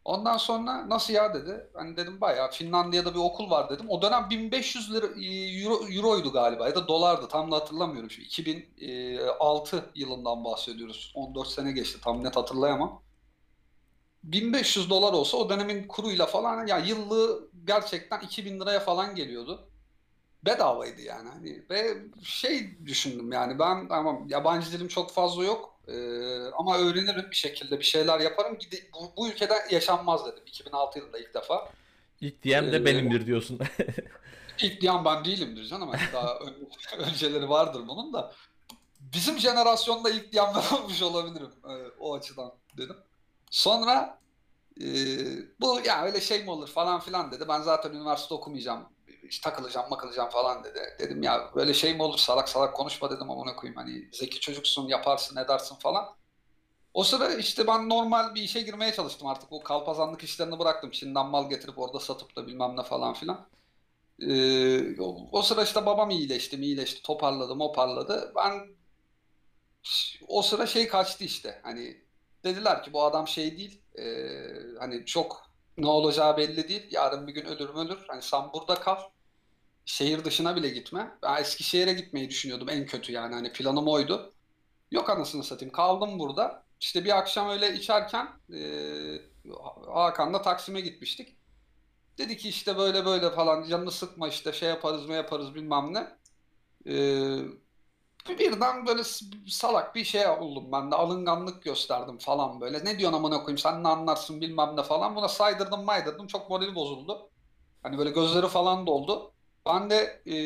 Ondan 0.04 0.37
sonra 0.37 0.88
nasıl 0.88 1.12
ya 1.14 1.35
dedi. 1.35 1.71
Hani 1.75 1.97
dedim 1.97 2.21
bayağı 2.21 2.50
Finlandiya'da 2.50 3.14
bir 3.14 3.19
okul 3.19 3.50
var 3.50 3.71
dedim. 3.71 3.87
O 3.90 4.02
dönem 4.02 4.30
1500 4.30 4.92
lira 4.95 5.07
e, 5.07 5.61
euro, 5.62 5.88
euroydu 5.88 6.33
galiba 6.33 6.69
ya 6.69 6.75
da 6.75 6.88
dolardı 6.88 7.28
tam 7.28 7.52
da 7.52 7.57
hatırlamıyorum. 7.57 8.11
Şu 8.11 8.23
2006 8.23 9.85
yılından 9.95 10.45
bahsediyoruz. 10.45 11.12
14 11.14 11.49
sene 11.49 11.73
geçti 11.73 12.00
tam 12.02 12.25
net 12.25 12.37
hatırlayamam. 12.37 13.02
1500 14.25 14.90
dolar 14.90 15.12
olsa 15.12 15.37
o 15.37 15.50
dönemin 15.50 15.88
kuruyla 15.88 16.26
falan 16.26 16.66
ya 16.66 16.78
yıllığı 16.78 17.50
gerçekten 17.64 18.21
2000 18.21 18.61
liraya 18.61 18.80
falan 18.80 19.14
geliyordu. 19.14 19.71
Bedavaydı 20.45 21.00
yani 21.00 21.28
hani 21.28 21.64
ve 21.71 21.99
şey 22.23 22.87
düşündüm 22.87 23.33
yani 23.33 23.59
ben 23.59 23.88
tamam 23.88 24.26
yabancı 24.28 24.73
dilim 24.73 24.88
çok 24.88 25.11
fazla 25.12 25.45
yok 25.45 25.70
Ee, 25.88 25.92
ama 26.58 26.78
öğrenirim 26.78 27.30
bir 27.30 27.37
şekilde 27.37 27.78
bir 27.78 27.84
şeyler 27.84 28.20
yaparım. 28.20 28.54
Gide- 28.56 28.92
Bu, 28.92 29.12
bu 29.16 29.28
ülkede 29.28 29.54
yaşanmaz 29.70 30.26
dedim 30.26 30.42
2006 30.46 30.99
yılında 30.99 31.18
ilk 31.18 31.34
defa. 31.34 31.72
İlk 32.20 32.42
diyen 32.42 32.72
de 32.72 32.76
Ee, 32.76 32.84
benimdir 32.84 33.26
diyorsun. 33.26 33.58
İlk 34.62 34.80
diyen 34.80 35.04
ben 35.04 35.25
değilimdir 35.25 35.64
canım. 35.66 35.88
Hani 35.88 36.00
daha 36.12 36.38
ön- 36.38 36.68
önceleri 36.99 37.49
vardır 37.49 37.82
bunun 37.88 38.12
da. 38.12 38.32
Bizim 39.00 39.38
jenerasyonda 39.38 40.10
ilk 40.10 40.32
diyen 40.32 40.54
ben 40.54 40.76
olmuş 40.82 41.02
olabilirim. 41.02 41.50
Ee, 41.68 41.72
o 42.00 42.14
açıdan 42.14 42.52
dedim. 42.76 42.96
Sonra 43.50 44.18
e, 44.80 44.87
bu 45.60 45.80
ya 45.84 46.04
öyle 46.04 46.20
şey 46.20 46.44
mi 46.44 46.50
olur 46.50 46.68
falan 46.68 47.00
filan 47.00 47.32
dedi. 47.32 47.44
Ben 47.49 47.60
zaten 47.62 47.90
üniversite 47.92 48.34
okumayacağım. 48.34 48.84
İşte 49.30 49.50
takılacağım 49.50 49.90
makılacağım 49.90 50.30
falan 50.30 50.64
dedi. 50.64 50.80
Dedim 50.99 51.22
ya 51.22 51.50
böyle 51.54 51.75
şey 51.75 51.94
mi 51.94 52.02
olur 52.02 52.18
salak 52.18 52.49
salak 52.49 52.76
konuşma 52.76 53.10
dedim 53.10 53.30
amına 53.30 53.56
koyayım. 53.56 53.76
Hani 53.76 54.08
zeki 54.12 54.40
çocuksun 54.40 54.88
yaparsın 54.88 55.37
edersin 55.37 55.76
falan. 55.76 56.08
O 56.94 57.04
sıra 57.04 57.34
işte 57.34 57.66
ben 57.66 57.88
normal 57.88 58.34
bir 58.34 58.43
işe 58.43 58.60
girmeye 58.62 58.93
çalıştım 58.93 59.28
artık. 59.28 59.50
Bu 59.50 59.62
kalpazanlık 59.62 60.23
işlerini 60.25 60.58
bıraktım. 60.58 60.90
Çin'den 60.90 61.26
mal 61.26 61.49
getirip 61.50 61.78
orada 61.78 62.00
satıp 62.00 62.36
da 62.36 62.47
bilmem 62.47 62.76
ne 62.76 62.82
falan 62.82 63.14
filan. 63.14 63.47
Ee, 64.21 65.00
o, 65.00 65.28
o 65.32 65.43
sıra 65.43 65.62
işte 65.62 65.86
babam 65.86 66.10
iyileşti, 66.10 66.56
iyileşti, 66.56 67.02
toparladı, 67.02 67.54
moparladı. 67.54 68.32
Ben 68.36 68.69
o 70.28 70.43
sıra 70.43 70.66
şey 70.66 70.88
kaçtı 70.88 71.25
işte. 71.25 71.60
Hani 71.62 72.04
dediler 72.45 72.82
ki 72.82 72.93
bu 72.93 73.04
adam 73.04 73.28
şey 73.28 73.58
değil. 73.58 73.82
ee, 73.99 74.78
hani 74.78 75.06
çok 75.06 75.43
ne 75.78 75.86
olacağı 75.86 76.36
belli 76.36 76.69
değil. 76.69 76.88
Yarın 76.90 77.26
bir 77.26 77.32
gün 77.32 77.45
ölür 77.45 77.69
mü 77.69 77.80
ölür. 77.80 78.04
Hani 78.08 78.23
sen 78.23 78.52
burada 78.52 78.75
kal. 78.75 78.97
Şehir 79.91 80.25
dışına 80.25 80.57
bile 80.57 80.69
gitme. 80.69 81.19
Ben 81.23 81.41
Eskişehir'e 81.41 81.93
gitmeyi 81.93 82.31
düşünüyordum 82.31 82.69
en 82.69 82.87
kötü 82.87 83.13
yani. 83.13 83.35
Hani 83.35 83.53
planım 83.53 83.89
oydu. 83.89 84.35
Yok 84.91 85.11
anasını 85.11 85.45
satayım. 85.45 85.73
Kaldım 85.73 86.19
burada. 86.19 86.65
İşte 86.81 87.05
bir 87.05 87.19
akşam 87.19 87.50
öyle 87.50 87.75
içerken 87.75 88.29
ee, 88.55 89.19
Hakan'la 89.95 90.43
Taksim'e 90.43 90.81
gitmiştik. 90.81 91.37
Dedi 92.19 92.37
ki 92.37 92.49
işte 92.49 92.79
böyle 92.79 93.07
böyle 93.07 93.31
falan 93.31 93.69
canını 93.69 93.91
sıkma 93.91 94.29
işte 94.29 94.53
şey 94.53 94.69
yaparız 94.69 95.07
mı 95.07 95.15
yaparız 95.15 95.55
bilmem 95.55 95.95
ne. 95.95 96.17
Ee, 96.87 97.39
birden 98.39 98.87
böyle 98.87 99.03
salak 99.49 99.95
bir 99.95 100.05
şey 100.05 100.29
oldum 100.29 100.73
ben 100.73 100.91
de 100.91 100.95
alınganlık 100.97 101.63
gösterdim 101.63 102.19
falan 102.19 102.61
böyle. 102.61 102.85
Ne 102.85 102.99
diyorsun 102.99 103.19
amına 103.19 103.39
koyayım 103.39 103.59
sen 103.59 103.83
ne 103.85 103.89
anlarsın 103.89 104.41
bilmem 104.41 104.76
ne 104.76 104.83
falan. 104.83 105.17
Buna 105.17 105.29
saydırdım 105.29 105.85
maydırdım 105.85 106.26
çok 106.26 106.50
morali 106.50 106.75
bozuldu. 106.75 107.31
Hani 107.83 107.99
böyle 107.99 108.11
gözleri 108.11 108.49
falan 108.49 108.87
doldu. 108.87 109.33
Ben 109.75 109.91
de 109.91 110.23
e, 110.26 110.37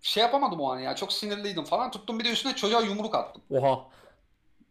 şey 0.00 0.22
yapamadım 0.22 0.60
o 0.60 0.72
an 0.72 0.78
ya 0.78 0.96
çok 0.96 1.12
sinirliydim 1.12 1.64
falan. 1.64 1.90
Tuttum 1.90 2.18
bir 2.18 2.24
de 2.24 2.30
üstüne 2.30 2.56
çocuğa 2.56 2.80
yumruk 2.80 3.14
attım. 3.14 3.42
Oha. 3.50 3.86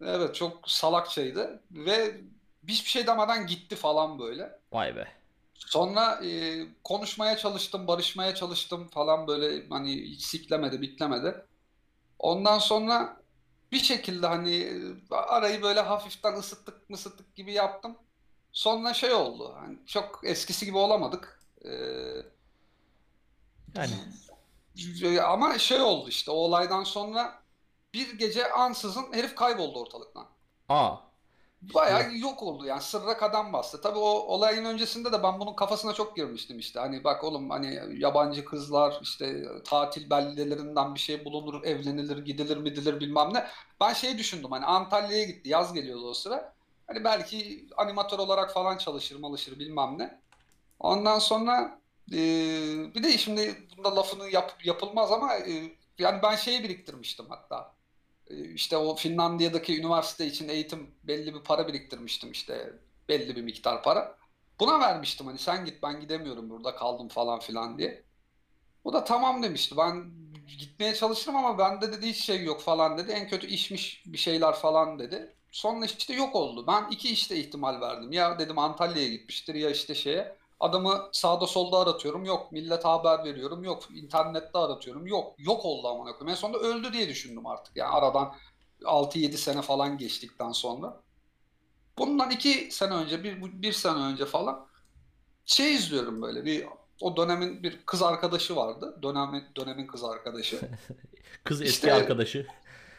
Evet 0.01 0.35
çok 0.35 0.69
salakçaydı 0.71 1.61
ve 1.71 2.21
hiçbir 2.67 2.89
şey 2.89 3.07
demeden 3.07 3.47
gitti 3.47 3.75
falan 3.75 4.19
böyle. 4.19 4.59
Vay 4.71 4.95
be. 4.95 5.07
Sonra 5.53 6.19
e, 6.25 6.61
konuşmaya 6.83 7.37
çalıştım, 7.37 7.87
barışmaya 7.87 8.35
çalıştım 8.35 8.87
falan 8.87 9.27
böyle 9.27 9.67
hani 9.69 9.95
hiç 9.95 10.21
siklemedi, 10.21 10.81
bitlemedi. 10.81 11.45
Ondan 12.19 12.59
sonra 12.59 13.17
bir 13.71 13.79
şekilde 13.79 14.27
hani 14.27 14.55
e, 14.55 15.15
arayı 15.15 15.61
böyle 15.61 15.81
hafiften 15.81 16.33
ısıttık 16.33 16.89
mısıttık 16.89 17.35
gibi 17.35 17.53
yaptım. 17.53 17.97
Sonra 18.51 18.93
şey 18.93 19.13
oldu. 19.13 19.55
Hani 19.59 19.77
çok 19.85 20.19
eskisi 20.23 20.65
gibi 20.65 20.77
olamadık. 20.77 21.39
Yani 23.75 23.93
Ee, 25.03 25.19
ama 25.21 25.59
şey 25.59 25.81
oldu 25.81 26.09
işte 26.09 26.31
o 26.31 26.33
olaydan 26.35 26.83
sonra 26.83 27.43
bir 27.93 28.17
gece 28.17 28.51
ansızın 28.51 29.13
herif 29.13 29.35
kayboldu 29.35 29.79
ortalıktan. 29.79 30.27
aa. 30.69 30.97
Bayağı 31.61 32.17
yok 32.17 32.43
oldu 32.43 32.65
yani 32.65 32.81
sırra 32.81 33.17
kadem 33.17 33.53
bastı. 33.53 33.81
Tabii 33.81 33.97
o 33.99 34.09
olayın 34.09 34.65
öncesinde 34.65 35.11
de 35.11 35.23
ben 35.23 35.39
bunun 35.39 35.53
kafasına 35.55 35.93
çok 35.93 36.15
girmiştim 36.15 36.59
işte. 36.59 36.79
Hani 36.79 37.03
bak 37.03 37.23
oğlum 37.23 37.49
hani 37.49 37.79
yabancı 37.97 38.45
kızlar 38.45 38.99
işte 39.01 39.43
tatil 39.65 40.09
beldelerinden 40.09 40.95
bir 40.95 40.99
şey 40.99 41.25
bulunur, 41.25 41.63
evlenilir, 41.63 42.17
gidilir 42.25 42.57
midilir 42.57 42.99
bilmem 42.99 43.33
ne. 43.33 43.47
Ben 43.81 43.93
şey 43.93 44.17
düşündüm 44.17 44.51
hani 44.51 44.65
Antalya'ya 44.65 45.23
gitti 45.25 45.49
yaz 45.49 45.73
geliyordu 45.73 46.09
o 46.09 46.13
sıra. 46.13 46.55
Hani 46.87 47.03
belki 47.03 47.67
animatör 47.77 48.19
olarak 48.19 48.53
falan 48.53 48.77
çalışır 48.77 49.19
malışır 49.19 49.59
bilmem 49.59 49.97
ne. 49.97 50.21
Ondan 50.79 51.19
sonra 51.19 51.81
e, 52.13 52.15
bir 52.95 53.03
de 53.03 53.17
şimdi 53.17 53.67
bunda 53.77 53.95
lafını 53.95 54.29
yap, 54.29 54.59
yapılmaz 54.65 55.11
ama 55.11 55.35
e, 55.35 55.77
yani 55.99 56.21
ben 56.23 56.35
şeyi 56.35 56.63
biriktirmiştim 56.63 57.25
hatta. 57.29 57.75
E, 58.27 58.45
İşte 58.53 58.77
o 58.77 58.95
Finlandiya'daki 58.95 59.79
üniversite 59.79 60.25
için 60.27 60.49
eğitim 60.49 60.95
belli 61.03 61.33
bir 61.35 61.43
para 61.43 61.67
biriktirmiştim 61.67 62.31
işte 62.31 62.73
belli 63.09 63.35
bir 63.35 63.41
miktar 63.43 63.83
para. 63.83 64.17
Buna 64.59 64.79
vermiştim 64.79 65.27
hani 65.27 65.39
sen 65.39 65.65
git 65.65 65.83
ben 65.83 66.01
gidemiyorum 66.01 66.49
burada 66.49 66.75
kaldım 66.75 67.07
falan 67.09 67.39
filan 67.39 67.77
diye. 67.77 68.05
O 68.83 68.93
da 68.93 69.03
tamam 69.03 69.43
demişti. 69.43 69.77
Ben 69.77 70.11
gitmeye 70.59 70.95
çalışırım 70.95 71.35
ama 71.35 71.57
bende 71.57 71.93
dedi 71.93 72.07
hiç 72.07 72.17
şey 72.25 72.43
yok 72.43 72.61
falan 72.61 72.97
dedi. 72.97 73.11
En 73.11 73.27
kötü 73.27 73.47
işmiş 73.47 74.03
bir 74.05 74.17
şeyler 74.17 74.53
falan 74.55 74.99
dedi. 74.99 75.35
Sonra 75.51 75.85
işte 75.85 76.13
yok 76.13 76.35
oldu. 76.35 76.67
Ben 76.67 76.87
iki 76.91 77.09
işte 77.09 77.35
ihtimal 77.37 77.81
verdim. 77.81 78.11
Ya 78.11 78.39
dedim 78.39 78.59
Antalya'ya 78.59 79.09
gitmiştir 79.09 79.55
ya 79.55 79.69
işte 79.69 79.95
şeye. 79.95 80.37
Adamı 80.65 81.09
sağda 81.11 81.47
solda 81.47 81.77
aratıyorum. 81.79 82.25
Yok. 82.25 82.51
Millete 82.51 82.87
haber 82.87 83.23
veriyorum. 83.23 83.63
Yok. 83.63 83.83
internette 83.93 84.57
aratıyorum. 84.57 85.07
Yok. 85.07 85.33
Yok 85.37 85.65
oldu 85.65 85.87
amına 85.87 86.11
koyayım. 86.11 86.27
En 86.29 86.35
sonunda 86.35 86.57
öldü 86.57 86.93
diye 86.93 87.09
düşündüm 87.09 87.45
artık. 87.47 87.75
Yani 87.77 87.89
aradan 87.89 88.33
6-7 88.81 89.31
sene 89.37 89.61
falan 89.61 89.97
geçtikten 89.97 90.51
sonra. 90.51 91.01
Bundan 91.97 92.31
iki 92.31 92.71
sene 92.71 92.93
önce, 92.93 93.23
bir, 93.23 93.61
bir 93.61 93.73
sene 93.73 93.97
önce 93.97 94.25
falan 94.25 94.67
şey 95.45 95.75
izliyorum 95.75 96.21
böyle 96.21 96.45
bir 96.45 96.65
o 97.01 97.17
dönemin 97.17 97.63
bir 97.63 97.79
kız 97.85 98.03
arkadaşı 98.03 98.55
vardı. 98.55 98.99
Dönemin, 99.03 99.43
dönemin 99.57 99.87
kız 99.87 100.03
arkadaşı. 100.03 100.59
Kız 101.43 101.61
eski 101.61 101.73
İşte- 101.73 101.93
arkadaşı. 101.93 102.47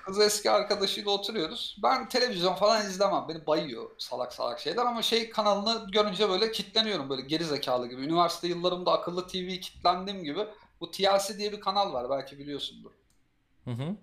Kız 0.07 0.21
eski 0.21 0.51
arkadaşıyla 0.51 1.11
oturuyoruz. 1.11 1.77
Ben 1.83 2.09
televizyon 2.09 2.55
falan 2.55 2.87
izlemem. 2.87 3.25
Beni 3.29 3.47
bayıyor 3.47 3.90
salak 3.99 4.33
salak 4.33 4.61
şeyler 4.61 4.87
ama 4.87 5.03
şey 5.03 5.31
kanalını 5.31 5.90
görünce 5.90 6.29
böyle 6.29 6.53
kitleniyorum 6.53 7.11
böyle 7.11 7.23
geri 7.23 7.45
zekalı 7.45 7.88
gibi. 7.88 8.03
Üniversite 8.03 8.49
yıllarımda 8.49 8.92
akıllı 8.92 9.27
TV 9.27 9.49
kitlendiğim 9.49 10.25
gibi 10.25 10.47
bu 10.81 10.90
TLC 10.90 11.38
diye 11.38 11.53
bir 11.53 11.61
kanal 11.61 11.92
var 11.92 12.11
belki 12.11 12.38
biliyorsundur. 12.38 12.90
Hı 13.64 13.71
hı. 13.71 13.97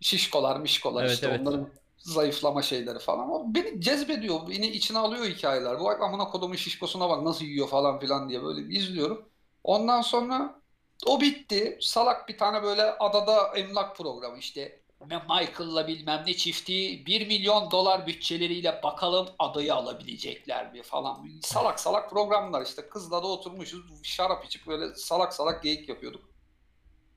Şişkolar, 0.00 0.60
mişkolar 0.60 1.02
Evet, 1.02 1.14
işte 1.14 1.26
evet. 1.26 1.40
onların 1.40 1.68
zayıflama 1.98 2.62
şeyleri 2.62 2.98
falan. 2.98 3.30
O 3.30 3.54
beni 3.54 3.80
cezbediyor. 3.80 4.48
Beni 4.48 4.66
içine 4.66 4.98
alıyor 4.98 5.24
hikayeler. 5.24 5.80
Bu 5.80 5.90
amına 5.90 6.24
kodumun 6.24 6.56
şişkosuna 6.56 7.08
bak 7.08 7.22
nasıl 7.22 7.44
yiyor 7.44 7.68
falan 7.68 7.98
filan 8.00 8.28
diye 8.28 8.42
böyle 8.42 8.74
izliyorum. 8.74 9.28
Ondan 9.64 10.02
sonra 10.02 10.60
o 11.06 11.20
bitti. 11.20 11.78
Salak 11.80 12.28
bir 12.28 12.38
tane 12.38 12.62
böyle 12.62 12.82
adada 12.82 13.56
emlak 13.56 13.96
programı 13.96 14.38
işte. 14.38 14.81
Michael'la 15.10 15.88
bilmem 15.88 16.22
ne 16.26 16.34
çifti 16.34 17.06
1 17.06 17.26
milyon 17.26 17.70
dolar 17.70 18.06
bütçeleriyle 18.06 18.80
bakalım 18.82 19.28
adayı 19.38 19.74
alabilecekler 19.74 20.72
mi 20.72 20.82
falan. 20.82 21.28
Salak 21.42 21.80
salak 21.80 22.10
programlar 22.10 22.62
işte. 22.66 22.88
Kızla 22.88 23.22
da 23.22 23.26
oturmuşuz 23.26 23.84
şarap 24.02 24.44
içip 24.44 24.66
böyle 24.66 24.94
salak 24.94 25.34
salak 25.34 25.62
geyik 25.62 25.88
yapıyorduk. 25.88 26.22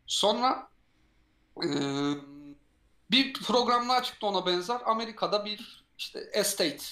Sonra 0.07 0.67
eee, 1.63 1.69
bir 3.11 3.33
programlar 3.33 4.03
çıktı 4.03 4.27
ona 4.27 4.45
benzer. 4.45 4.81
Amerika'da 4.85 5.45
bir 5.45 5.85
işte 5.97 6.19
estate 6.33 6.83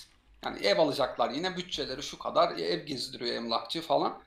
yani 0.46 0.60
ev 0.60 0.80
alacaklar 0.80 1.30
yine 1.30 1.58
bütçeleri 1.58 2.04
şu 2.04 2.20
kadar 2.20 2.52
ev 2.52 2.86
gezdiriyor 2.86 3.36
emlakçı 3.36 3.82
falan. 3.82 4.20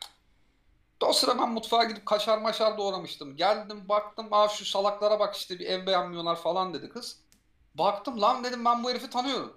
O 1.00 1.12
sıra 1.12 1.38
ben 1.38 1.48
mutfağa 1.48 1.84
gidip 1.84 2.06
kaşar 2.06 2.38
maşar 2.38 2.78
doğramıştım. 2.78 3.36
Geldim 3.36 3.88
baktım 3.88 4.28
aa 4.30 4.48
şu 4.48 4.64
salaklara 4.64 5.20
bak 5.20 5.36
işte 5.36 5.58
bir 5.58 5.66
ev 5.66 5.86
beğenmiyorlar 5.86 6.36
falan 6.36 6.74
dedi 6.74 6.88
kız. 6.88 7.20
Baktım 7.74 8.20
lan 8.20 8.44
dedim 8.44 8.64
ben 8.64 8.84
bu 8.84 8.90
herifi 8.90 9.10
tanıyorum. 9.10 9.56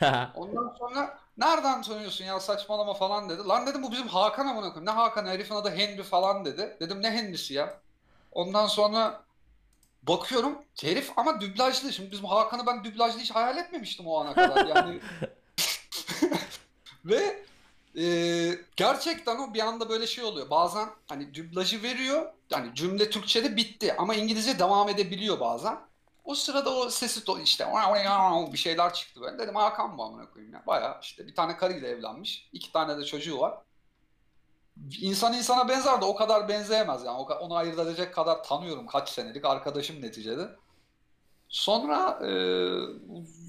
Ondan 0.34 0.74
sonra 0.78 1.18
nereden 1.38 1.82
tanıyorsun 1.82 2.24
ya 2.24 2.40
saçmalama 2.40 2.94
falan 2.94 3.28
dedi. 3.28 3.42
Lan 3.48 3.66
dedim 3.66 3.82
bu 3.82 3.92
bizim 3.92 4.08
Hakan 4.08 4.46
amına 4.46 4.68
koyayım. 4.68 4.86
Ne 4.86 4.90
Hakan 4.90 5.26
herifin 5.26 5.54
adı 5.54 5.70
Henry 5.70 6.02
falan 6.02 6.44
dedi. 6.44 6.76
Dedim 6.80 7.02
ne 7.02 7.10
Henry'si 7.10 7.54
ya. 7.54 7.80
Ondan 8.32 8.66
sonra 8.66 9.22
bakıyorum 10.02 10.58
herif 10.82 11.12
ama 11.16 11.40
dublajlı. 11.40 11.92
Şimdi 11.92 12.10
bizim 12.10 12.24
Hakan'ı 12.24 12.66
ben 12.66 12.84
dublajlı 12.84 13.20
hiç 13.20 13.30
hayal 13.30 13.56
etmemiştim 13.56 14.06
o 14.06 14.20
ana 14.20 14.34
kadar. 14.34 14.66
Yani 14.66 15.00
ve 17.04 17.42
e, 17.96 18.04
gerçekten 18.76 19.38
o 19.38 19.54
bir 19.54 19.60
anda 19.60 19.88
böyle 19.88 20.06
şey 20.06 20.24
oluyor. 20.24 20.50
Bazen 20.50 20.88
hani 21.08 21.34
dublajı 21.34 21.82
veriyor. 21.82 22.32
Yani 22.50 22.74
cümle 22.74 23.10
Türkçe'de 23.10 23.56
bitti 23.56 23.94
ama 23.98 24.14
İngilizce 24.14 24.58
devam 24.58 24.88
edebiliyor 24.88 25.40
bazen. 25.40 25.78
O 26.24 26.34
sırada 26.34 26.74
o 26.74 26.90
sesi 26.90 27.20
to- 27.20 27.42
işte 27.42 27.66
bir 28.52 28.58
şeyler 28.58 28.94
çıktı 28.94 29.20
böyle. 29.20 29.38
Dedim 29.38 29.54
Hakan 29.54 29.96
mı 29.96 30.02
amına 30.02 30.30
koyayım 30.30 30.54
ya. 30.54 30.62
Baya 30.66 30.98
işte 31.02 31.26
bir 31.26 31.34
tane 31.34 31.56
karıyla 31.56 31.88
evlenmiş. 31.88 32.48
iki 32.52 32.72
tane 32.72 32.98
de 32.98 33.04
çocuğu 33.04 33.38
var. 33.38 33.54
İnsan 35.00 35.32
insana 35.32 35.68
benzer 35.68 36.00
de 36.00 36.04
o 36.04 36.14
kadar 36.16 36.48
benzeyemez 36.48 37.04
yani. 37.04 37.18
Onu 37.18 37.54
ayırt 37.54 37.78
edecek 37.78 38.14
kadar 38.14 38.44
tanıyorum 38.44 38.86
kaç 38.86 39.08
senelik 39.08 39.44
arkadaşım 39.44 40.02
neticede. 40.02 40.48
Sonra 41.48 42.18
e, 42.26 42.30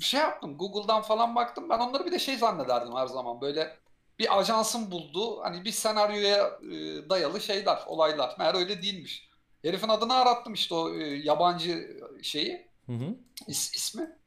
şey 0.02 0.20
yaptım 0.20 0.58
Google'dan 0.58 1.02
falan 1.02 1.36
baktım. 1.36 1.70
Ben 1.70 1.80
onları 1.80 2.06
bir 2.06 2.12
de 2.12 2.20
şey 2.20 2.38
zannederdim 2.38 2.96
her 2.96 3.08
zaman 3.08 3.42
böyle 3.42 3.78
bir 4.20 4.40
ajansın 4.40 4.92
bulduğu 4.92 5.42
hani 5.44 5.66
bir 5.66 5.72
senaryoya 5.72 6.60
e, 6.62 7.10
dayalı 7.10 7.42
şeyler, 7.42 7.80
olaylar. 7.88 8.36
Meğer 8.40 8.56
öyle 8.56 8.82
değilmiş. 8.82 9.30
Herifin 9.64 9.88
adını 9.90 10.14
arattım 10.14 10.54
işte 10.54 10.76
o 10.76 10.94
e, 10.94 11.04
yabancı 11.04 12.02
şeyi, 12.24 12.68
Hı 12.86 12.92
hı. 12.92 13.16
is- 13.48 13.76
ismi. 13.76 14.18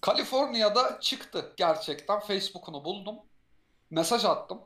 Kaliforniya'da 0.00 1.00
çıktı 1.00 1.52
gerçekten. 1.56 2.20
Facebook'unu 2.20 2.84
buldum. 2.84 3.16
Mesaj 3.90 4.24
attım. 4.24 4.58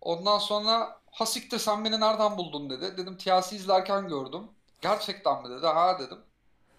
Ondan 0.00 0.38
sonra 0.38 1.00
ha 1.10 1.26
siktir 1.26 1.58
sen 1.58 1.84
beni 1.84 2.00
nereden 2.00 2.36
buldun 2.38 2.70
dedi. 2.70 2.96
Dedim 2.96 3.16
TLC 3.16 3.56
izlerken 3.56 4.08
gördüm. 4.08 4.42
Gerçekten 4.82 5.42
mi 5.42 5.50
dedi. 5.50 5.66
Ha 5.66 5.98
dedim. 5.98 6.18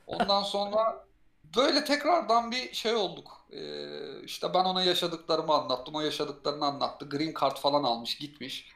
Ondan 0.08 0.44
sonra 0.44 1.07
böyle 1.56 1.86
tekrardan 1.86 2.52
bir 2.52 2.74
şey 2.74 2.96
olduk. 2.96 3.46
Ee, 3.52 4.22
işte 4.24 4.54
ben 4.54 4.66
ona 4.66 4.84
yaşadıklarımı 4.84 5.54
anlattım. 5.54 5.96
O 5.96 6.02
yaşadıklarını 6.02 6.66
anlattı. 6.66 7.10
Green 7.10 7.34
card 7.42 7.58
falan 7.58 7.84
almış 7.84 8.18
gitmiş. 8.18 8.72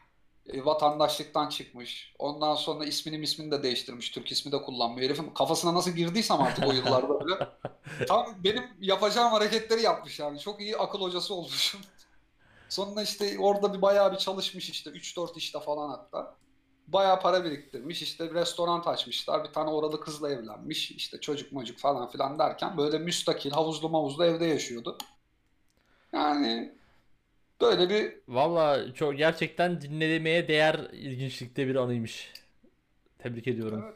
E, 0.48 0.66
vatandaşlıktan 0.66 1.50
çıkmış. 1.50 2.14
Ondan 2.20 2.56
sonra 2.56 2.86
ismini 2.86 3.24
ismini 3.24 3.52
de 3.52 3.64
değiştirmiş. 3.64 4.12
Türk 4.12 4.32
ismi 4.32 4.52
de 4.52 4.62
kullanmıyor. 4.62 5.10
Herifin 5.10 5.30
kafasına 5.30 5.74
nasıl 5.74 5.92
girdiysem 5.92 6.42
artık 6.42 6.68
o 6.68 6.72
yıllarda 6.74 7.20
böyle. 7.20 7.50
Tam 8.08 8.44
benim 8.44 8.64
yapacağım 8.80 9.32
hareketleri 9.32 9.82
yapmış 9.82 10.20
yani. 10.20 10.40
Çok 10.40 10.62
iyi 10.62 10.78
akıl 10.78 11.02
hocası 11.02 11.34
olmuşum. 11.34 11.82
Sonra 12.70 13.02
işte 13.02 13.40
orada 13.40 13.74
bir 13.74 13.82
bayağı 13.82 14.14
bir 14.14 14.18
çalışmış 14.18 14.70
işte 14.70 14.90
3-4 14.90 15.38
işte 15.38 15.60
falan 15.60 15.90
hatta. 15.90 16.36
Bayağı 16.94 17.20
para 17.22 17.44
biriktirmiş 17.46 18.02
işte 18.02 18.30
bir 18.30 18.36
restoran 18.36 18.80
açmışlar. 18.82 19.44
Bir 19.44 19.54
tane 19.54 19.70
oralı 19.70 20.02
kızla 20.02 20.30
evlenmiş. 20.32 20.92
işte 20.92 21.20
çocuk 21.20 21.52
mocuk 21.52 21.80
falan 21.80 22.10
filan 22.10 22.40
derken 22.40 22.78
böyle 22.78 23.00
müstakil 23.00 23.52
havuzlu 23.52 23.90
mavuzlu 23.90 24.26
evde 24.26 24.46
yaşıyordu. 24.46 24.98
Yani 26.14 26.76
böyle 27.62 27.90
bir 27.90 28.22
Valla 28.28 28.94
çok 28.94 29.18
gerçekten 29.18 29.82
dinlemeye 29.82 30.48
değer 30.48 30.76
ilginçlikte 30.94 31.68
bir 31.68 31.76
anıymış. 31.76 32.34
Tebrik 33.20 33.48
ediyorum. 33.48 33.86
Evet. 33.86 33.96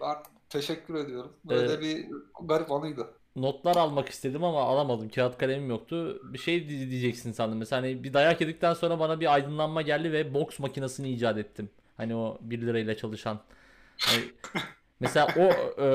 ben 0.00 0.16
teşekkür 0.48 0.94
ediyorum. 0.94 1.36
Böyle 1.44 1.80
Ee, 1.80 1.80
bir 1.80 2.06
garip 2.48 2.72
anıydı. 2.72 3.14
Notlar 3.36 3.76
almak 3.76 4.08
istedim 4.08 4.44
ama 4.44 4.62
alamadım. 4.62 5.08
Kağıt 5.08 5.38
kalemim 5.38 5.70
yoktu. 5.70 6.20
Bir 6.32 6.38
şey 6.38 6.68
di- 6.68 6.90
diyeceksin 6.90 7.32
sandım. 7.32 7.58
Mesela 7.58 7.82
hani 7.82 8.04
bir 8.04 8.12
dayak 8.12 8.40
yedikten 8.40 8.74
sonra 8.74 8.98
bana 9.00 9.20
bir 9.20 9.34
aydınlanma 9.34 9.82
geldi 9.82 10.12
ve 10.12 10.34
boks 10.34 10.58
makinesini 10.58 11.10
icat 11.10 11.38
ettim. 11.38 11.70
Hani 11.96 12.14
o 12.14 12.38
1 12.40 12.60
lirayla 12.60 12.96
çalışan. 12.96 13.40
Hani 13.98 14.22
mesela 15.00 15.28
o 15.36 15.42
e, 15.82 15.86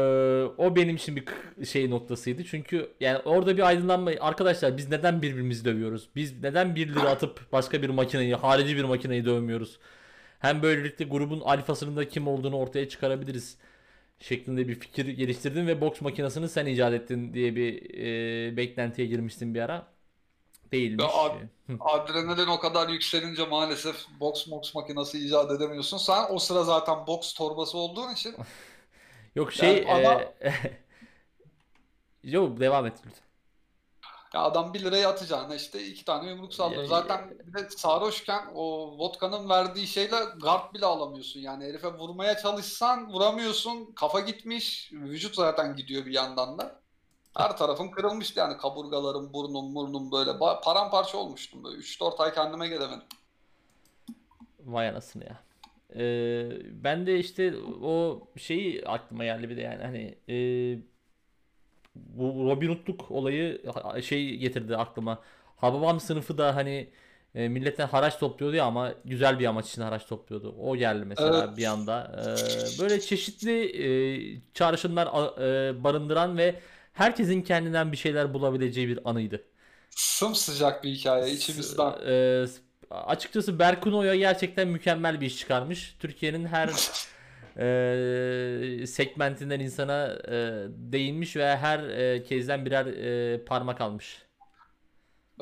o 0.58 0.76
benim 0.76 0.96
için 0.96 1.16
bir 1.16 1.26
şey 1.66 1.90
noktasıydı. 1.90 2.44
Çünkü 2.44 2.92
yani 3.00 3.18
orada 3.18 3.58
bir 3.58 3.68
aydınlanma. 3.68 4.12
Arkadaşlar 4.20 4.78
biz 4.78 4.90
neden 4.90 5.22
birbirimizi 5.22 5.66
dövüyoruz? 5.66 6.10
Biz 6.16 6.44
neden 6.44 6.76
1 6.76 6.88
lira 6.90 7.10
atıp 7.10 7.52
başka 7.52 7.82
bir 7.82 7.90
makineyi, 7.90 8.36
harici 8.36 8.78
bir 8.78 8.84
makineyi 8.84 9.26
dövmüyoruz? 9.26 9.80
Hem 10.40 10.62
böylelikle 10.64 11.06
grubun 11.06 11.42
alfasının 11.42 11.98
da 11.98 12.08
kim 12.08 12.28
olduğunu 12.28 12.58
ortaya 12.58 12.90
çıkarabiliriz 12.90 13.58
şeklinde 14.20 14.68
bir 14.68 14.76
fikir 14.76 15.06
geliştirdim 15.08 15.68
ve 15.68 15.82
boks 15.82 16.02
makinesini 16.02 16.50
sen 16.50 16.66
icat 16.66 16.94
ettin 16.94 17.34
diye 17.34 17.56
bir 17.56 17.96
e, 18.52 18.58
beklentiye 18.58 19.08
girmiştim 19.08 19.56
bir 19.56 19.60
ara. 19.62 19.91
Değilmiş. 20.72 21.06
Hı. 21.68 21.74
Adrenalin 21.80 22.48
o 22.48 22.60
kadar 22.60 22.90
yükselince 22.90 23.46
maalesef 23.48 23.96
boks 24.20 24.48
boks 24.48 24.76
makinesi 24.76 25.26
icat 25.26 25.52
edemiyorsun. 25.52 25.98
Sen 25.98 26.26
o 26.30 26.40
sıra 26.40 26.64
zaten 26.64 27.08
boks 27.08 27.34
torbası 27.34 27.78
olduğun 27.78 28.14
için 28.14 28.36
Yok 29.36 29.54
şey 29.54 29.84
Yani 29.84 30.08
adam- 30.08 30.22
e, 30.42 30.54
Yok 32.24 32.60
devam 32.60 32.86
et 32.86 32.94
lütfen. 33.06 33.24
ya 34.34 34.42
adam 34.42 34.74
1 34.74 34.80
liraya 34.84 35.10
atacağına 35.10 35.56
işte 35.56 35.86
iki 35.88 36.06
tane 36.06 36.30
yumruk 36.30 36.54
sallıyor. 36.54 36.86
Zaten 36.86 37.34
bir 37.48 37.54
de 37.54 37.70
sarhoşken 37.70 38.46
o 38.56 38.96
vodkanın 38.98 39.50
verdiği 39.50 39.88
şeyle 39.88 40.16
guard 40.42 40.74
bile 40.74 40.86
alamıyorsun. 40.86 41.40
Yani 41.40 41.66
herife 41.66 41.88
vurmaya 41.94 42.38
çalışsan 42.38 43.14
vuramıyorsun. 43.14 43.94
Kafa 43.96 44.20
gitmiş. 44.20 44.90
Vücut 44.94 45.36
zaten 45.36 45.76
gidiyor 45.76 46.06
bir 46.06 46.14
yandan 46.14 46.58
da. 46.58 46.81
Her 47.38 47.58
tarafın 47.58 47.92
kırılmıştı 47.92 48.40
yani 48.40 48.58
kaburgalarım, 48.58 49.34
burnum, 49.34 49.76
burnum 49.76 50.12
böyle 50.12 50.32
paramparça 50.40 51.18
olmuştum 51.18 51.64
böyle. 51.64 51.78
3-4 51.78 52.24
ay 52.24 52.34
kendime 52.34 52.68
gelemedim. 52.68 53.04
Vay 54.66 54.90
anasını 54.90 55.24
ya. 55.24 55.40
Ee, 55.96 56.50
ben 56.84 57.08
de 57.08 57.20
işte 57.20 57.54
o 57.84 58.22
şeyi 58.38 58.86
aklıma 58.86 59.24
geldi 59.24 59.50
bir 59.50 59.58
de 59.58 59.62
yani 59.62 59.84
hani 59.84 60.16
e, 60.30 60.36
bu 61.96 62.50
Robin 62.50 62.70
Hood'luk 62.70 63.12
olayı 63.12 63.62
şey 64.04 64.38
getirdi 64.38 64.78
aklıma. 64.78 65.20
Hababam 65.58 66.00
sınıfı 66.00 66.38
da 66.38 66.56
hani 66.56 66.90
e, 67.36 67.48
milletten 67.48 67.88
haraç 67.88 68.20
topluyordu 68.20 68.56
ya 68.56 68.66
ama 68.66 68.94
güzel 69.06 69.40
bir 69.40 69.46
amaç 69.46 69.70
için 69.70 69.82
haraç 69.82 70.06
topluyordu. 70.06 70.56
O 70.60 70.76
geldi 70.76 71.06
mesela 71.06 71.46
Evet. 71.48 71.58
bir 71.58 71.66
anda. 71.66 72.12
Ee, 72.18 72.80
böyle 72.80 73.02
çeşitli 73.02 73.84
e, 73.84 74.42
çağrışımlar 74.54 75.08
e, 75.08 75.84
barındıran 75.84 76.38
ve 76.38 76.56
herkesin 76.94 77.42
kendinden 77.42 77.92
bir 77.92 77.98
şeyler 77.98 78.34
bulabileceği 78.34 78.88
bir 78.88 79.00
anıydı. 79.10 79.44
Sımsıcak 79.90 80.84
bir 80.84 80.90
hikaye 80.90 81.34
içimizden. 81.34 81.94
Eee, 82.08 82.46
açıkçası 82.92 83.60
Berkun 83.60 83.94
Oya 83.94 84.16
gerçekten 84.16 84.68
mükemmel 84.68 85.22
bir 85.22 85.26
iş 85.26 85.38
çıkarmış. 85.38 85.96
Türkiye'nin 86.00 86.46
her 86.46 86.70
eee, 87.60 88.88
segmentinden 88.88 89.60
insana 89.60 90.18
eee, 90.28 90.54
değinmiş 90.70 91.36
ve 91.36 91.58
her 91.58 91.80
eee, 91.84 92.24
kezden 92.24 92.66
birer 92.66 92.86
eee, 92.86 93.46
parmak 93.46 93.82
almış. 93.82 94.22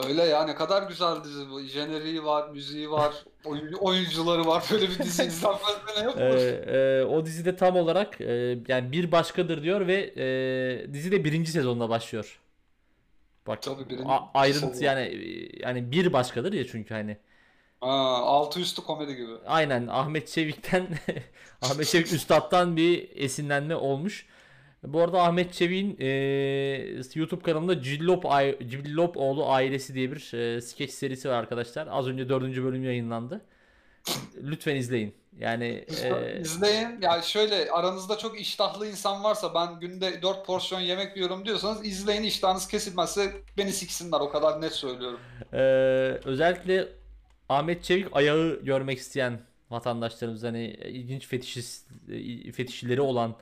Öyle 0.07 0.23
ya 0.23 0.45
ne 0.45 0.55
kadar 0.55 0.83
güzel 0.83 1.23
dizi 1.23 1.49
bu. 1.49 1.61
Jeneriği 1.61 2.23
var, 2.23 2.49
müziği 2.49 2.91
var, 2.91 3.13
oyun- 3.45 3.73
oyuncuları 3.73 4.45
var. 4.47 4.63
Böyle 4.71 4.89
bir 4.89 4.99
dizi 4.99 5.23
izlenmez 5.27 5.61
ne 5.97 6.05
mu? 6.07 6.13
Ee, 6.17 7.01
e, 7.01 7.03
o 7.03 7.25
dizide 7.25 7.55
tam 7.55 7.75
olarak 7.75 8.21
e, 8.21 8.57
yani 8.67 8.91
bir 8.91 9.11
başkadır 9.11 9.63
diyor 9.63 9.87
ve 9.87 10.13
e, 10.17 10.93
dizi 10.93 11.11
de 11.11 11.23
birinci 11.23 11.51
sezonda 11.51 11.89
başlıyor. 11.89 12.39
Bak 13.47 13.61
Tabii 13.61 13.89
birinci 13.89 14.09
a- 14.09 14.31
ayrıntı 14.33 14.67
sezon. 14.67 14.85
yani 14.85 15.19
yani 15.59 15.91
bir 15.91 16.13
başkadır 16.13 16.53
ya 16.53 16.67
çünkü 16.67 16.93
hani. 16.93 17.17
Ha, 17.81 17.87
altı 18.17 18.59
üstü 18.59 18.83
komedi 18.83 19.15
gibi. 19.15 19.31
Aynen 19.45 19.87
Ahmet 19.87 20.27
Çevik'ten 20.27 20.87
Ahmet 21.61 21.87
Çevik 21.87 22.13
Üstad'dan 22.13 22.77
bir 22.77 23.09
esinlenme 23.15 23.75
olmuş. 23.75 24.25
Bu 24.83 25.01
arada 25.01 25.21
Ahmet 25.21 25.53
Çevik'in 25.53 25.97
e, 25.99 26.07
YouTube 27.15 27.41
kanalında 27.41 27.81
Cillop, 27.81 28.23
Cillopoğlu 28.69 29.49
Ailesi 29.49 29.93
diye 29.93 30.11
bir 30.11 30.33
e, 30.33 30.61
skeç 30.61 30.91
serisi 30.91 31.29
var 31.29 31.33
arkadaşlar. 31.33 31.87
Az 31.91 32.07
önce 32.07 32.29
dördüncü 32.29 32.63
bölüm 32.63 32.83
yayınlandı. 32.83 33.41
Lütfen 34.43 34.75
izleyin. 34.75 35.15
Yani 35.39 35.85
e, 36.03 36.39
İzleyin. 36.41 36.89
Yani 37.01 37.23
şöyle 37.23 37.71
aranızda 37.71 38.17
çok 38.17 38.41
iştahlı 38.41 38.87
insan 38.87 39.23
varsa 39.23 39.53
ben 39.53 39.79
günde 39.79 40.21
4 40.21 40.45
porsiyon 40.45 40.81
yemek 40.81 41.15
yiyorum 41.15 41.45
diyorsanız 41.45 41.85
izleyin 41.85 42.23
iştahınız 42.23 42.67
kesilmezse 42.67 43.31
beni 43.57 43.73
siksinler 43.73 44.19
o 44.19 44.29
kadar 44.29 44.61
net 44.61 44.73
söylüyorum. 44.73 45.19
e, 45.53 45.59
özellikle 46.25 46.87
Ahmet 47.49 47.83
Çevik 47.83 48.07
ayağı 48.11 48.59
görmek 48.63 48.97
isteyen 48.97 49.39
vatandaşlarımız 49.69 50.43
hani 50.43 50.65
ilginç 50.67 51.27
fetişist, 51.27 51.87
e, 52.11 52.51
fetişleri 52.51 53.01
olan 53.01 53.35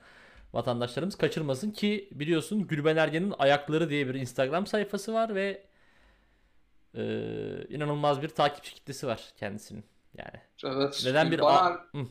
vatandaşlarımız 0.57 1.15
kaçırmasın 1.17 1.71
ki 1.71 2.09
biliyorsun 2.11 2.67
Gülben 2.67 2.97
Ergen'in 2.97 3.33
Ayakları 3.39 3.89
diye 3.89 4.07
bir 4.07 4.13
Instagram 4.13 4.67
sayfası 4.67 5.13
var 5.13 5.35
ve 5.35 5.63
e, 6.95 7.03
inanılmaz 7.69 8.21
bir 8.21 8.29
takipçi 8.29 8.73
kitlesi 8.73 9.07
var 9.07 9.21
kendisinin. 9.37 9.83
Yani 10.17 10.41
Evet. 10.65 11.01
neden 11.05 11.31
bir 11.31 11.39
Bana- 11.39 11.59
A- 11.59 11.73
Hı. 11.73 12.05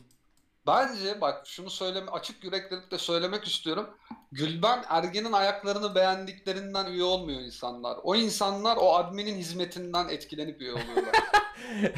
Bence 0.67 1.21
bak 1.21 1.47
şunu 1.47 1.69
söyleme 1.69 2.11
açık 2.11 2.43
yüreklilikle 2.43 2.97
söylemek 2.97 3.47
istiyorum. 3.47 3.89
Gülben 4.31 4.83
Ergen'in 4.89 5.31
ayaklarını 5.31 5.95
beğendiklerinden 5.95 6.91
üye 6.91 7.03
olmuyor 7.03 7.41
insanlar. 7.41 7.97
O 8.03 8.15
insanlar 8.15 8.77
o 8.77 8.95
adminin 8.95 9.35
hizmetinden 9.37 10.09
etkilenip 10.09 10.61
üye 10.61 10.71
oluyorlar. 10.71 11.15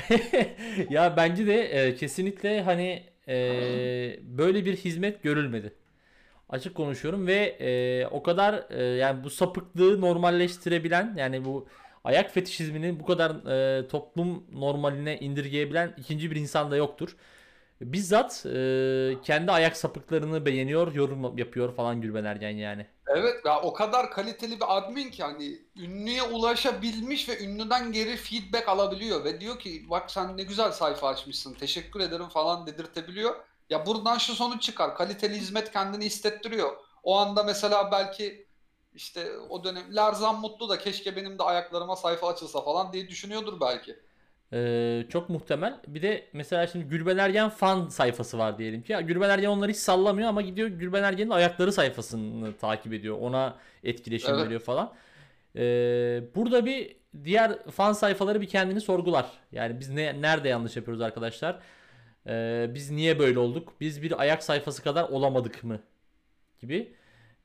ya 0.89 1.17
bence 1.17 1.47
de 1.47 1.62
e, 1.63 1.95
kesinlikle 1.95 2.62
hani 2.62 3.09
e, 3.27 3.35
böyle 4.21 4.65
bir 4.65 4.75
hizmet 4.77 5.23
görülmedi. 5.23 5.73
Açık 6.49 6.75
konuşuyorum 6.75 7.27
ve 7.27 7.35
e, 7.59 8.07
o 8.07 8.23
kadar 8.23 8.65
e, 8.69 8.83
yani 8.83 9.23
bu 9.23 9.29
sapıklığı 9.29 10.01
normalleştirebilen 10.01 11.13
yani 11.17 11.45
bu 11.45 11.67
ayak 12.03 12.31
fetişizmini 12.31 12.99
bu 12.99 13.05
kadar 13.05 13.31
e, 13.79 13.88
toplum 13.88 14.43
normaline 14.51 15.19
indirgeyebilen 15.19 15.93
ikinci 15.97 16.31
bir 16.31 16.35
insan 16.35 16.71
da 16.71 16.75
yoktur. 16.75 17.15
Bizzat 17.81 18.45
e, 18.45 19.21
kendi 19.23 19.51
ayak 19.51 19.77
sapıklarını 19.77 20.45
beğeniyor, 20.45 20.93
yorum 20.93 21.38
yapıyor 21.38 21.75
falan 21.75 22.01
Gülben 22.01 22.23
Ergen 22.23 22.57
yani. 22.57 22.85
Evet 23.07 23.45
ya 23.45 23.62
o 23.62 23.73
kadar 23.73 24.12
kaliteli 24.12 24.55
bir 24.55 24.77
admin 24.77 25.12
ki 25.12 25.23
hani 25.23 25.59
ünlüye 25.75 26.23
ulaşabilmiş 26.23 27.29
ve 27.29 27.43
ünlüden 27.43 27.91
geri 27.91 28.15
feedback 28.15 28.69
alabiliyor 28.69 29.23
ve 29.25 29.41
diyor 29.41 29.59
ki 29.59 29.85
bak 29.89 30.12
sen 30.12 30.38
ne 30.38 30.43
güzel 30.43 30.71
sayfa 30.71 31.07
açmışsın 31.07 31.53
teşekkür 31.53 31.99
ederim 31.99 32.29
falan 32.29 32.67
dedirtebiliyor. 32.67 33.35
Ya 33.69 33.86
buradan 33.86 34.17
şu 34.17 34.36
sonuç 34.36 34.62
çıkar 34.63 34.95
kaliteli 34.95 35.36
hizmet 35.36 35.71
kendini 35.71 36.05
hissettiriyor. 36.05 36.77
O 37.03 37.17
anda 37.17 37.43
mesela 37.43 37.91
belki 37.91 38.47
işte 38.93 39.32
o 39.49 39.63
dönem 39.63 39.95
Lerzan 39.95 40.39
Mutlu 40.39 40.69
da 40.69 40.79
keşke 40.79 41.15
benim 41.15 41.39
de 41.39 41.43
ayaklarıma 41.43 41.95
sayfa 41.95 42.27
açılsa 42.27 42.62
falan 42.62 42.93
diye 42.93 43.08
düşünüyordur 43.10 43.62
belki. 43.62 43.99
Ee, 44.53 45.05
çok 45.10 45.29
muhtemel. 45.29 45.79
Bir 45.88 46.01
de 46.01 46.29
mesela 46.34 46.67
şimdi 46.67 46.86
Gülben 46.86 47.17
Ergen 47.17 47.49
fan 47.49 47.88
sayfası 47.88 48.38
var 48.38 48.58
diyelim 48.58 48.82
ki. 48.84 48.91
Ya 48.91 49.01
Gülben 49.01 49.29
Ergen 49.29 49.47
onları 49.49 49.71
hiç 49.71 49.77
sallamıyor 49.77 50.29
ama 50.29 50.41
gidiyor 50.41 50.67
Gülben 50.69 51.03
Ergen'in 51.03 51.29
ayakları 51.29 51.71
sayfasını 51.71 52.58
takip 52.58 52.93
ediyor. 52.93 53.17
Ona 53.21 53.58
etkileşim 53.84 54.36
Evet. 54.36 54.45
veriyor 54.45 54.60
falan. 54.62 54.93
Ee, 55.55 56.21
burada 56.36 56.65
bir 56.65 56.95
diğer 57.23 57.63
fan 57.71 57.93
sayfaları 57.93 58.41
bir 58.41 58.47
kendini 58.47 58.82
sorgular. 58.82 59.25
Yani 59.51 59.79
biz 59.79 59.89
ne 59.89 60.21
nerede 60.21 60.49
yanlış 60.49 60.75
yapıyoruz 60.75 61.01
arkadaşlar? 61.01 61.60
Ee, 62.27 62.71
biz 62.73 62.91
niye 62.91 63.19
böyle 63.19 63.39
olduk? 63.39 63.73
Biz 63.82 64.01
bir 64.03 64.19
ayak 64.21 64.43
sayfası 64.43 64.84
kadar 64.84 65.10
olamadık 65.10 65.63
mı? 65.63 65.79
Gibi. 66.62 66.93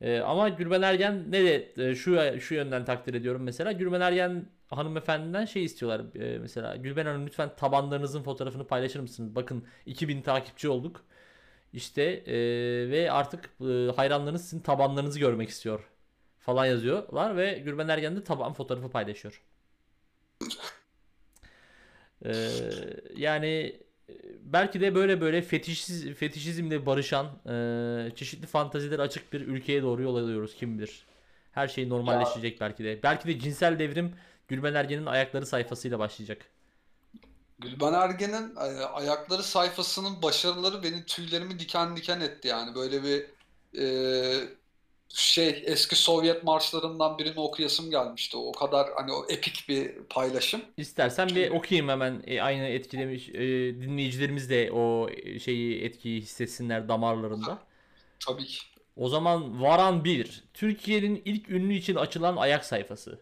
Ee, 0.00 0.18
ama 0.18 0.48
Gülben 0.48 0.82
Ergen 0.82 1.32
ne 1.32 1.44
de 1.44 1.72
e, 1.90 1.94
şu 1.94 2.40
şu 2.40 2.54
yönden 2.54 2.84
takdir 2.84 3.14
ediyorum 3.14 3.42
mesela. 3.42 3.72
Gülben 3.72 4.00
Ergen 4.00 4.46
hanımefendiden 4.70 5.44
şey 5.44 5.64
istiyorlar. 5.64 6.02
Ee, 6.20 6.38
mesela 6.38 6.76
Gülben 6.76 7.06
Hanım 7.06 7.26
lütfen 7.26 7.56
tabanlarınızın 7.56 8.22
fotoğrafını 8.22 8.66
paylaşır 8.66 9.00
mısınız? 9.00 9.34
Bakın 9.34 9.64
2000 9.86 10.22
takipçi 10.22 10.68
olduk. 10.68 11.04
İşte 11.72 12.02
e, 12.02 12.34
ve 12.90 13.12
artık 13.12 13.50
e, 13.60 13.90
hayranlarınız 13.96 14.42
sizin 14.42 14.60
tabanlarınızı 14.60 15.18
görmek 15.18 15.48
istiyor 15.48 15.90
falan 16.40 16.66
yazıyorlar 16.66 17.36
ve 17.36 17.58
Gülben 17.64 17.88
Ergen 17.88 18.16
de 18.16 18.24
taban 18.24 18.52
fotoğrafı 18.52 18.90
paylaşıyor. 18.90 19.42
Ee, 22.24 22.32
yani 23.16 23.46
e, 23.46 23.83
belki 24.40 24.80
de 24.80 24.94
böyle 24.94 25.20
böyle 25.20 25.42
fetişiz, 25.42 26.14
fetişizmle 26.14 26.86
barışan 26.86 27.26
e, 27.26 28.16
çeşitli 28.16 28.46
fantaziler 28.46 28.98
açık 28.98 29.32
bir 29.32 29.40
ülkeye 29.40 29.82
doğru 29.82 30.02
yol 30.02 30.16
alıyoruz 30.16 30.54
kim 30.54 30.78
bilir. 30.78 31.06
Her 31.52 31.68
şey 31.68 31.88
normalleşecek 31.88 32.60
belki 32.60 32.84
de. 32.84 33.02
Belki 33.02 33.28
de 33.28 33.38
cinsel 33.38 33.78
devrim 33.78 34.14
Gülben 34.48 34.74
Ergen'in 34.74 35.06
ayakları 35.06 35.46
sayfasıyla 35.46 35.98
başlayacak. 35.98 36.50
Gülben 37.58 37.92
Ergen'in 37.92 38.56
e, 38.56 38.84
ayakları 38.84 39.42
sayfasının 39.42 40.22
başarıları 40.22 40.82
benim 40.82 41.02
tüylerimi 41.04 41.58
diken 41.58 41.96
diken 41.96 42.20
etti 42.20 42.48
yani 42.48 42.74
böyle 42.74 43.02
bir 43.02 43.26
e, 43.78 44.48
şey 45.14 45.62
eski 45.66 45.96
Sovyet 45.96 46.44
marşlarından 46.44 47.18
birini 47.18 47.40
okuyasım 47.40 47.90
gelmişti. 47.90 48.36
O 48.36 48.52
kadar 48.52 48.88
hani 48.96 49.12
o 49.12 49.26
epik 49.28 49.64
bir 49.68 49.94
paylaşım. 50.10 50.60
İstersen 50.76 51.28
bir 51.28 51.50
okuyayım 51.50 51.88
hemen 51.88 52.22
E, 52.26 52.42
aynı 52.42 52.64
etkilemiş 52.64 53.28
e, 53.28 53.40
dinleyicilerimiz 53.80 54.50
de 54.50 54.72
o 54.72 55.08
şeyi 55.40 55.82
etkiyi 55.82 56.20
hissetsinler 56.20 56.88
damarlarında. 56.88 57.58
Tabii 58.26 58.44
ki. 58.46 58.58
O 58.96 59.08
zaman 59.08 59.62
Varan 59.62 60.04
1. 60.04 60.44
Türkiye'nin 60.54 61.22
ilk 61.24 61.50
ünlü 61.50 61.74
için 61.74 61.94
açılan 61.94 62.36
ayak 62.36 62.64
sayfası. 62.64 63.20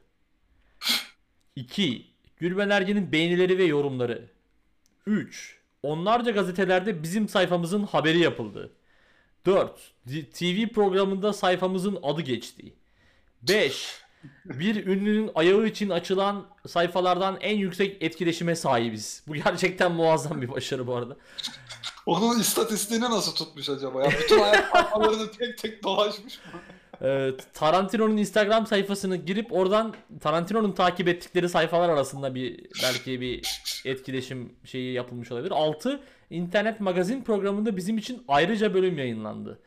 2. 1.57 2.07
Gülben 2.37 2.70
Ergen'in 2.70 3.12
beğenileri 3.12 3.59
ve 3.59 3.64
yorumları. 3.64 4.31
3. 5.07 5.59
Onlarca 5.83 6.31
gazetelerde 6.31 7.02
bizim 7.02 7.28
sayfamızın 7.28 7.83
haberi 7.83 8.18
yapıldı. 8.18 8.72
4. 9.46 9.70
TV 10.35 10.72
programında 10.74 11.33
sayfamızın 11.33 11.98
adı 12.02 12.20
geçti. 12.20 12.74
5. 13.42 14.02
Bir 14.44 14.87
ünlünün 14.87 15.31
ayağı 15.35 15.66
için 15.66 15.90
açılan 15.90 16.46
sayfalardan 16.66 17.38
en 17.40 17.57
yüksek 17.57 18.02
etkileşime 18.02 18.57
sahibiz. 18.57 19.22
Bu 19.28 19.35
gerçekten 19.35 19.92
muazzam 19.92 20.42
bir 20.42 20.48
başarı 20.48 20.87
bu 20.87 20.94
arada. 20.94 21.16
Onun 22.07 22.40
istatistiğini 22.40 23.05
nasıl 23.05 23.35
tutmuş 23.35 23.68
acaba 23.68 24.02
ya? 24.05 24.11
Bütün 24.11 24.38
sayfalarını 24.38 25.31
tek 25.38 25.59
tek 25.59 25.83
dolaşmış 25.83 26.38
mı? 26.38 26.61
Ee, 27.02 27.32
Tarantino'nun 27.54 28.16
Instagram 28.16 28.66
sayfasını 28.66 29.16
girip 29.16 29.52
oradan 29.52 29.94
Tarantino'nun 30.20 30.72
takip 30.72 31.08
ettikleri 31.08 31.48
sayfalar 31.48 31.88
arasında 31.88 32.34
bir 32.34 32.66
belki 32.82 33.20
bir 33.20 33.62
etkileşim 33.84 34.52
şeyi 34.64 34.92
yapılmış 34.92 35.32
olabilir. 35.32 35.50
6. 35.50 36.00
internet 36.30 36.80
magazin 36.80 37.22
programında 37.24 37.76
bizim 37.76 37.98
için 37.98 38.24
ayrıca 38.28 38.74
bölüm 38.74 38.98
yayınlandı. 38.98 39.58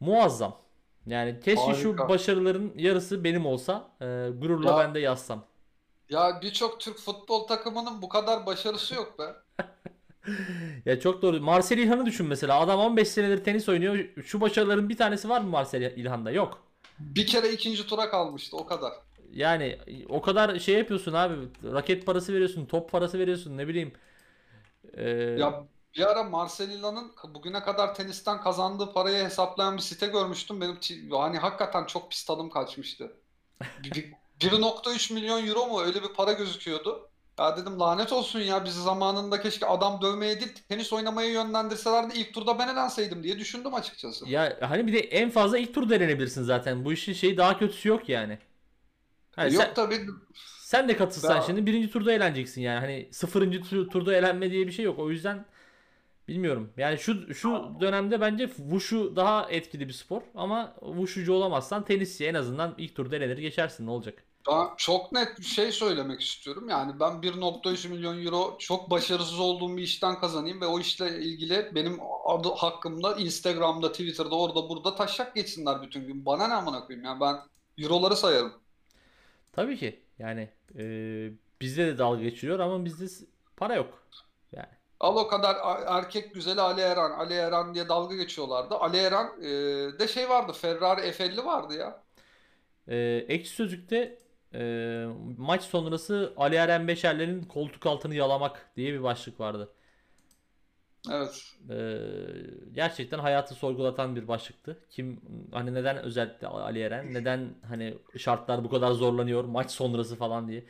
Muazzam. 0.00 0.56
Yani 1.06 1.40
keşke 1.44 1.74
şu 1.74 1.88
Harika. 1.88 2.08
başarıların 2.08 2.72
yarısı 2.76 3.24
benim 3.24 3.46
olsa 3.46 3.88
e, 4.00 4.04
gururla 4.38 4.70
Ya- 4.70 4.78
ben 4.78 4.94
de 4.94 5.00
yazsam. 5.00 5.44
Ya 6.10 6.38
birçok 6.42 6.80
Türk 6.80 6.98
futbol 6.98 7.46
takımının 7.46 8.02
bu 8.02 8.08
kadar 8.08 8.46
başarısı 8.46 8.94
yok 8.94 9.18
be. 9.18 9.24
Ya 10.86 11.00
çok 11.00 11.22
doğru. 11.22 11.40
Marcel 11.40 11.78
İlhan'ı 11.78 12.06
düşün 12.06 12.26
mesela. 12.26 12.60
Adam 12.60 12.80
15 12.80 13.08
senedir 13.08 13.44
tenis 13.44 13.68
oynuyor. 13.68 13.98
Şu 14.24 14.40
başarıların 14.40 14.88
bir 14.88 14.96
tanesi 14.96 15.28
var 15.28 15.40
mı 15.40 15.48
Marcel 15.48 15.82
İlhan'da? 15.96 16.30
Yok. 16.30 16.62
Bir 16.98 17.26
kere 17.26 17.52
ikinci 17.52 17.86
tura 17.86 18.10
kalmıştı 18.10 18.56
o 18.56 18.66
kadar. 18.66 18.92
Yani 19.32 19.78
o 20.08 20.22
kadar 20.22 20.58
şey 20.58 20.78
yapıyorsun 20.78 21.12
abi. 21.12 21.34
Raket 21.64 22.06
parası 22.06 22.32
veriyorsun, 22.32 22.66
top 22.66 22.90
parası 22.90 23.18
veriyorsun, 23.18 23.56
ne 23.56 23.68
bileyim. 23.68 23.92
Ee, 24.96 25.36
Ya 25.38 25.66
bir 25.96 26.10
ara 26.10 26.22
Marcelino'nun 26.22 27.12
bugüne 27.34 27.62
kadar 27.62 27.94
tenisten 27.94 28.40
kazandığı 28.40 28.92
parayı 28.92 29.24
hesaplayan 29.24 29.76
bir 29.76 29.82
site 29.82 30.06
görmüştüm. 30.06 30.60
Benim 30.60 30.78
hani 31.10 31.38
hakikaten 31.38 31.84
çok 31.84 32.10
pis 32.10 32.24
tadım 32.24 32.50
kaçmıştı. 32.50 33.12
Bir- 33.78 33.94
bir- 33.94 34.12
1.3 34.40 35.10
milyon 35.10 35.46
euro 35.46 35.66
mu 35.66 35.80
öyle 35.82 36.02
bir 36.02 36.08
para 36.14 36.32
gözüküyordu. 36.32 37.10
Ya 37.38 37.56
dedim 37.56 37.80
lanet 37.80 38.12
olsun 38.12 38.40
ya 38.40 38.64
bizi 38.64 38.82
zamanında 38.82 39.40
keşke 39.40 39.66
adam 39.66 40.02
dövmeye 40.02 40.40
değil 40.40 40.52
tenis 40.68 40.92
oynamaya 40.92 41.28
yönlendirselerdi 41.28 42.18
ilk 42.18 42.34
turda 42.34 42.58
ben 42.58 42.68
elenseydim 42.68 43.22
diye 43.22 43.38
düşündüm 43.38 43.74
açıkçası. 43.74 44.28
ya 44.28 44.56
hani 44.60 44.86
bir 44.86 44.92
de 44.92 44.98
en 44.98 45.30
fazla 45.30 45.58
ilk 45.58 45.74
tur 45.74 45.90
denenebilirsin 45.90 46.42
zaten. 46.42 46.84
Bu 46.84 46.92
işin 46.92 47.12
şeyi 47.12 47.36
daha 47.36 47.58
kötüsü 47.58 47.88
yok 47.88 48.08
yani. 48.08 48.38
Hani 49.36 49.54
Yok 49.54 49.62
sen, 49.62 49.74
tabii 49.74 50.06
sen 50.60 50.88
de 50.88 50.96
katılsan 50.96 51.36
Ben- 51.36 51.46
şimdi 51.46 51.66
birinci 51.66 51.90
turda 51.90 52.12
eğleneceksin 52.12 52.60
yani. 52.62 52.80
Hani 52.80 53.08
sıfırıncı 53.12 53.58
tu- 53.58 53.88
turda 53.88 54.14
eğlenme 54.14 54.50
diye 54.50 54.66
bir 54.66 54.72
şey 54.72 54.84
yok. 54.84 54.98
O 54.98 55.10
yüzden 55.10 55.44
bilmiyorum. 56.28 56.72
Yani 56.76 56.98
şu 56.98 57.34
şu 57.34 57.72
dönemde 57.80 58.20
bence 58.20 58.48
Wushu 58.48 59.16
daha 59.16 59.50
etkili 59.50 59.88
bir 59.88 59.92
spor 59.92 60.22
ama 60.34 60.74
Wushu'cu 60.80 61.32
olamazsan 61.32 61.84
tenisçi 61.84 62.26
en 62.26 62.34
azından 62.34 62.74
ilk 62.78 62.94
turda 62.94 63.16
elenir 63.16 63.38
geçersin 63.38 63.86
ne 63.86 63.90
olacak? 63.90 64.24
Ben 64.48 64.68
çok 64.76 65.12
net 65.12 65.38
bir 65.38 65.44
şey 65.44 65.72
söylemek 65.72 66.20
istiyorum. 66.20 66.68
Yani 66.68 67.00
ben 67.00 67.22
1.3 67.22 67.88
milyon 67.88 68.24
euro 68.26 68.56
çok 68.58 68.90
başarısız 68.90 69.40
olduğum 69.40 69.76
bir 69.76 69.82
işten 69.82 70.20
kazanayım 70.20 70.60
ve 70.60 70.66
o 70.66 70.80
işle 70.80 71.18
ilgili 71.18 71.74
benim 71.74 71.98
adı 72.24 72.48
hakkımda 72.48 73.14
Instagram'da, 73.16 73.92
Twitter'da, 73.92 74.36
orada 74.38 74.68
burada 74.68 74.94
taşak 74.94 75.34
geçsinler 75.34 75.82
bütün 75.82 76.06
gün. 76.06 76.26
Bana 76.26 76.48
ne 76.48 76.54
amına 76.54 76.86
koyayım 76.86 77.04
ya 77.06 77.20
ben 77.20 77.36
euroları 77.78 78.16
sayarım. 78.16 78.52
Tabii 79.52 79.78
ki. 79.78 80.02
Yani 80.18 80.50
e, 80.78 80.82
bizde 81.60 81.86
de 81.86 81.98
dalga 81.98 82.22
geçiliyor 82.22 82.58
ama 82.58 82.84
bizde 82.84 83.26
para 83.56 83.74
yok. 83.74 84.06
Yani 84.52 84.68
Al 85.00 85.16
o 85.16 85.28
kadar 85.28 85.56
erkek 85.86 86.34
güzeli 86.34 86.60
Ali 86.60 86.80
Eren, 86.80 87.10
Ali 87.10 87.34
Eren 87.34 87.74
diye 87.74 87.88
dalga 87.88 88.14
geçiyorlardı. 88.16 88.74
Ali 88.74 88.96
Eren 88.96 89.26
e, 89.42 89.48
de 89.98 90.08
şey 90.08 90.28
vardı, 90.28 90.52
Ferrari 90.52 91.00
F50 91.00 91.44
vardı 91.44 91.74
ya. 91.74 92.04
e, 92.88 92.96
Ekşi 93.28 93.50
Sözlük'te 93.50 94.18
e, 94.54 95.04
maç 95.38 95.62
sonrası 95.62 96.32
Ali 96.36 96.54
Eren 96.54 96.88
Beşerler'in 96.88 97.42
koltuk 97.42 97.86
altını 97.86 98.14
yalamak 98.14 98.70
diye 98.76 98.92
bir 98.92 99.02
başlık 99.02 99.40
vardı. 99.40 99.72
Evet. 101.12 101.52
E, 101.70 101.98
gerçekten 102.72 103.18
hayatı 103.18 103.54
sorgulatan 103.54 104.16
bir 104.16 104.28
başlıktı. 104.28 104.78
Kim 104.90 105.20
hani 105.52 105.74
neden 105.74 105.96
özellikle 105.96 106.46
Ali 106.46 106.80
Eren 106.80 107.14
neden 107.14 107.54
hani 107.68 107.98
şartlar 108.18 108.64
bu 108.64 108.70
kadar 108.70 108.92
zorlanıyor 108.92 109.44
maç 109.44 109.70
sonrası 109.70 110.16
falan 110.16 110.48
diye. 110.48 110.64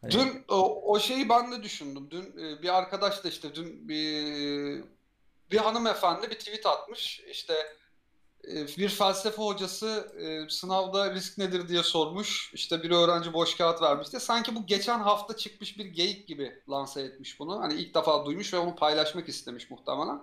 Hani- 0.00 0.12
Dün 0.12 0.44
o, 0.48 0.92
o 0.92 0.98
şeyi 0.98 1.28
ben 1.28 1.52
de 1.52 1.62
düşündüm. 1.62 2.08
Dün 2.10 2.22
e, 2.22 2.62
bir 2.62 2.78
arkadaş 2.78 3.24
da 3.24 3.28
işte 3.28 3.54
dün 3.54 3.88
bir 3.88 4.84
bir 5.50 5.58
hanımefendi 5.58 6.30
bir 6.30 6.38
tweet 6.38 6.66
atmış. 6.66 7.20
İşte 7.30 7.54
bir 8.78 8.88
felsefe 8.88 9.42
hocası 9.42 10.12
e, 10.20 10.50
sınavda 10.50 11.14
risk 11.14 11.38
nedir 11.38 11.68
diye 11.68 11.82
sormuş. 11.82 12.50
İşte 12.54 12.82
bir 12.82 12.90
öğrenci 12.90 13.32
boş 13.32 13.56
kağıt 13.56 13.82
vermişti. 13.82 14.20
Sanki 14.20 14.54
bu 14.54 14.66
geçen 14.66 14.98
hafta 14.98 15.36
çıkmış 15.36 15.78
bir 15.78 15.86
geyik 15.86 16.28
gibi 16.28 16.62
lanse 16.70 17.02
etmiş 17.02 17.40
bunu. 17.40 17.60
Hani 17.60 17.74
ilk 17.74 17.94
defa 17.94 18.26
duymuş 18.26 18.54
ve 18.54 18.58
onu 18.58 18.74
paylaşmak 18.74 19.28
istemiş 19.28 19.70
muhtemelen. 19.70 20.22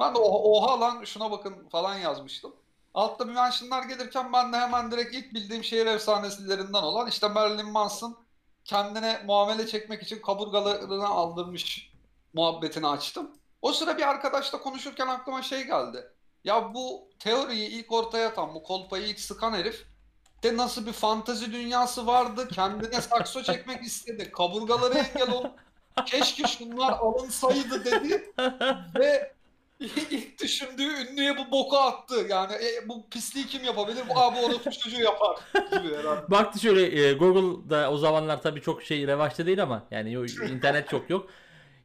Ben 0.00 0.14
de 0.14 0.18
oha, 0.18 0.38
oha 0.38 0.80
lan 0.80 1.04
şuna 1.04 1.30
bakın 1.30 1.68
falan 1.68 1.98
yazmıştım. 1.98 2.52
Altta 2.94 3.28
bir 3.28 3.32
mentionlar 3.32 3.82
gelirken 3.82 4.32
ben 4.32 4.52
de 4.52 4.56
hemen 4.56 4.90
direkt 4.90 5.14
ilk 5.14 5.34
bildiğim 5.34 5.64
şehir 5.64 5.86
efsanesilerinden 5.86 6.82
olan 6.82 7.08
işte 7.08 7.28
Marilyn 7.28 7.70
Manson 7.70 8.16
kendine 8.64 9.22
muamele 9.26 9.66
çekmek 9.66 10.02
için 10.02 10.22
kaburgalarını 10.22 11.08
aldırmış 11.08 11.92
muhabbetini 12.34 12.86
açtım. 12.86 13.30
O 13.62 13.72
sıra 13.72 13.98
bir 13.98 14.08
arkadaşla 14.08 14.60
konuşurken 14.60 15.06
aklıma 15.06 15.42
şey 15.42 15.66
geldi. 15.66 16.13
Ya 16.44 16.74
bu 16.74 17.08
teoriyi 17.18 17.68
ilk 17.68 17.92
ortaya 17.92 18.28
atan, 18.28 18.54
bu 18.54 18.62
kolpayı 18.62 19.06
ilk 19.06 19.20
sıkan 19.20 19.52
herif 19.52 19.84
de 20.42 20.56
nasıl 20.56 20.86
bir 20.86 20.92
fantazi 20.92 21.52
dünyası 21.52 22.06
vardı. 22.06 22.48
Kendine 22.52 23.00
sakso 23.00 23.42
çekmek 23.42 23.82
istedi. 23.82 24.32
Kaburgaları 24.32 24.94
engel 24.94 25.32
oldu. 25.34 25.52
Keşke 26.06 26.46
şunlar 26.46 26.92
alınsaydı 26.92 27.84
dedi. 27.84 28.32
Ve 28.98 29.32
ilk 30.10 30.42
düşündüğü 30.42 30.82
ünlüye 30.82 31.38
bu 31.38 31.50
boku 31.50 31.76
attı. 31.76 32.26
Yani 32.28 32.52
e, 32.52 32.88
bu 32.88 33.08
pisliği 33.10 33.46
kim 33.46 33.64
yapabilir? 33.64 34.02
Bu 34.08 34.20
abi 34.20 34.38
orospu 34.38 34.70
çocuğu 34.70 35.02
yapar 35.02 35.36
gibi 35.54 35.96
herhalde. 35.96 36.30
Baktı 36.30 36.58
şöyle 36.58 37.08
e, 37.08 37.12
Google'da 37.12 37.90
o 37.90 37.96
zamanlar 37.96 38.42
tabii 38.42 38.60
çok 38.60 38.82
şey 38.82 39.06
revaçta 39.06 39.46
değil 39.46 39.62
ama 39.62 39.82
yani 39.90 40.10
internet 40.50 40.88
çok 40.88 41.10
yok. 41.10 41.28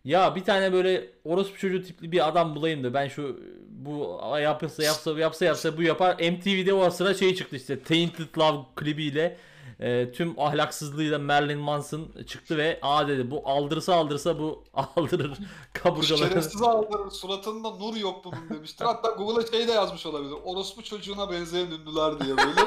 Ya 0.05 0.35
bir 0.35 0.43
tane 0.43 0.73
böyle 0.73 1.09
orospu 1.23 1.57
çocuğu 1.57 1.83
tipli 1.83 2.11
bir 2.11 2.27
adam 2.27 2.55
bulayım 2.55 2.83
da 2.83 2.93
ben 2.93 3.07
şu 3.07 3.39
bu 3.85 4.21
yapsa 4.41 4.83
yapsa 4.83 5.19
yapsa 5.19 5.45
yapsa 5.45 5.77
bu 5.77 5.81
yapar. 5.81 6.15
MTV'de 6.15 6.73
o 6.73 6.89
sıra 6.89 7.13
şey 7.13 7.35
çıktı 7.35 7.55
işte 7.55 7.83
Tainted 7.83 8.37
Love 8.37 8.65
klibiyle 8.75 9.37
e, 9.79 10.11
tüm 10.11 10.39
ahlaksızlığıyla 10.39 11.19
Marilyn 11.19 11.59
Manson 11.59 12.11
çıktı 12.27 12.57
ve 12.57 12.79
aa 12.81 13.07
dedi 13.07 13.31
bu 13.31 13.41
aldırsa 13.45 13.95
aldırsa 13.95 14.39
bu 14.39 14.63
aldırır 14.73 15.37
kaburgalarını. 15.73 16.29
Şerefsiz 16.29 16.61
aldırır. 16.61 17.11
Suratında 17.11 17.69
nur 17.69 17.95
yok 17.95 18.25
bunun 18.25 18.49
demiştir. 18.49 18.85
Hatta 18.85 19.09
Google'a 19.09 19.47
şey 19.47 19.67
de 19.67 19.71
yazmış 19.71 20.05
olabilir. 20.05 20.35
Orospu 20.43 20.83
çocuğuna 20.83 21.31
benzeyen 21.31 21.67
ünlüler 21.67 22.19
diye 22.19 22.37
böyle. 22.37 22.61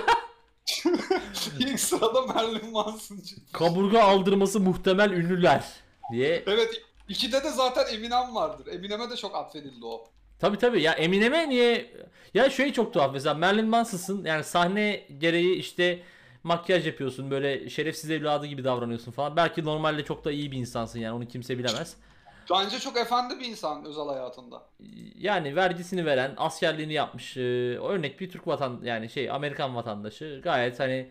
İlk 1.59 1.81
sırada 1.81 2.22
Marilyn 2.22 2.72
Manson 2.72 3.16
çıktı. 3.16 3.53
Kaburga 3.53 4.03
aldırması 4.03 4.61
muhtemel 4.61 5.11
ünlüler 5.11 5.64
diye. 6.12 6.44
Evet 6.46 6.83
ikide 7.09 7.44
de 7.44 7.51
zaten 7.51 7.94
Eminem 7.94 8.35
vardır. 8.35 8.66
Eminem'e 8.66 9.11
de 9.11 9.16
çok 9.16 9.37
atfedildi 9.37 9.85
o. 9.85 10.12
Tabii 10.43 10.59
tabii 10.59 10.83
ya 10.83 10.93
Eminem'e 10.93 11.49
niye 11.49 11.91
ya 12.35 12.51
şey 12.51 12.73
çok 12.73 12.95
tuhaf 12.95 13.13
mesela 13.13 13.35
Marilyn 13.35 13.69
Manson'sın 13.69 14.25
yani 14.25 14.45
sahne 14.45 15.07
gereği 15.19 15.55
işte 15.55 16.01
makyaj 16.43 16.87
yapıyorsun 16.87 17.31
böyle 17.31 17.71
şerefsiz 17.71 18.11
evladı 18.11 18.47
gibi 18.47 18.65
davranıyorsun 18.65 19.13
falan. 19.13 19.37
Belki 19.37 19.65
normalde 19.65 20.05
çok 20.05 20.25
da 20.25 20.33
iyi 20.33 20.53
bir 20.53 20.57
insansın 20.57 20.99
yani 20.99 21.15
onu 21.15 21.29
kimse 21.29 21.59
bilemez. 21.59 21.97
Bence 22.51 22.79
çok 22.79 22.97
efendi 22.97 23.41
bir 23.41 23.45
insan 23.45 23.85
özel 23.85 24.05
hayatında. 24.05 24.63
Yani 25.19 25.57
vergisini 25.57 26.07
veren, 26.07 26.35
askerliğini 26.37 26.93
yapmış, 26.93 27.37
e, 27.37 27.41
örnek 27.79 28.21
bir 28.21 28.31
Türk 28.31 28.47
vatan 28.47 28.81
yani 28.83 29.11
şey 29.11 29.31
Amerikan 29.31 29.75
vatandaşı 29.75 30.41
gayet 30.45 30.81
hani 30.81 31.11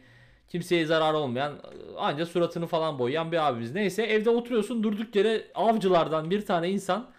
kimseye 0.50 0.86
zarar 0.86 1.14
olmayan 1.14 1.54
ancak 1.98 2.28
suratını 2.28 2.68
falan 2.68 3.00
boyayan 3.00 3.32
bir 3.32 3.48
abimiz. 3.48 3.74
Neyse 3.74 4.04
evde 4.04 4.30
oturuyorsun 4.30 4.84
durduk 4.84 5.16
yere 5.16 5.48
avcılardan 5.56 6.30
bir 6.30 6.46
tane 6.46 6.70
insan 6.70 7.12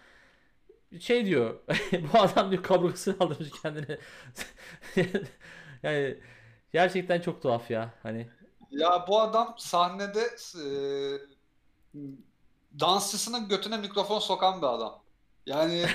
şey 0.99 1.25
diyor 1.25 1.59
bu 2.13 2.19
adam 2.19 2.51
diyor 2.51 2.63
kaburgasını 2.63 3.15
aldırmış 3.19 3.49
kendine. 3.61 3.97
yani 5.83 6.17
gerçekten 6.71 7.21
çok 7.21 7.41
tuhaf 7.41 7.71
ya 7.71 7.93
hani. 8.03 8.29
Ya 8.71 9.05
bu 9.07 9.21
adam 9.21 9.55
sahnede 9.57 10.21
e, 10.55 10.65
dansçısının 12.79 13.47
götüne 13.47 13.77
mikrofon 13.77 14.19
sokan 14.19 14.61
bir 14.61 14.67
adam. 14.67 15.03
Yani 15.45 15.85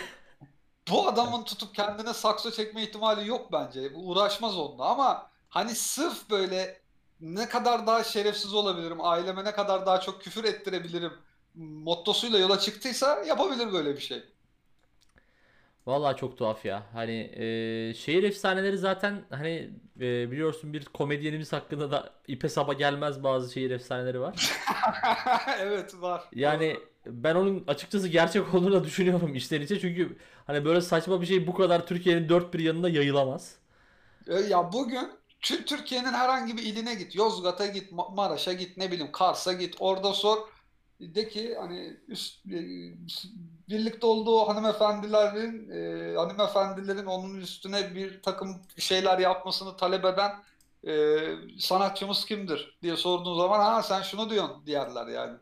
bu 0.91 1.09
adamın 1.09 1.45
tutup 1.45 1.75
kendine 1.75 2.15
sakso 2.15 2.51
çekme 2.51 2.83
ihtimali 2.83 3.29
yok 3.29 3.53
bence. 3.53 3.95
Bu 3.95 4.09
Uğraşmaz 4.09 4.59
onunla 4.59 4.85
ama 4.85 5.31
hani 5.49 5.75
sırf 5.75 6.31
böyle 6.31 6.81
ne 7.21 7.49
kadar 7.49 7.87
daha 7.87 8.05
şerefsiz 8.05 8.55
olabilirim, 8.55 8.99
aileme 9.01 9.45
ne 9.45 9.53
kadar 9.53 9.87
daha 9.87 10.01
çok 10.01 10.23
küfür 10.23 10.45
ettirebilirim 10.45 11.13
mottosuyla 11.55 12.39
yola 12.39 12.59
çıktıysa 12.59 13.25
yapabilir 13.25 13.73
böyle 13.73 13.97
bir 13.97 14.01
şey. 14.01 14.25
Vallahi 15.88 16.16
çok 16.16 16.38
tuhaf 16.38 16.64
ya. 16.64 16.87
Hani 16.92 17.12
e, 17.90 17.94
şehir 17.94 18.22
efsaneleri 18.22 18.79
zaten 18.79 19.24
hani 19.31 19.70
e, 20.01 20.31
biliyorsun 20.31 20.72
bir 20.72 20.85
komedyenimiz 20.85 21.53
hakkında 21.53 21.90
da 21.90 22.12
ipe 22.29 22.48
sapa 22.48 22.72
gelmez 22.72 23.22
bazı 23.24 23.53
şehir 23.53 23.70
efsaneleri 23.70 24.20
var. 24.20 24.37
Evet 25.61 25.94
var. 26.01 26.22
Yani 26.35 26.77
ben 27.07 27.35
onun 27.35 27.64
açıkçası 27.66 28.09
gerçek 28.09 28.55
olduğunu 28.55 28.72
da 28.74 28.85
düşünüyorum 28.85 29.35
içten 29.35 29.61
içe. 29.61 29.81
Çünkü 29.81 30.16
hani 30.46 30.64
böyle 30.64 30.81
saçma 30.81 31.20
bir 31.20 31.27
şey 31.27 31.46
bu 31.46 31.55
kadar 31.55 31.87
Türkiye'nin 31.87 32.29
dört 32.29 32.55
bir 32.55 32.59
yanında 32.59 32.88
yayılamaz. 32.88 33.57
E, 34.29 34.35
Ya 34.40 34.72
bugün 34.72 35.11
Tü- 35.42 35.64
Türkiye'nin 35.64 36.12
herhangi 36.12 36.57
bir 36.57 36.62
iline 36.62 36.94
git. 36.94 37.14
Yozgat'a 37.14 37.66
git, 37.66 37.92
Ma- 37.92 38.14
Maraş'a 38.14 38.53
git, 38.53 38.77
ne 38.77 38.90
bileyim 38.92 39.12
Kars'a 39.12 39.53
git. 39.53 39.77
Orada 39.79 40.12
sor. 40.14 40.38
De 41.01 41.29
ki 41.29 41.55
hani 41.61 41.96
üst, 42.09 42.46
e, 42.46 42.59
birlikte 43.69 44.07
olduğu 44.07 44.49
hanımefendilerin 44.49 45.71
e, 45.71 46.15
hanımefendilerin 46.17 47.07
onun 47.07 47.41
üstüne 47.41 47.95
bir 47.95 48.23
takım 48.23 48.63
şeyler 48.79 49.19
yapmasını 49.19 49.77
talep 49.77 50.05
eden 50.05 50.33
e, 50.87 51.19
sanatçımız 51.59 52.25
kimdir 52.25 52.79
diye 52.83 52.97
sorduğun 52.97 53.39
zaman 53.39 53.61
ha 53.61 53.83
sen 53.83 54.03
şunu 54.03 54.31
diyorsun 54.31 54.67
diyerler 54.67 55.07
yani. 55.07 55.37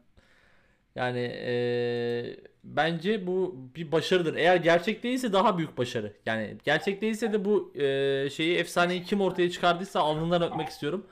Yani 0.95 1.21
e, 1.21 2.37
bence 2.65 3.27
bu 3.27 3.55
bir 3.77 3.93
başarıdır. 3.93 4.35
Eğer 4.35 4.57
gerçek 4.57 5.03
değilse 5.03 5.33
daha 5.33 5.59
büyük 5.59 5.79
başarı. 5.79 6.12
Yani 6.27 6.57
gerçek 6.65 7.03
değilse 7.03 7.33
de 7.33 7.45
bu 7.45 7.73
e, 7.75 8.31
şeyi 8.31 8.57
efsaneyi 8.57 9.05
kim 9.05 9.21
ortaya 9.21 9.51
çıkardıysa 9.51 10.01
alnından 10.01 10.43
öpmek 10.43 10.69
istiyorum. 10.69 11.07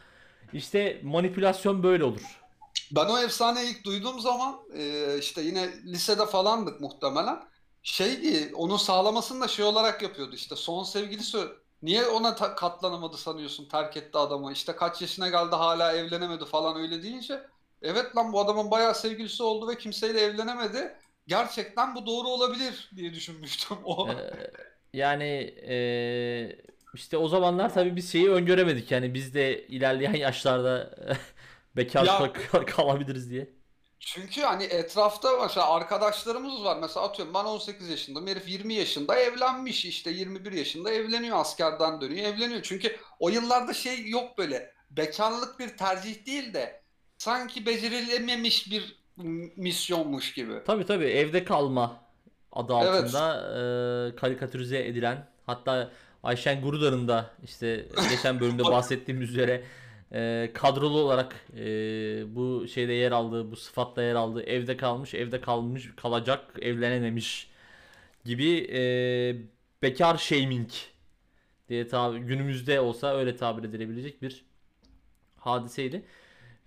İşte 0.53 1.01
manipülasyon 1.03 1.83
böyle 1.83 2.05
olur. 2.05 2.44
Ben 2.93 3.07
o 3.07 3.19
efsaneyi 3.19 3.71
ilk 3.71 3.85
duyduğum 3.85 4.21
zaman 4.21 4.61
e, 4.75 5.19
işte 5.19 5.43
yine 5.43 5.83
lisede 5.85 6.27
falandık 6.27 6.81
muhtemelen. 6.81 7.41
Şeydi, 7.83 8.53
onun 8.55 8.77
sağlamasını 8.77 9.41
da 9.41 9.49
şey 9.49 9.65
olarak 9.65 10.03
yapıyordu 10.03 10.35
işte 10.35 10.57
son 10.57 10.83
sevgilisi 10.83 11.39
niye 11.83 12.07
ona 12.07 12.35
ta- 12.35 12.55
katlanamadı 12.55 13.17
sanıyorsun 13.17 13.69
terk 13.69 13.97
etti 13.97 14.19
adamı 14.19 14.53
işte 14.53 14.77
kaç 14.77 15.03
yaşına 15.03 15.29
geldi 15.29 15.57
hala 15.57 15.93
evlenemedi 15.93 16.45
falan 16.45 16.77
öyle 16.77 17.03
deyince 17.03 17.41
evet 17.83 18.17
lan 18.17 18.33
bu 18.33 18.41
adamın 18.41 18.71
bayağı 18.71 18.95
sevgilisi 18.95 19.43
oldu 19.43 19.69
ve 19.69 19.79
kimseyle 19.79 20.21
evlenemedi 20.21 20.97
gerçekten 21.27 21.95
bu 21.95 22.07
doğru 22.07 22.29
olabilir 22.29 22.91
diye 22.97 23.15
düşünmüştüm 23.15 23.77
o. 23.85 24.09
Ee, 24.09 24.51
yani 24.93 25.55
e, 25.69 26.57
işte 26.95 27.17
o 27.17 27.29
zamanlar 27.29 27.75
tabii 27.75 27.97
biz 27.97 28.13
şeyi 28.13 28.31
öngöremedik. 28.31 28.91
Yani 28.91 29.15
biz 29.15 29.35
de 29.35 29.67
ilerleyen 29.67 30.15
yaşlarda 30.15 30.95
bekar 31.77 32.33
kalabiliriz 32.67 33.31
diye. 33.31 33.51
Çünkü 34.01 34.41
hani 34.43 34.65
etrafta 34.65 35.29
mesela 35.43 35.71
arkadaşlarımız 35.71 36.65
var. 36.65 36.79
Mesela 36.81 37.07
atıyorum 37.07 37.35
ben 37.35 37.45
18 37.45 37.89
yaşındayım. 37.89 38.29
Herif 38.29 38.49
20 38.49 38.75
yaşında 38.75 39.17
evlenmiş 39.17 39.85
işte 39.85 40.11
21 40.11 40.53
yaşında 40.53 40.91
evleniyor 40.91 41.37
askerden 41.39 42.01
dönüyor 42.01 42.27
evleniyor. 42.27 42.63
Çünkü 42.63 42.97
o 43.19 43.29
yıllarda 43.29 43.75
şey 43.75 44.09
yok 44.09 44.39
böyle 44.39 44.73
bekarlık 44.91 45.59
bir 45.59 45.77
tercih 45.77 46.27
değil 46.27 46.55
de 46.55 46.83
sanki 47.19 47.67
becerilememiş 47.67 48.71
bir 48.71 49.05
misyonmuş 49.57 50.33
gibi. 50.33 50.53
Tabii 50.67 50.87
tabii 50.87 51.05
evde 51.05 51.45
kalma 51.45 52.01
adı 52.53 52.73
Evet. 52.83 53.05
altında 53.05 53.41
e, 54.13 54.17
karikatürize 54.17 54.87
edilen 54.87 55.29
hatta 55.47 55.91
Ayşen 56.23 56.63
Gurudar'ın 56.63 57.09
da 57.09 57.31
işte 57.45 57.89
geçen 58.11 58.41
bölümde 58.41 58.63
bahsettiğimiz 58.73 59.31
üzere 59.31 59.65
e, 60.15 60.51
kadrolu 60.55 60.99
olarak 60.99 61.47
e, 61.57 61.65
bu 62.37 62.69
şeyde 62.69 62.93
yer 62.93 63.13
aldığı, 63.13 63.51
bu 63.51 63.57
sıfatla 63.57 64.03
yer 64.03 64.15
aldığı 64.15 64.43
evde 64.43 64.77
kalmış, 64.77 65.15
evde 65.15 65.41
kalmış, 65.41 65.91
kalacak, 65.97 66.41
evlenememiş 66.63 67.51
gibi 68.25 68.69
e, 68.73 68.83
bekar 69.83 70.17
shaming 70.19 70.71
diye 71.69 71.89
tabi 71.89 72.19
günümüzde 72.19 72.81
olsa 72.81 73.17
öyle 73.17 73.37
tabir 73.37 73.69
edilebilecek 73.69 74.23
bir 74.23 74.45
hadiseydi. 75.37 76.03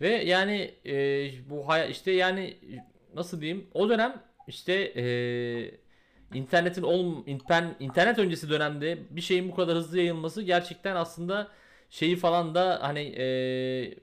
Ve 0.01 0.09
yani 0.09 0.75
e, 0.85 1.29
bu 1.49 1.67
hay- 1.67 1.91
işte 1.91 2.11
yani 2.11 2.57
nasıl 3.15 3.41
diyeyim 3.41 3.67
o 3.73 3.89
dönem 3.89 4.23
işte 4.47 4.73
e, 4.95 5.05
internetin 6.33 6.83
ol 6.83 7.25
inter- 7.27 7.73
internet 7.79 8.19
öncesi 8.19 8.49
dönemde 8.49 8.97
bir 9.09 9.21
şeyin 9.21 9.49
bu 9.51 9.55
kadar 9.55 9.75
hızlı 9.77 9.97
yayılması 9.97 10.41
gerçekten 10.41 10.95
aslında 10.95 11.51
şeyi 11.89 12.15
falan 12.15 12.55
da 12.55 12.79
hani 12.81 12.99
e, 12.99 13.97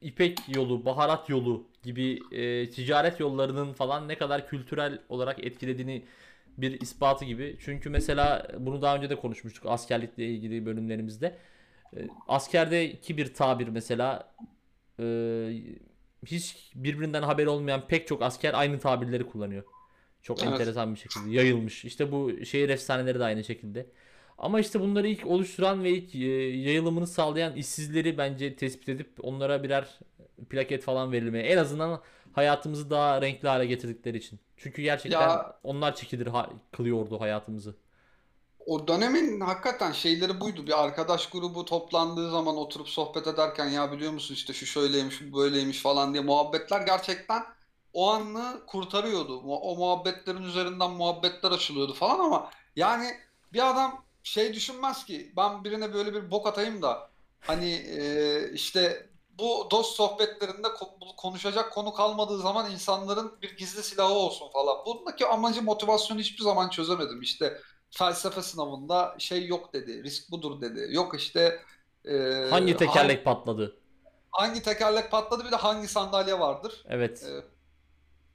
İpek 0.00 0.38
yolu, 0.48 0.84
baharat 0.84 1.28
yolu 1.30 1.68
gibi 1.82 2.18
e, 2.32 2.70
ticaret 2.70 3.20
yollarının 3.20 3.72
falan 3.72 4.08
ne 4.08 4.18
kadar 4.18 4.48
kültürel 4.48 4.98
olarak 5.08 5.44
etkilediğini 5.44 6.04
bir 6.58 6.80
ispatı 6.80 7.24
gibi. 7.24 7.56
Çünkü 7.60 7.90
mesela 7.90 8.46
bunu 8.58 8.82
daha 8.82 8.96
önce 8.96 9.10
de 9.10 9.16
konuşmuştuk 9.16 9.64
askerlikle 9.66 10.26
ilgili 10.26 10.66
bölümlerimizde. 10.66 11.38
E, 11.96 11.98
askerdeki 12.28 13.16
bir 13.16 13.34
tabir 13.34 13.68
mesela 13.68 14.34
e, 15.00 15.04
hiç 16.26 16.72
birbirinden 16.74 17.22
haberi 17.22 17.48
olmayan 17.48 17.86
pek 17.88 18.06
çok 18.08 18.22
asker 18.22 18.54
aynı 18.54 18.78
tabirleri 18.78 19.26
kullanıyor. 19.26 19.64
Çok 20.22 20.42
Evet. 20.42 20.52
enteresan 20.52 20.94
bir 20.94 20.98
şekilde 20.98 21.30
yayılmış. 21.30 21.84
İşte 21.84 22.12
bu 22.12 22.44
şehir 22.44 22.68
efsaneleri 22.68 23.18
de 23.18 23.24
aynı 23.24 23.44
şekilde. 23.44 23.86
Ama 24.40 24.60
işte 24.60 24.80
bunları 24.80 25.08
ilk 25.08 25.26
oluşturan 25.26 25.84
ve 25.84 25.90
ilk 25.90 26.16
e, 26.16 26.18
yayılımını 26.58 27.08
sağlayan 27.08 27.56
işsizleri 27.56 28.18
bence 28.18 28.56
tespit 28.56 28.90
edip 28.90 29.10
onlara 29.22 29.64
birer 29.64 30.00
plaket 30.50 30.84
falan 30.84 31.12
verilmeye. 31.12 31.44
En 31.44 31.58
azından 31.58 32.02
hayatımızı 32.32 32.90
daha 32.90 33.22
renkli 33.22 33.48
hale 33.48 33.66
getirdikleri 33.66 34.18
için. 34.18 34.40
Çünkü 34.56 34.82
gerçekten 34.82 35.20
Ya- 35.20 35.60
onlar 35.64 35.96
çekilir 35.96 36.28
ha- 36.28 36.50
kılıyordu 36.72 37.20
hayatımızı. 37.20 37.76
O 38.66 38.88
dönemin 38.88 39.40
hakikaten 39.40 39.92
şeyleri 39.92 40.40
buydu. 40.40 40.66
Bir 40.66 40.84
arkadaş 40.84 41.28
grubu 41.30 41.64
toplandığı 41.64 42.30
zaman 42.30 42.56
oturup 42.56 42.88
sohbet 42.88 43.26
ederken 43.26 43.66
ya 43.68 43.92
biliyor 43.92 44.12
musun 44.12 44.34
işte 44.34 44.52
şu 44.52 44.66
şöyleymiş, 44.66 45.22
bu 45.32 45.38
böyleymiş 45.38 45.82
falan 45.82 46.14
diye 46.14 46.22
muhabbetler 46.24 46.80
gerçekten 46.80 47.42
o 47.92 48.10
anı 48.10 48.62
kurtarıyordu. 48.66 49.42
Mu- 49.42 49.56
O 49.60 49.76
muhabbetlerin 49.76 50.42
üzerinden 50.42 50.90
muhabbetler 50.90 51.50
açılıyordu 51.50 51.94
falan 51.94 52.18
ama 52.20 52.50
yani 52.76 53.06
bir 53.52 53.70
adam 53.70 54.04
şey 54.22 54.54
düşünmez 54.54 55.04
ki 55.04 55.32
ben 55.36 55.64
birine 55.64 55.94
böyle 55.94 56.14
bir 56.14 56.30
bok 56.30 56.46
atayım 56.46 56.82
da 56.82 57.10
hani 57.46 57.72
e, 57.72 58.52
işte 58.52 59.10
bu 59.38 59.68
dost 59.70 59.96
sohbetlerinde 59.96 60.66
ko- 60.66 61.16
konuşacak 61.16 61.72
konu 61.72 61.92
kalmadığı 61.94 62.38
zaman 62.38 62.70
insanların 62.70 63.38
bir 63.42 63.56
gizli 63.56 63.82
silahı 63.82 64.12
olsun 64.12 64.50
falan. 64.52 64.76
Bundaki 64.86 65.26
amacı 65.26 65.62
motivasyonu 65.62 66.20
hiçbir 66.20 66.42
zaman 66.44 66.68
çözemedim. 66.70 67.22
İşte 67.22 67.60
felsefe 67.90 68.42
sınavında 68.42 69.16
şey 69.18 69.46
yok 69.46 69.72
dedi, 69.74 70.02
risk 70.04 70.30
budur 70.30 70.60
dedi. 70.60 70.94
Yok 70.94 71.14
işte 71.20 71.58
e, 72.08 72.14
Hangi 72.50 72.76
tekerlek 72.76 73.24
patladı? 73.24 73.76
hangi 74.30 74.62
tekerlek 74.62 75.10
patladı 75.10 75.44
bir 75.44 75.50
de 75.52 75.56
hangi 75.56 75.88
sandalye 75.88 76.38
vardır. 76.40 76.84
Evet. 76.88 77.22
E, 77.22 77.44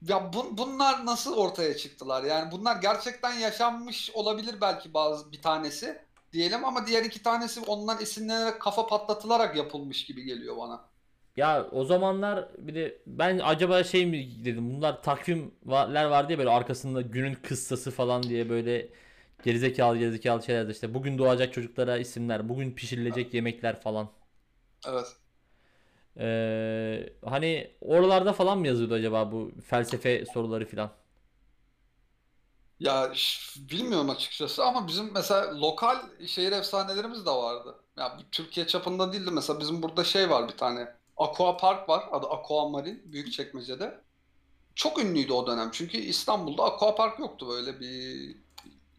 ya 0.01 0.17
bun- 0.17 0.57
bunlar 0.57 1.05
nasıl 1.05 1.37
ortaya 1.37 1.77
çıktılar? 1.77 2.23
Yani 2.23 2.51
bunlar 2.51 2.75
gerçekten 2.81 3.33
yaşanmış 3.33 4.11
olabilir 4.13 4.61
belki 4.61 4.93
bazı 4.93 5.31
bir 5.31 5.41
tanesi 5.41 6.01
diyelim 6.33 6.65
ama 6.65 6.87
diğer 6.87 7.03
iki 7.05 7.23
tanesi 7.23 7.59
ondan 7.61 8.01
esinlenerek 8.01 8.61
kafa 8.61 8.87
patlatılarak 8.87 9.55
yapılmış 9.55 10.05
gibi 10.05 10.23
geliyor 10.23 10.57
bana. 10.57 10.89
Ya 11.35 11.67
o 11.71 11.83
zamanlar 11.85 12.49
bir 12.57 12.75
de 12.75 13.01
ben 13.07 13.39
acaba 13.43 13.83
şey 13.83 14.05
mi 14.05 14.45
dedim 14.45 14.75
bunlar 14.75 15.03
takvimler 15.03 16.05
vardı 16.05 16.31
ya 16.31 16.37
böyle 16.37 16.49
arkasında 16.49 17.01
günün 17.01 17.33
kıssası 17.35 17.91
falan 17.91 18.23
diye 18.29 18.49
böyle 18.49 18.89
gerizekalı 19.43 19.97
gerizekalı 19.97 20.43
şeyler 20.43 20.67
işte 20.67 20.93
bugün 20.93 21.17
doğacak 21.17 21.53
çocuklara 21.53 21.97
isimler, 21.97 22.49
bugün 22.49 22.71
pişirilecek 22.71 23.33
yemekler 23.33 23.81
falan. 23.81 24.09
Evet. 24.87 25.17
Ee, 26.19 27.09
hani 27.25 27.77
oralarda 27.81 28.33
falan 28.33 28.57
mı 28.59 28.67
yazıyordu 28.67 28.93
acaba 28.93 29.31
bu 29.31 29.51
felsefe 29.65 30.25
soruları 30.25 30.65
filan? 30.65 30.91
Ya 32.79 33.11
bilmiyorum 33.57 34.09
açıkçası 34.09 34.65
ama 34.65 34.87
bizim 34.87 35.13
mesela 35.13 35.61
lokal 35.61 35.97
şehir 36.27 36.51
efsanelerimiz 36.51 37.25
de 37.25 37.29
vardı. 37.31 37.75
Ya 37.97 38.17
Türkiye 38.31 38.67
çapında 38.67 39.13
değildi 39.13 39.31
mesela 39.31 39.59
bizim 39.59 39.81
burada 39.83 40.03
şey 40.03 40.29
var 40.29 40.47
bir 40.49 40.57
tane. 40.57 40.95
Aqua 41.17 41.57
Park 41.57 41.89
var 41.89 42.09
adı 42.11 42.27
Aqua 42.27 42.69
Marine 42.69 42.99
Büyükçekmece'de. 43.05 44.01
Çok 44.75 44.99
ünlüydü 44.99 45.33
o 45.33 45.47
dönem 45.47 45.69
çünkü 45.73 45.97
İstanbul'da 45.97 46.63
Aqua 46.63 46.95
Park 46.95 47.19
yoktu 47.19 47.47
böyle 47.49 47.79
bir 47.79 48.37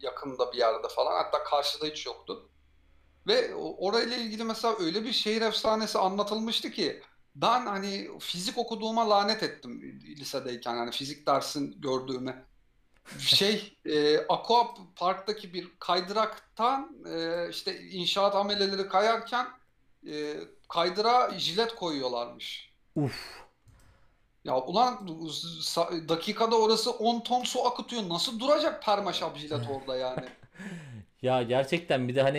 yakında 0.01 0.53
bir 0.53 0.59
yerde 0.59 0.89
falan 0.89 1.25
hatta 1.25 1.45
karşıda 1.45 1.87
hiç 1.87 2.07
yoktu. 2.07 2.51
Ve 3.27 3.55
orayla 3.55 4.16
ilgili 4.16 4.45
mesela 4.45 4.77
öyle 4.81 5.05
bir 5.05 5.12
şehir 5.12 5.43
efsanesi 5.43 5.99
anlatılmıştı 5.99 6.70
ki 6.70 7.03
ben 7.35 7.66
hani 7.66 8.09
fizik 8.20 8.59
okuduğuma 8.59 9.11
lanet 9.11 9.43
ettim 9.43 10.01
lisedeyken 10.18 10.77
hani 10.77 10.91
fizik 10.91 11.27
dersin 11.27 11.77
gördüğüme 11.79 12.45
şey 13.18 13.77
e, 13.85 14.18
Aqua 14.18 14.68
Park'taki 14.97 15.55
bir 15.55 15.68
kaydıraktan 15.79 16.97
e, 17.11 17.47
işte 17.51 17.81
inşaat 17.81 18.35
ameleleri 18.35 18.89
kayarken 18.89 19.47
e, 20.09 20.37
kaydıra 20.68 21.39
jilet 21.39 21.74
koyuyorlarmış. 21.74 22.72
Uf. 22.97 23.47
Ya 24.45 24.61
ulan 24.61 25.09
dakikada 26.09 26.57
orası 26.57 26.91
10 26.91 27.20
ton 27.20 27.45
su 27.45 27.66
akıtıyor. 27.66 28.09
Nasıl 28.09 28.41
duracak 28.41 28.83
permaşap 28.83 29.37
jilet 29.39 29.70
orada 29.70 29.97
yani? 29.97 30.29
Ya 31.27 31.43
gerçekten 31.43 32.09
bir 32.09 32.14
de 32.14 32.22
hani 32.22 32.39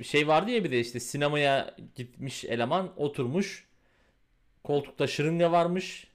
e, 0.00 0.04
şey 0.04 0.28
vardı 0.28 0.50
ya 0.50 0.64
bir 0.64 0.70
de 0.70 0.80
işte 0.80 1.00
sinemaya 1.00 1.76
gitmiş 1.94 2.44
eleman 2.44 2.92
oturmuş 2.96 3.68
koltukta 4.64 5.06
şırınga 5.06 5.52
varmış 5.52 6.06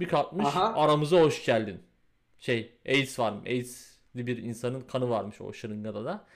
bir 0.00 0.08
kalkmış 0.08 0.46
Aha. 0.46 0.74
aramıza 0.74 1.20
hoş 1.20 1.44
geldin. 1.46 1.82
Şey 2.38 2.72
AIDS 2.88 3.18
var 3.18 3.34
AIDS'li 3.46 4.26
bir 4.26 4.38
insanın 4.38 4.80
kanı 4.80 5.10
varmış 5.10 5.40
o 5.40 5.52
şırıngada 5.52 6.04
da. 6.04 6.26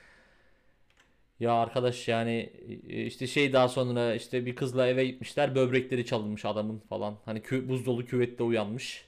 Ya 1.41 1.53
arkadaş 1.55 2.09
yani 2.09 2.53
e, 2.89 3.07
işte 3.07 3.27
şey 3.27 3.53
daha 3.53 3.69
sonra 3.69 4.15
işte 4.15 4.47
bir 4.47 4.57
kızla 4.57 4.87
eve 4.89 5.05
gitmişler 5.07 5.55
böbrekleri 5.55 6.07
çalınmış 6.07 6.45
adamın 6.45 6.79
falan. 6.79 7.17
Hani 7.25 7.39
kü- 7.39 7.69
buz 7.69 7.87
dolu 7.87 8.05
küvette 8.07 8.43
uyanmış. 8.43 9.05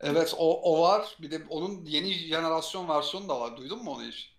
Evet 0.00 0.34
o, 0.38 0.62
o 0.62 0.82
var. 0.82 1.16
Bir 1.22 1.30
de 1.30 1.42
onun 1.48 1.84
yeni 1.84 2.12
jenerasyon 2.12 2.88
versiyonu 2.88 3.28
da 3.28 3.40
var. 3.40 3.56
Duydun 3.56 3.84
mu 3.84 3.90
onu 3.90 4.04
hiç? 4.04 4.31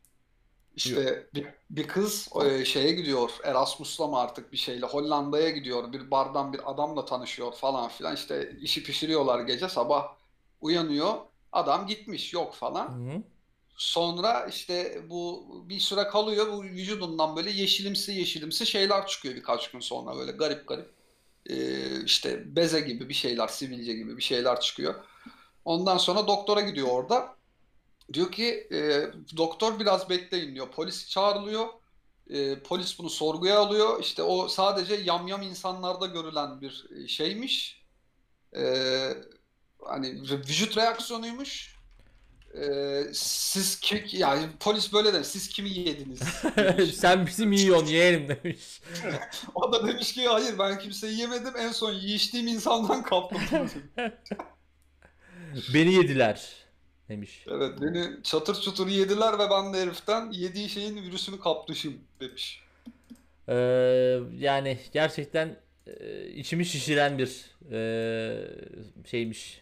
İşte 0.75 1.27
bir, 1.33 1.47
bir 1.69 1.87
kız 1.87 2.29
e, 2.45 2.65
şeye 2.65 2.91
gidiyor. 2.91 3.31
Erasmus'la 3.43 4.07
mı 4.07 4.19
artık 4.19 4.51
bir 4.51 4.57
şeyle 4.57 4.85
Hollanda'ya 4.85 5.49
gidiyor. 5.49 5.93
Bir 5.93 6.11
bardan 6.11 6.53
bir 6.53 6.71
adamla 6.71 7.05
tanışıyor 7.05 7.53
falan 7.53 7.89
filan. 7.89 8.15
İşte 8.15 8.57
işi 8.61 8.83
pişiriyorlar 8.83 9.39
gece 9.39 9.69
sabah 9.69 10.15
uyanıyor. 10.61 11.13
Adam 11.51 11.87
gitmiş 11.87 12.33
yok 12.33 12.53
falan. 12.53 12.89
Hı 12.89 13.15
hı. 13.15 13.23
Sonra 13.77 14.45
işte 14.45 15.01
bu 15.09 15.45
bir 15.69 15.79
süre 15.79 16.07
kalıyor. 16.07 16.51
Bu 16.51 16.63
vücudundan 16.63 17.35
böyle 17.35 17.51
yeşilimsi 17.51 18.11
yeşilimsi 18.11 18.65
şeyler 18.65 19.07
çıkıyor 19.07 19.35
birkaç 19.35 19.71
gün 19.71 19.79
sonra 19.79 20.15
böyle 20.17 20.31
garip 20.31 20.67
garip. 20.67 20.89
Ee, 21.49 22.03
işte 22.05 22.55
beze 22.55 22.79
gibi 22.79 23.09
bir 23.09 23.13
şeyler, 23.13 23.47
sivilce 23.47 23.93
gibi 23.93 24.17
bir 24.17 24.23
şeyler 24.23 24.59
çıkıyor. 24.59 24.95
Ondan 25.65 25.97
sonra 25.97 26.27
doktora 26.27 26.61
gidiyor 26.61 26.87
orada. 26.87 27.35
Diyor 28.13 28.31
ki 28.31 28.67
e, 28.71 29.07
doktor 29.37 29.79
biraz 29.79 30.09
bekleyin 30.09 30.55
diyor. 30.55 30.71
Polis 30.71 31.09
çağrılıyor. 31.09 31.67
E, 32.29 32.59
polis 32.59 32.99
bunu 32.99 33.09
sorguya 33.09 33.59
alıyor. 33.59 33.99
İşte 34.01 34.23
o 34.23 34.47
sadece 34.47 34.95
yamyam 34.95 35.41
insanlarda 35.41 36.05
görülen 36.05 36.61
bir 36.61 36.85
e, 36.95 37.07
şeymiş. 37.07 37.83
E, 38.55 38.63
hani 39.79 40.21
vücut 40.21 40.77
reaksiyonuymuş. 40.77 41.73
Ee, 42.57 43.03
siz 43.13 43.79
ki 43.79 44.05
yani 44.11 44.45
polis 44.59 44.93
böyle 44.93 45.13
der. 45.13 45.23
Siz 45.23 45.49
kimi 45.49 45.69
yediniz? 45.69 46.19
Sen 46.95 47.27
bizim 47.27 47.51
yiyorsun 47.51 47.85
yeğenim 47.85 48.27
demiş. 48.27 48.81
O 49.55 49.73
da 49.73 49.87
demiş 49.87 50.13
ki 50.13 50.27
hayır 50.27 50.59
ben 50.59 50.79
kimseyi 50.79 51.19
yemedim. 51.19 51.53
En 51.57 51.71
son 51.71 51.93
yiyiştiğim 51.93 52.47
insandan 52.47 53.03
kaptım. 53.03 53.41
Beni 55.73 55.93
yediler 55.93 56.62
demiş. 57.09 57.45
Evet 57.47 57.81
beni 57.81 58.23
çatır 58.23 58.61
çutur 58.61 58.87
yediler 58.87 59.39
ve 59.39 59.49
ben 59.49 59.73
de 59.73 59.81
heriften 59.81 60.31
yediği 60.31 60.69
şeyin 60.69 60.95
virüsünü 60.95 61.39
kapmışım 61.39 61.93
demiş. 62.19 62.63
Ee, 63.47 63.53
yani 64.39 64.79
gerçekten 64.93 65.59
e, 65.87 66.27
içimi 66.27 66.65
şişiren 66.65 67.17
bir 67.17 67.45
e, 67.71 67.79
şeymiş. 69.05 69.61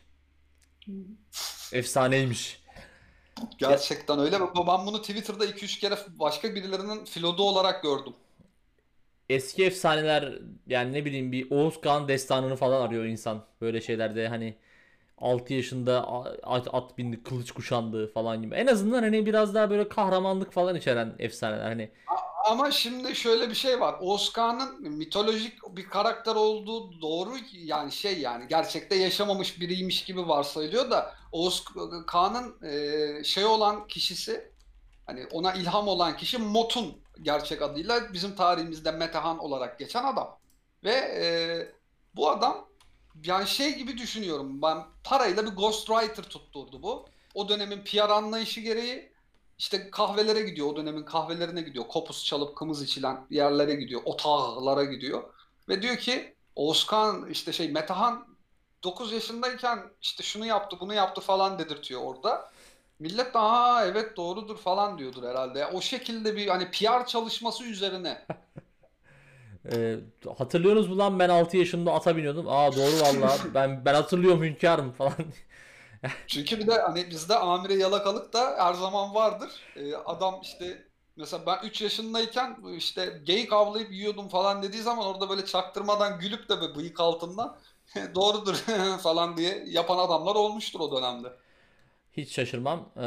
Efsaneymiş. 1.73 2.61
Gerçekten 3.57 4.19
öyle. 4.19 4.39
Ben 4.39 4.85
bunu 4.85 5.01
Twitter'da 5.01 5.45
2-3 5.45 5.79
kere 5.79 5.95
başka 6.19 6.55
birilerinin 6.55 7.05
filodu 7.05 7.43
olarak 7.43 7.83
gördüm. 7.83 8.13
Eski 9.29 9.65
efsaneler 9.65 10.39
yani 10.67 10.93
ne 10.93 11.05
bileyim 11.05 11.31
bir 11.31 11.51
Oğuz 11.51 11.81
Kağan 11.81 12.07
destanını 12.07 12.55
falan 12.55 12.81
arıyor 12.81 13.05
insan. 13.05 13.45
Böyle 13.61 13.81
şeylerde 13.81 14.27
hani 14.27 14.55
6 15.22 15.53
yaşında 15.53 16.07
at, 16.43 16.67
at 16.74 16.97
bindi, 16.97 17.24
kılıç 17.24 17.51
kuşandı 17.51 18.13
falan 18.13 18.41
gibi. 18.41 18.55
En 18.55 18.67
azından 18.67 19.03
hani 19.03 19.26
biraz 19.26 19.55
daha 19.55 19.69
böyle 19.69 19.89
kahramanlık 19.89 20.53
falan 20.53 20.76
içeren 20.76 21.15
efsaneler. 21.19 21.63
Hani 21.63 21.91
Ama 22.45 22.72
şimdi 22.72 23.15
şöyle 23.15 23.49
bir 23.49 23.55
şey 23.55 23.80
var. 23.80 23.95
Oğuzkan'ın 23.99 24.89
mitolojik 24.91 25.53
bir 25.76 25.89
karakter 25.89 26.36
olduğu 26.36 27.01
doğru 27.01 27.32
yani 27.53 27.91
şey 27.91 28.19
yani 28.19 28.47
gerçekte 28.47 28.95
yaşamamış 28.95 29.61
biriymiş 29.61 30.03
gibi 30.03 30.28
varsayılıyor 30.28 30.91
da 30.91 31.15
Oğuzkan'ın 31.32 32.65
e, 32.67 33.24
şey 33.24 33.45
olan 33.45 33.88
kişisi 33.88 34.51
hani 35.05 35.26
ona 35.32 35.53
ilham 35.53 35.88
olan 35.88 36.17
kişi 36.17 36.38
Motun 36.38 36.97
gerçek 37.22 37.61
adıyla 37.61 38.13
bizim 38.13 38.36
tarihimizde 38.36 38.91
Metehan 38.91 39.39
olarak 39.39 39.80
geçen 39.80 40.03
adam. 40.03 40.39
Ve 40.84 40.93
e, 40.93 41.24
bu 42.15 42.30
adam 42.30 42.70
yani 43.24 43.47
şey 43.47 43.76
gibi 43.76 43.97
düşünüyorum 43.97 44.62
ben 44.62 44.78
parayla 45.03 45.45
bir 45.45 45.55
ghostwriter 45.55 46.24
tutturdu 46.24 46.84
bu. 46.84 47.05
O 47.34 47.49
dönemin 47.49 47.84
PR 47.84 48.09
anlayışı 48.09 48.62
gereği 48.62 49.12
işte 49.57 49.91
kahvelere 49.91 50.41
gidiyor. 50.41 50.68
O 50.68 50.76
dönemin 50.76 51.03
kahvelerine 51.03 51.62
gidiyor. 51.62 51.88
Kopuz 51.88 52.26
çalıp 52.26 52.55
kımız 52.57 52.84
içilen 52.84 53.26
yerlere 53.30 53.76
gidiyor. 53.76 54.01
Otağlara 54.05 54.84
gidiyor. 54.84 55.24
Ve 55.70 55.82
diyor 55.82 55.97
ki 55.97 56.36
Oğuzkan 56.55 57.30
işte 57.30 57.53
şey 57.53 57.72
Metehan 57.72 58.28
9 58.84 59.12
yaşındayken 59.12 59.80
işte 60.01 60.24
şunu 60.24 60.45
yaptı 60.45 60.78
bunu 60.80 60.93
yaptı 60.93 61.22
falan 61.22 61.59
dedirtiyor 61.59 62.01
orada. 62.01 62.51
Millet 62.99 63.34
de 63.34 63.38
ha 63.38 63.86
evet 63.86 64.18
doğrudur 64.18 64.57
falan 64.57 64.97
diyordur 64.97 65.24
herhalde. 65.24 65.68
O 65.68 65.82
şekilde 65.82 66.36
bir 66.36 66.47
hani 66.47 66.72
PR 66.72 67.05
çalışması 67.05 67.64
üzerine. 67.64 68.26
E, 69.74 69.99
hatırlıyorsunuz 70.38 70.88
mu 70.89 70.97
lan 70.97 71.20
ben 71.20 71.30
6 71.30 71.57
yaşında 71.57 71.93
ata 71.93 72.18
biniyordum. 72.18 72.45
Aa 72.49 72.76
doğru 72.76 73.01
valla 73.01 73.38
ben 73.53 73.86
ben 73.86 73.93
hatırlıyorum 73.93 74.43
hünkârım 74.43 74.91
falan. 74.91 75.14
Çünkü 76.28 76.59
bir 76.59 76.68
de 76.68 76.82
hani 76.82 77.09
bizde 77.09 77.36
amire 77.36 77.74
yalakalık 77.74 78.34
da 78.34 78.55
her 78.57 78.74
zaman 78.74 79.14
vardır. 79.16 79.49
Ee, 79.76 79.95
adam 79.95 80.39
işte 80.43 80.88
mesela 81.16 81.45
ben 81.45 81.68
3 81.68 81.82
yaşındayken 81.82 82.57
işte 82.78 83.22
geyik 83.24 83.53
avlayıp 83.53 83.91
yiyordum 83.91 84.30
falan 84.30 84.64
dediği 84.64 84.82
zaman 84.82 85.05
orada 85.05 85.30
böyle 85.30 85.45
çaktırmadan 85.45 86.20
gülüp 86.20 86.49
de 86.49 86.62
böyle 86.62 86.76
bıyık 86.76 86.99
altından 86.99 87.59
doğrudur 88.16 88.55
falan 89.03 89.38
diye 89.38 89.64
yapan 89.68 89.97
adamlar 89.97 90.36
olmuştur 90.36 90.80
o 90.80 90.97
dönemde. 90.97 91.34
Hiç 92.18 92.32
şaşırmam. 92.32 92.91
Ee, 92.97 93.01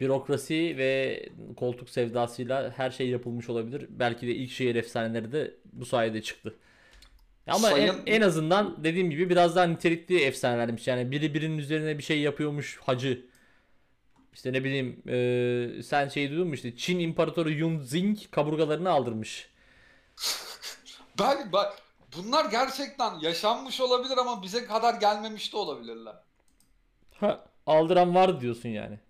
bürokrasi 0.00 0.74
ve 0.78 1.22
koltuk 1.56 1.90
sevdasıyla 1.90 2.72
her 2.76 2.90
şey 2.90 3.08
yapılmış 3.08 3.48
olabilir. 3.50 3.86
Belki 3.90 4.26
de 4.26 4.34
ilk 4.34 4.50
şehir 4.50 4.74
efsaneleri 4.74 5.32
de 5.32 5.54
bu 5.72 5.86
sayede 5.86 6.22
çıktı. 6.22 6.54
Ama 7.46 7.68
en, 7.70 7.72
Sayın- 7.72 8.02
en 8.06 8.20
azından 8.20 8.84
dediğim 8.84 9.10
gibi 9.10 9.30
biraz 9.30 9.56
daha 9.56 9.64
nitelikli 9.64 10.20
efsanelermiş. 10.20 10.86
Yani 10.88 11.10
biri 11.10 11.34
birinin 11.34 11.58
üzerine 11.58 11.98
bir 11.98 12.02
şey 12.02 12.20
yapıyormuş 12.20 12.78
hacı. 12.84 13.26
İşte 14.34 14.52
ne 14.52 14.64
bileyim 14.64 15.02
e, 15.08 15.82
sen 15.82 16.08
şey 16.08 16.30
duydun 16.30 16.48
mu 16.48 16.54
işte 16.54 16.76
Çin 16.76 16.98
İmparatoru 16.98 17.50
Yunzing 17.50 18.18
kaburgalarını 18.30 18.90
aldırmış. 18.90 19.50
Ben 21.18 21.52
bak 21.52 21.78
bunlar 22.16 22.44
gerçekten 22.50 23.18
yaşanmış 23.20 23.80
olabilir 23.80 24.16
ama 24.18 24.42
bize 24.42 24.64
kadar 24.64 24.94
gelmemiş 24.94 25.52
de 25.52 25.56
olabilirler. 25.56 26.14
Ha, 27.20 27.47
aldıran 27.68 28.14
var 28.14 28.40
diyorsun 28.40 28.68
yani. 28.68 29.00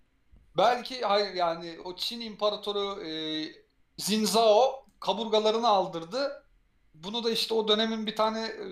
Belki 0.57 1.01
hayır 1.01 1.33
yani 1.33 1.77
o 1.85 1.95
Çin 1.95 2.21
İmparatoru 2.21 3.03
e, 3.03 3.11
Zinzao 3.97 4.85
kaburgalarını 4.99 5.67
aldırdı. 5.67 6.43
Bunu 6.93 7.23
da 7.23 7.31
işte 7.31 7.53
o 7.53 7.67
dönemin 7.67 8.05
bir 8.07 8.15
tane 8.15 8.39
e, 8.47 8.63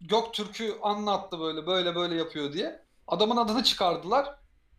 Göktürk'ü 0.00 0.78
anlattı 0.82 1.40
böyle 1.40 1.66
böyle 1.66 1.94
böyle 1.94 2.14
yapıyor 2.14 2.52
diye. 2.52 2.82
Adamın 3.08 3.36
adını 3.36 3.64
çıkardılar. 3.64 4.36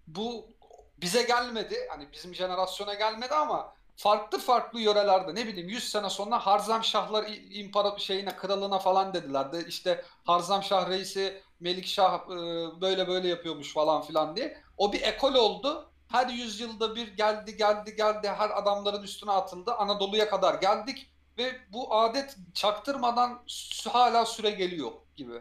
Bu 0.07 0.49
bize 0.97 1.23
gelmedi. 1.23 1.75
Hani 1.89 2.11
bizim 2.13 2.35
jenerasyona 2.35 2.93
gelmedi 2.93 3.33
ama 3.33 3.73
farklı 3.95 4.39
farklı 4.39 4.79
yörelerde 4.81 5.35
ne 5.35 5.47
bileyim 5.47 5.69
100 5.69 5.91
sene 5.91 6.09
sonra 6.09 6.39
Harzemşahlar 6.45 7.23
İ- 7.27 7.59
imparator 7.59 7.99
şeyine 7.99 8.35
kralına 8.35 8.79
falan 8.79 9.13
dediler 9.13 9.53
de 9.53 9.65
işte 9.67 10.05
Harzemşah 10.23 10.89
reisi 10.89 11.41
Melikşah 11.63 12.19
e, 12.25 12.35
böyle 12.81 13.07
böyle 13.07 13.27
yapıyormuş 13.27 13.73
falan 13.73 14.01
filan 14.01 14.35
diye. 14.35 14.57
O 14.77 14.93
bir 14.93 15.01
ekol 15.01 15.35
oldu. 15.35 15.89
Her 16.07 16.27
yüzyılda 16.27 16.95
bir 16.95 17.07
geldi 17.07 17.57
geldi 17.57 17.95
geldi 17.95 18.27
her 18.27 18.49
adamların 18.61 19.03
üstüne 19.03 19.31
atıldı. 19.31 19.73
Anadolu'ya 19.73 20.29
kadar 20.29 20.61
geldik 20.61 21.09
ve 21.37 21.51
bu 21.73 21.95
adet 21.95 22.37
çaktırmadan 22.53 23.43
hala 23.89 24.25
süre 24.25 24.51
geliyor 24.51 24.91
gibi. 25.15 25.33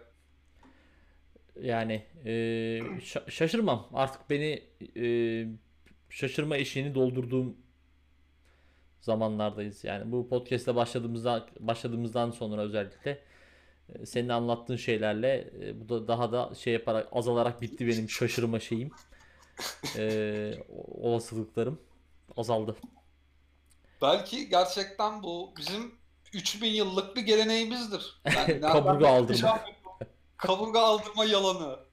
Yani 1.60 2.06
e, 2.24 2.30
şa- 2.98 3.30
şaşırmam. 3.30 3.88
Artık 3.94 4.30
beni 4.30 4.62
e, 4.96 5.04
şaşırma 6.10 6.56
eşiğini 6.56 6.94
doldurduğum 6.94 7.56
zamanlardayız. 9.00 9.84
Yani 9.84 10.12
bu 10.12 10.28
podcast'te 10.28 10.74
başladığımızda 10.76 11.46
başladığımızdan 11.60 12.30
sonra 12.30 12.62
özellikle 12.62 13.22
senin 14.06 14.28
anlattığın 14.28 14.76
şeylerle 14.76 15.50
e, 15.60 15.80
bu 15.80 15.88
da 15.88 16.08
daha 16.08 16.32
da 16.32 16.54
şey 16.54 16.72
yaparak 16.72 17.08
azalarak 17.12 17.62
bitti 17.62 17.86
benim 17.86 18.10
şaşırma 18.10 18.60
şeyim. 18.60 18.90
E, 19.96 20.54
o- 20.76 21.08
olasılıklarım 21.10 21.80
azaldı. 22.36 22.76
Belki 24.02 24.48
gerçekten 24.48 25.22
bu 25.22 25.52
bizim 25.58 25.94
3000 26.32 26.68
yıllık 26.70 27.16
bir 27.16 27.22
geleneğimizdir. 27.22 28.20
Yani 28.36 28.60
Kaburga 28.72 29.08
aldırma. 29.08 29.60
Kaburga 30.36 30.80
aldırma 30.80 31.24
yalanı. 31.24 31.78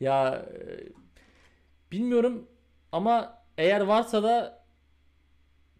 Ya 0.00 0.34
e, 0.34 0.88
bilmiyorum 1.92 2.48
ama 2.92 3.42
eğer 3.58 3.80
varsa 3.80 4.22
da 4.22 4.64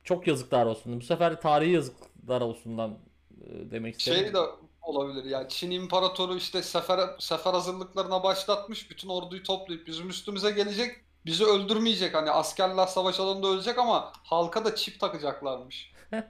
çok 0.05 0.27
yazıklar 0.27 0.67
olsun. 0.67 1.01
Bu 1.01 1.05
sefer 1.05 1.41
tarihi 1.41 1.83
yazıklar 2.27 2.41
olsundan 2.41 2.99
e, 3.41 3.71
demek 3.71 3.99
istedim. 3.99 4.19
Şey 4.19 4.35
de 4.35 4.39
olabilir 4.83 5.25
yani 5.25 5.49
Çin 5.49 5.71
İmparatoru 5.71 6.37
işte 6.37 6.63
sefer 6.63 7.01
sefer 7.19 7.53
hazırlıklarına 7.53 8.23
başlatmış. 8.23 8.91
Bütün 8.91 9.09
orduyu 9.09 9.43
toplayıp 9.43 9.87
bizim 9.87 10.09
üstümüze 10.09 10.51
gelecek. 10.51 10.97
Bizi 11.27 11.45
öldürmeyecek. 11.45 12.15
Hani 12.15 12.31
askerler 12.31 12.87
savaş 12.87 13.21
alanında 13.21 13.47
ölecek 13.49 13.79
ama 13.79 14.13
halka 14.25 14.65
da 14.65 14.75
çip 14.75 15.01
takacaklarmış. 15.01 15.93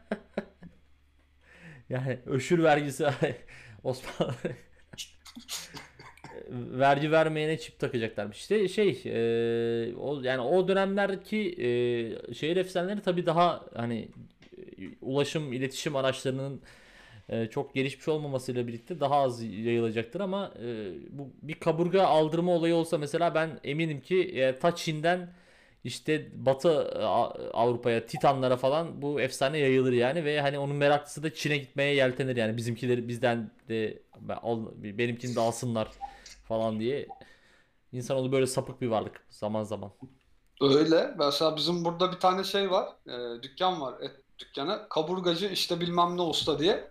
Yani 1.88 2.18
öşür 2.26 2.62
vergisi 2.62 3.06
Osmanlı 3.84 4.34
vergi 6.50 7.12
vermeyene 7.12 7.58
çip 7.58 7.78
takacaklarmış. 7.78 8.38
İşte 8.38 8.68
şey 8.68 9.02
e, 9.06 9.96
o 9.96 10.20
yani 10.22 10.40
o 10.40 10.68
dönemlerdeki 10.68 11.38
e, 11.58 12.34
şehir 12.34 12.56
efsaneleri 12.56 13.02
tabii 13.02 13.26
daha 13.26 13.64
hani 13.74 14.08
ulaşım 15.00 15.52
iletişim 15.52 15.96
araçlarının 15.96 16.62
e, 17.28 17.46
çok 17.46 17.74
gelişmiş 17.74 18.08
olmamasıyla 18.08 18.66
birlikte 18.66 19.00
daha 19.00 19.14
az 19.14 19.42
yayılacaktır 19.42 20.20
ama 20.20 20.54
e, 20.62 20.92
bu 21.10 21.32
bir 21.42 21.54
kaburga 21.54 22.02
aldırma 22.02 22.52
olayı 22.52 22.74
olsa 22.74 22.98
mesela 22.98 23.34
ben 23.34 23.60
eminim 23.64 24.00
ki 24.00 24.20
e, 24.22 24.58
ta 24.58 24.76
Çin'den 24.76 25.34
işte 25.84 26.28
Batı 26.46 26.68
e, 26.68 27.04
Avrupa'ya, 27.52 28.06
Titanlara 28.06 28.56
falan 28.56 29.02
bu 29.02 29.20
efsane 29.20 29.58
yayılır 29.58 29.92
yani 29.92 30.24
ve 30.24 30.40
hani 30.40 30.58
onun 30.58 30.76
meraklısı 30.76 31.22
da 31.22 31.34
Çin'e 31.34 31.58
gitmeye 31.58 31.94
yeltenir 31.94 32.36
yani 32.36 32.56
bizimkileri 32.56 33.08
bizden 33.08 33.50
de 33.68 34.02
benimkini 34.98 35.36
de 35.36 35.40
alsınlar 35.40 35.88
falan 36.48 36.80
diye. 36.80 37.08
İnsanoğlu 37.92 38.32
böyle 38.32 38.46
sapık 38.46 38.80
bir 38.80 38.86
varlık 38.86 39.26
zaman 39.30 39.64
zaman. 39.64 39.92
Öyle. 40.60 41.14
Mesela 41.18 41.56
bizim 41.56 41.84
burada 41.84 42.12
bir 42.12 42.20
tane 42.20 42.44
şey 42.44 42.70
var. 42.70 42.88
e, 43.06 43.42
dükkan 43.42 43.80
var. 43.80 44.00
Et 44.00 44.25
dükkanı. 44.38 44.86
Kaburgacı 44.90 45.46
işte 45.46 45.80
bilmem 45.80 46.16
ne 46.16 46.22
usta 46.22 46.58
diye. 46.58 46.90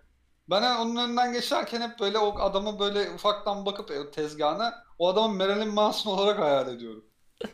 Ben 0.50 0.76
onun 0.76 0.96
önünden 0.96 1.32
geçerken 1.32 1.80
hep 1.80 2.00
böyle 2.00 2.18
o 2.18 2.38
adamı 2.38 2.78
böyle 2.78 3.10
ufaktan 3.10 3.66
bakıp 3.66 3.90
e, 3.90 4.10
tezgahına 4.10 4.84
o 4.98 5.08
adamı 5.08 5.34
Marilyn 5.34 5.68
Manson 5.68 6.10
olarak 6.18 6.38
hayal 6.38 6.74
ediyorum. 6.74 7.04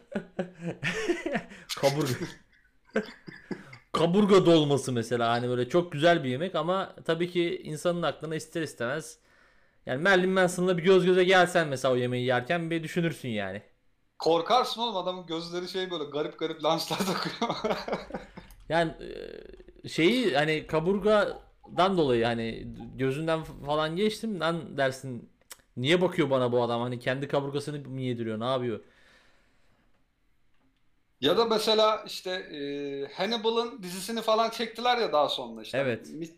Kaburga. 1.80 2.14
Kaburga 3.92 4.46
dolması 4.46 4.92
mesela 4.92 5.30
hani 5.30 5.48
böyle 5.48 5.68
çok 5.68 5.92
güzel 5.92 6.24
bir 6.24 6.30
yemek 6.30 6.54
ama 6.54 6.96
tabii 7.04 7.30
ki 7.30 7.62
insanın 7.64 8.02
aklına 8.02 8.34
ister 8.34 8.62
istemez 8.62 9.18
yani 9.86 10.02
Marilyn 10.02 10.30
Manson'la 10.30 10.78
bir 10.78 10.82
göz 10.82 11.04
göze 11.04 11.24
gelsen 11.24 11.68
mesela 11.68 11.94
o 11.94 11.96
yemeği 11.96 12.26
yerken 12.26 12.70
bir 12.70 12.82
düşünürsün 12.82 13.28
yani. 13.28 13.62
Korkarsın 14.18 14.80
oğlum 14.80 14.96
adamın 14.96 15.26
gözleri 15.26 15.68
şey 15.68 15.90
böyle 15.90 16.04
garip 16.04 16.38
garip 16.38 16.64
lensler 16.64 16.98
takıyor. 16.98 17.54
Yani 18.68 18.90
e, 18.90 19.16
şeyi 19.88 20.34
hani 20.34 20.66
kaburgadan 20.66 21.96
dolayı 21.98 22.24
hani 22.24 22.68
gözünden 22.96 23.44
falan 23.44 23.96
geçtim 23.96 24.40
lan 24.40 24.76
dersin 24.78 25.20
"Cık, 25.20 25.60
niye 25.76 26.00
bakıyor 26.00 26.30
bana 26.30 26.52
bu 26.52 26.62
adam 26.62 26.80
hani 26.82 26.98
kendi 26.98 27.28
kaburgasını 27.28 27.88
mı 27.88 28.00
yediriyor 28.00 28.40
ne 28.40 28.44
yapıyor? 28.44 28.80
Ya 31.20 31.36
da 31.38 31.44
mesela 31.44 32.04
işte 32.06 32.30
e, 32.30 33.12
Hannibal'ın 33.14 33.82
dizisini 33.82 34.22
falan 34.22 34.50
çektiler 34.50 34.98
ya 34.98 35.12
daha 35.12 35.28
sonra 35.28 35.62
işte. 35.62 35.78
Evet. 35.78 36.06
Mi- 36.10 36.28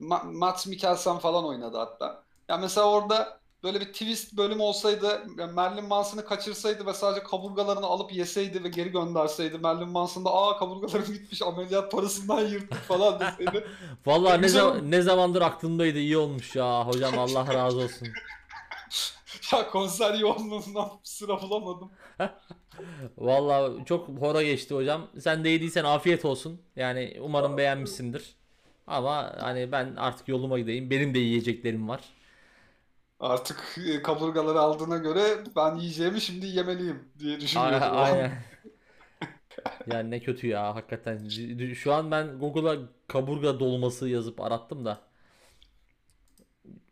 Ma- 0.00 0.32
Mads 0.38 0.66
Mikkelsen 0.66 1.18
falan 1.18 1.44
oynadı 1.46 1.76
hatta. 1.78 2.24
Ya 2.48 2.56
mesela 2.56 2.90
orada 2.90 3.39
böyle 3.62 3.80
bir 3.80 3.84
twist 3.92 4.36
bölüm 4.36 4.60
olsaydı 4.60 5.22
Marilyn 5.54 5.84
Manson'ı 5.84 6.24
kaçırsaydı 6.24 6.86
ve 6.86 6.92
sadece 6.94 7.22
kaburgalarını 7.22 7.86
alıp 7.86 8.12
yeseydi 8.12 8.64
ve 8.64 8.68
geri 8.68 8.88
gönderseydi 8.92 9.58
Marilyn 9.58 9.88
Manson 9.88 10.24
da 10.24 10.30
aa 10.34 10.58
kaburgalarım 10.58 11.04
gitmiş 11.12 11.42
ameliyat 11.42 11.92
parasından 11.92 12.40
yırttık 12.40 12.82
falan 12.82 13.20
deseydi. 13.20 13.66
Vallahi 14.06 14.38
ne, 14.42 14.46
Güzel 14.46 14.62
za- 14.62 14.90
ne 14.90 15.02
zamandır 15.02 15.42
aklımdaydı 15.42 15.98
iyi 15.98 16.16
olmuş 16.16 16.56
ya 16.56 16.86
hocam 16.86 17.18
Allah 17.18 17.54
razı 17.54 17.78
olsun. 17.78 18.08
Ya 19.52 19.70
konser 19.70 20.14
yoğunluğundan 20.14 20.90
sıra 21.02 21.42
bulamadım. 21.42 21.90
Vallahi 23.18 23.84
çok 23.84 24.08
hora 24.08 24.42
geçti 24.42 24.74
hocam. 24.74 25.06
Sen 25.20 25.44
de 25.44 25.48
yediysen 25.48 25.84
afiyet 25.84 26.24
olsun. 26.24 26.60
Yani 26.76 27.16
umarım 27.20 27.56
beğenmişsindir. 27.56 28.34
Ama 28.86 29.32
hani 29.40 29.72
ben 29.72 29.96
artık 29.96 30.28
yoluma 30.28 30.58
gideyim. 30.58 30.90
Benim 30.90 31.14
de 31.14 31.18
yiyeceklerim 31.18 31.88
var. 31.88 32.00
Artık 33.20 33.78
e, 33.86 34.02
kaburgaları 34.02 34.60
aldığına 34.60 34.96
göre 34.98 35.20
ben 35.56 35.76
yiyeceğimi 35.76 36.20
şimdi 36.20 36.46
yemeliyim 36.46 37.08
diye 37.18 37.40
düşünüyorum. 37.40 37.88
Aynen. 37.92 38.32
Yani 39.86 40.10
ne 40.10 40.20
kötü 40.20 40.46
ya 40.46 40.74
hakikaten. 40.74 41.28
Şu 41.74 41.92
an 41.92 42.10
ben 42.10 42.38
Google'a 42.38 42.76
kaburga 43.08 43.60
dolması 43.60 44.08
yazıp 44.08 44.40
arattım 44.40 44.84
da. 44.84 45.00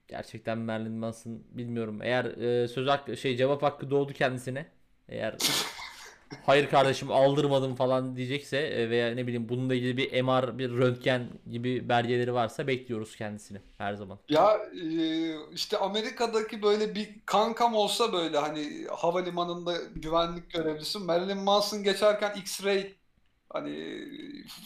Gerçekten 0.08 0.58
Marilyn 0.58 0.92
Manson 0.92 1.42
bilmiyorum. 1.50 2.02
Eğer 2.02 2.24
e, 2.24 2.68
söz 2.68 2.88
hakkı 2.88 3.16
şey 3.16 3.36
cevap 3.36 3.62
hakkı 3.62 3.90
doğdu 3.90 4.12
kendisine. 4.12 4.66
Eğer 5.08 5.36
hayır 6.42 6.68
kardeşim 6.70 7.10
aldırmadım 7.12 7.74
falan 7.74 8.16
diyecekse 8.16 8.56
e, 8.58 8.90
veya 8.90 9.14
ne 9.14 9.26
bileyim 9.26 9.48
bununla 9.48 9.74
ilgili 9.74 9.96
bir 9.96 10.22
MR, 10.22 10.58
bir 10.58 10.70
röntgen 10.70 11.28
gibi 11.50 11.88
belgeleri 11.88 12.34
varsa 12.34 12.66
bekliyoruz 12.66 13.16
kendisini 13.16 13.58
her 13.78 13.94
zaman. 13.94 14.18
Ya 14.28 14.56
e, 14.74 15.52
işte 15.54 15.78
Amerika'daki 15.78 16.62
böyle 16.62 16.94
bir 16.94 17.20
kankam 17.26 17.74
olsa 17.74 18.12
böyle 18.12 18.38
hani 18.38 18.86
havalimanında 18.90 19.76
güvenlik 19.82 20.50
görevlisi 20.50 20.98
Marilyn 20.98 21.38
Manson 21.38 21.82
geçerken 21.82 22.30
X-ray 22.36 22.94
hani 23.50 23.70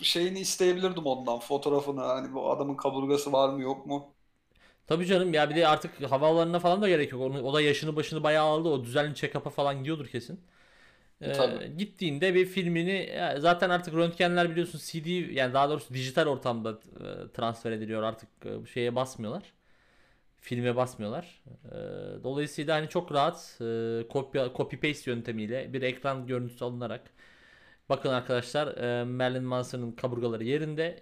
şeyini 0.02 0.40
isteyebilirdim 0.40 1.06
ondan 1.06 1.38
fotoğrafını 1.40 2.00
hani 2.02 2.34
bu 2.34 2.50
adamın 2.52 2.76
kaburgası 2.76 3.32
var 3.32 3.48
mı 3.54 3.62
yok 3.62 3.86
mu? 3.86 4.14
Tabii 4.86 5.06
canım 5.06 5.34
ya 5.34 5.50
bir 5.50 5.56
de 5.56 5.68
artık 5.68 6.02
havaalanına 6.02 6.58
falan 6.60 6.82
da 6.82 6.88
gerek 6.88 7.12
yok. 7.12 7.22
Onu, 7.22 7.42
o 7.42 7.54
da 7.54 7.60
yaşını 7.60 7.96
başını 7.96 8.22
bayağı 8.22 8.46
aldı. 8.46 8.68
O 8.68 8.84
düzenli 8.84 9.14
check-up'a 9.14 9.50
falan 9.50 9.78
gidiyordur 9.78 10.06
kesin. 10.06 10.40
Ee, 11.22 11.32
Tabii. 11.32 11.76
gittiğinde 11.76 12.34
bir 12.34 12.46
filmini 12.46 13.18
zaten 13.38 13.70
artık 13.70 13.94
röntgenler 13.94 14.50
biliyorsun 14.50 14.78
CD 14.78 15.06
yani 15.34 15.54
daha 15.54 15.70
doğrusu 15.70 15.94
dijital 15.94 16.26
ortamda 16.26 16.70
e, 16.70 17.32
transfer 17.32 17.72
ediliyor 17.72 18.02
artık 18.02 18.28
e, 18.46 18.66
şeye 18.66 18.94
basmıyorlar. 18.96 19.52
Filme 20.40 20.76
basmıyorlar. 20.76 21.42
E, 21.66 22.24
dolayısıyla 22.24 22.76
hani 22.76 22.88
çok 22.88 23.12
rahat 23.12 23.58
e, 23.60 24.08
kopya 24.08 24.50
copy 24.56 24.76
paste 24.76 25.10
yöntemiyle 25.10 25.72
bir 25.72 25.82
ekran 25.82 26.26
görüntüsü 26.26 26.64
alınarak 26.64 27.02
bakın 27.88 28.10
arkadaşlar 28.10 28.76
e, 28.76 29.04
Marilyn 29.04 29.44
Manson'ın 29.44 29.92
kaburgaları 29.92 30.44
yerinde 30.44 31.00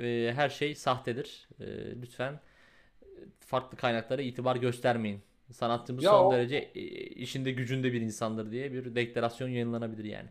E, 0.00 0.32
her 0.36 0.50
şey 0.50 0.74
sahtedir. 0.74 1.48
E, 1.60 1.66
lütfen 2.02 2.40
farklı 3.40 3.76
kaynaklara 3.78 4.22
itibar 4.22 4.56
göstermeyin. 4.56 5.22
Sanatçımız 5.52 6.04
Ya 6.04 6.10
son 6.10 6.30
o- 6.30 6.30
derece 6.30 6.56
e, 6.56 6.80
işinde 7.06 7.50
gücünde 7.52 7.92
bir 7.92 8.00
insandır 8.00 8.52
diye 8.52 8.72
bir 8.72 8.94
deklarasyon 8.94 9.48
yayınlanabilir 9.48 10.04
yani. 10.04 10.30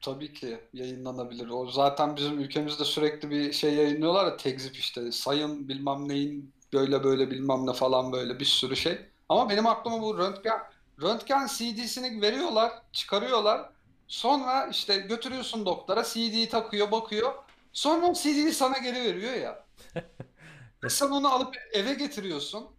Tabii 0.00 0.32
ki 0.32 0.60
yayınlanabilir. 0.72 1.48
O 1.48 1.66
zaten 1.70 2.16
bizim 2.16 2.38
ülkemizde 2.40 2.84
sürekli 2.84 3.30
bir 3.30 3.52
şey 3.52 3.74
yayınlıyorlar 3.74 4.26
ya 4.26 4.36
tekzip 4.36 4.76
işte 4.76 5.12
sayın 5.12 5.68
bilmem 5.68 6.08
neyin 6.08 6.54
böyle 6.72 7.04
böyle 7.04 7.30
bilmem 7.30 7.66
ne 7.66 7.72
falan 7.72 8.12
böyle 8.12 8.40
bir 8.40 8.44
sürü 8.44 8.76
şey. 8.76 8.98
Ama 9.28 9.50
benim 9.50 9.66
aklıma 9.66 10.02
bu 10.02 10.18
röntgen 10.18 10.58
röntgen 11.02 11.46
CD'sini 11.46 12.22
veriyorlar, 12.22 12.72
çıkarıyorlar. 12.92 13.70
Sonra 14.08 14.66
işte 14.66 14.96
götürüyorsun 14.96 15.66
doktora, 15.66 16.04
CD'yi 16.04 16.48
takıyor, 16.48 16.90
bakıyor. 16.90 17.34
Sonra 17.72 18.06
o 18.06 18.14
CD'yi 18.14 18.52
sana 18.52 18.78
geri 18.78 18.96
veriyor 19.04 19.32
ya. 19.34 19.66
Sen 20.88 21.10
onu 21.10 21.28
alıp 21.34 21.54
eve 21.72 21.94
getiriyorsun. 21.94 22.70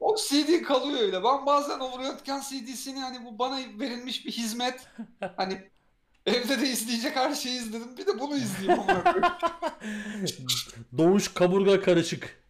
O 0.00 0.16
CD 0.16 0.62
kalıyor 0.62 1.00
öyle. 1.00 1.24
Ben 1.24 1.46
bazen 1.46 1.78
o 1.80 1.98
röntgen 1.98 2.40
CD'sini 2.40 3.00
hani 3.00 3.24
bu 3.24 3.38
bana 3.38 3.60
verilmiş 3.78 4.26
bir 4.26 4.32
hizmet. 4.32 4.86
Hani 5.36 5.70
evde 6.26 6.60
de 6.60 6.68
izleyecek 6.68 7.16
her 7.16 7.34
şeyi 7.34 7.58
izledim. 7.58 7.96
Bir 7.96 8.06
de 8.06 8.20
bunu 8.20 8.36
izleyeyim 8.36 8.80
ama 8.80 9.04
Doğuş 10.98 11.28
kaburga 11.28 11.80
karışık. 11.80 12.40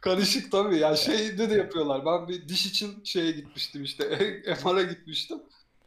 karışık 0.00 0.52
tabii. 0.52 0.78
Ya 0.78 0.96
şeyde 0.96 1.50
de 1.50 1.54
yapıyorlar. 1.54 2.06
Ben 2.06 2.28
bir 2.28 2.48
diş 2.48 2.66
için 2.66 3.04
şeye 3.04 3.30
gitmiştim 3.30 3.84
işte. 3.84 4.04
MR'a 4.64 4.82
gitmiştim. 4.82 5.38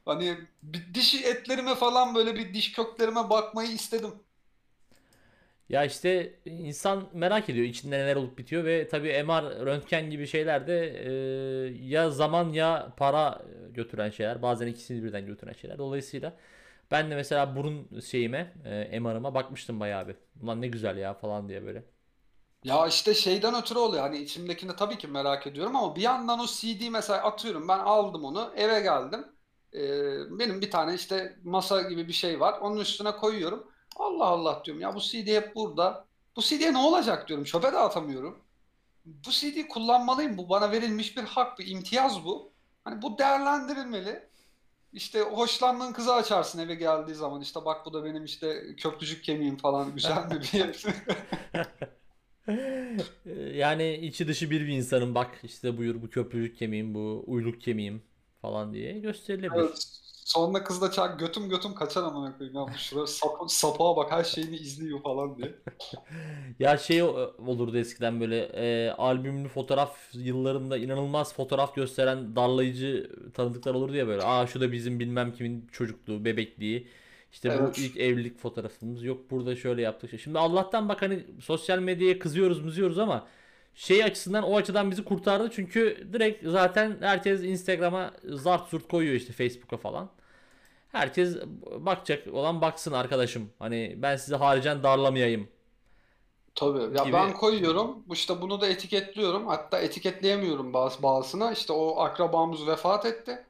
Hani 0.05 0.37
bir 0.63 0.93
diş 0.93 1.15
etlerime 1.15 1.75
falan 1.75 2.15
böyle 2.15 2.35
bir 2.35 2.53
diş 2.53 2.71
köklerime 2.71 3.29
bakmayı 3.29 3.71
istedim. 3.71 4.11
Ya 5.71 5.85
işte 5.85 6.39
insan 6.45 7.09
merak 7.13 7.49
ediyor 7.49 7.65
içinde 7.65 7.99
neler 7.99 8.15
olup 8.15 8.37
bitiyor 8.37 8.65
ve 8.65 8.87
tabii 8.87 9.23
MR, 9.23 9.65
röntgen 9.65 10.09
gibi 10.09 10.27
şeyler 10.27 10.67
de 10.67 10.77
e, 11.69 11.85
ya 11.87 12.09
zaman 12.11 12.49
ya 12.53 12.93
para 12.97 13.41
götüren 13.73 14.09
şeyler. 14.09 14.41
Bazen 14.41 14.67
ikisini 14.67 15.03
birden 15.03 15.25
götüren 15.25 15.53
şeyler. 15.53 15.77
Dolayısıyla 15.77 16.33
ben 16.91 17.11
de 17.11 17.15
mesela 17.15 17.55
burun 17.55 17.99
şeyime, 18.01 18.53
e, 18.65 18.99
MR'ıma 18.99 19.33
bakmıştım 19.35 19.79
bayağı 19.79 20.07
bir. 20.07 20.15
Ulan 20.43 20.61
ne 20.61 20.67
güzel 20.67 20.97
ya 20.97 21.13
falan 21.13 21.49
diye 21.49 21.63
böyle. 21.65 21.83
Ya 22.63 22.87
işte 22.87 23.13
şeyden 23.13 23.55
ötürü 23.61 23.79
oluyor. 23.79 24.03
Hani 24.03 24.17
içimdekini 24.17 24.75
tabii 24.75 24.97
ki 24.97 25.07
merak 25.07 25.47
ediyorum 25.47 25.75
ama 25.75 25.95
bir 25.95 26.01
yandan 26.01 26.39
o 26.39 26.45
CD 26.47 26.89
mesela 26.89 27.23
atıyorum 27.23 27.67
ben 27.67 27.79
aldım 27.79 28.25
onu 28.25 28.53
eve 28.55 28.79
geldim. 28.79 29.25
Ee, 29.73 30.39
benim 30.39 30.61
bir 30.61 30.71
tane 30.71 30.93
işte 30.95 31.37
masa 31.43 31.81
gibi 31.81 32.07
bir 32.07 32.13
şey 32.13 32.39
var. 32.39 32.59
Onun 32.61 32.77
üstüne 32.77 33.11
koyuyorum. 33.11 33.71
Allah 34.01 34.25
Allah 34.25 34.61
diyorum 34.65 34.81
ya 34.81 34.95
bu 34.95 34.99
CD 34.99 35.27
hep 35.27 35.55
burada. 35.55 36.05
Bu 36.35 36.41
CD'ye 36.41 36.73
ne 36.73 36.77
olacak 36.77 37.27
diyorum. 37.27 37.45
Çöpe 37.45 37.71
de 37.73 37.77
atamıyorum. 37.77 38.43
Bu 39.05 39.31
CD 39.31 39.67
kullanmalıyım. 39.67 40.37
Bu 40.37 40.49
bana 40.49 40.71
verilmiş 40.71 41.17
bir 41.17 41.23
hak, 41.23 41.59
bir 41.59 41.67
imtiyaz 41.67 42.25
bu. 42.25 42.51
Hani 42.83 43.01
bu 43.01 43.17
değerlendirilmeli. 43.17 44.29
İşte 44.93 45.21
hoşlandığın 45.21 45.93
kızı 45.93 46.13
açarsın 46.13 46.59
eve 46.59 46.75
geldiği 46.75 47.15
zaman. 47.15 47.41
İşte 47.41 47.65
bak 47.65 47.85
bu 47.85 47.93
da 47.93 48.05
benim 48.05 48.25
işte 48.25 48.75
köprücük 48.77 49.23
kemiğim 49.23 49.57
falan 49.57 49.95
güzel 49.95 50.25
mi 50.25 50.41
diye. 50.51 50.71
E, 53.25 53.31
Yani 53.57 53.93
içi 53.95 54.27
dışı 54.27 54.51
bir 54.51 54.61
bir 54.61 54.67
insanın 54.67 55.15
bak 55.15 55.39
işte 55.43 55.77
buyur 55.77 56.01
bu 56.01 56.09
köprülük 56.09 56.57
kemiğim 56.57 56.93
bu 56.93 57.23
uyluk 57.27 57.61
kemiğim 57.61 58.03
falan 58.41 58.73
diye 58.73 58.99
gösterilebilir. 58.99 59.59
Evet. 59.61 60.10
Sonra 60.31 60.63
kız 60.63 60.81
da 60.81 60.91
çak 60.91 61.19
götüm 61.19 61.49
götüm 61.49 61.75
kaçar 61.75 62.03
amına 62.03 62.37
koyayım 62.37 62.57
ya 62.57 62.73
bu 62.73 62.77
şuraya 62.77 63.07
sap, 63.07 63.51
sapağa 63.51 63.95
bak 63.95 64.11
her 64.11 64.23
şeyini 64.23 64.55
izliyor 64.57 65.01
falan 65.03 65.37
diye. 65.37 65.55
Ya 66.59 66.77
şey 66.77 67.03
o- 67.03 67.35
olurdu 67.47 67.77
eskiden 67.77 68.21
böyle 68.21 68.39
e, 68.43 68.91
albümlü 68.91 69.47
fotoğraf 69.49 69.97
yıllarında 70.13 70.77
inanılmaz 70.77 71.33
fotoğraf 71.33 71.75
gösteren 71.75 72.35
darlayıcı 72.35 73.11
tanıdıklar 73.33 73.73
olurdu 73.73 73.95
ya 73.95 74.07
böyle. 74.07 74.23
Aa 74.23 74.47
şu 74.47 74.61
da 74.61 74.71
bizim 74.71 74.99
bilmem 74.99 75.33
kimin 75.33 75.67
çocukluğu, 75.71 76.25
bebekliği. 76.25 76.87
İşte 77.31 77.53
bu 77.59 77.63
Evet. 77.63 77.77
ilk 77.77 77.97
evlilik 77.97 78.37
fotoğrafımız. 78.39 79.03
Yok 79.03 79.31
burada 79.31 79.55
şöyle 79.55 79.81
yaptık. 79.81 80.19
Şimdi 80.19 80.39
Allah'tan 80.39 80.89
bak 80.89 81.01
hani 81.01 81.25
sosyal 81.41 81.79
medyaya 81.79 82.19
kızıyoruz, 82.19 82.61
mızıyoruz 82.65 82.99
ama 82.99 83.27
şey 83.75 84.03
açısından 84.03 84.43
o 84.43 84.55
açıdan 84.57 84.91
bizi 84.91 85.03
kurtardı. 85.05 85.49
Çünkü 85.51 86.07
direkt 86.13 86.47
zaten 86.47 86.97
herkes 87.01 87.43
Instagram'a 87.43 88.11
zart 88.23 88.69
zurt 88.69 88.87
koyuyor 88.87 89.15
işte 89.15 89.33
Facebook'a 89.33 89.77
falan. 89.77 90.09
Herkes 90.91 91.35
bakacak 91.77 92.33
olan 92.33 92.61
baksın 92.61 92.91
arkadaşım. 92.91 93.49
Hani 93.59 93.95
ben 93.97 94.15
sizi 94.15 94.35
haricen 94.35 94.83
darlamayayım 94.83 95.49
Tabii. 96.55 96.97
Ya 96.97 97.03
gibi. 97.03 97.13
ben 97.13 97.33
koyuyorum. 97.33 98.03
İşte 98.11 98.41
bunu 98.41 98.61
da 98.61 98.67
etiketliyorum. 98.67 99.47
Hatta 99.47 99.79
etiketleyemiyorum 99.79 100.73
bazı 100.73 101.03
bazısına. 101.03 101.51
İşte 101.51 101.73
o 101.73 101.99
akrabamız 101.99 102.67
vefat 102.67 103.05
etti. 103.05 103.45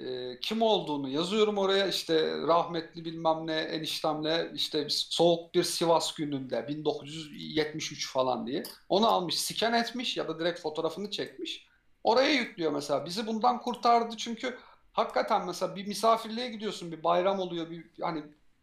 Ee, 0.00 0.40
kim 0.40 0.62
olduğunu 0.62 1.08
yazıyorum 1.08 1.58
oraya. 1.58 1.86
İşte 1.86 2.32
rahmetli 2.46 3.04
bilmem 3.04 3.46
ne 3.46 3.56
eniştemle 3.56 4.52
işte 4.54 4.86
soğuk 4.88 5.54
bir 5.54 5.62
Sivas 5.62 6.14
gününde 6.14 6.68
1973 6.68 8.12
falan 8.12 8.46
diye. 8.46 8.62
Onu 8.88 9.08
almış, 9.08 9.38
scan 9.40 9.74
etmiş 9.74 10.16
ya 10.16 10.28
da 10.28 10.38
direkt 10.38 10.60
fotoğrafını 10.60 11.10
çekmiş. 11.10 11.66
Oraya 12.04 12.30
yüklüyor 12.30 12.72
mesela. 12.72 13.06
Bizi 13.06 13.26
bundan 13.26 13.60
kurtardı 13.60 14.16
çünkü 14.16 14.58
hakikaten 14.92 15.46
mesela 15.46 15.76
bir 15.76 15.86
misafirliğe 15.86 16.48
gidiyorsun, 16.48 16.92
bir 16.92 17.04
bayram 17.04 17.40
oluyor, 17.40 17.70
bir 17.70 17.84
hani 18.00 18.22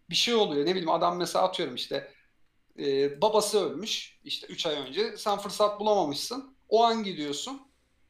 bir 0.09 0.15
şey 0.15 0.35
oluyor. 0.35 0.65
Ne 0.65 0.71
bileyim 0.71 0.89
adam 0.89 1.17
mesela 1.17 1.45
atıyorum 1.45 1.75
işte 1.75 2.13
e, 2.79 3.21
babası 3.21 3.59
ölmüş 3.59 4.19
işte 4.23 4.47
3 4.47 4.65
ay 4.65 4.75
önce. 4.75 5.17
Sen 5.17 5.37
fırsat 5.37 5.79
bulamamışsın. 5.79 6.57
O 6.69 6.83
an 6.83 7.03
gidiyorsun. 7.03 7.61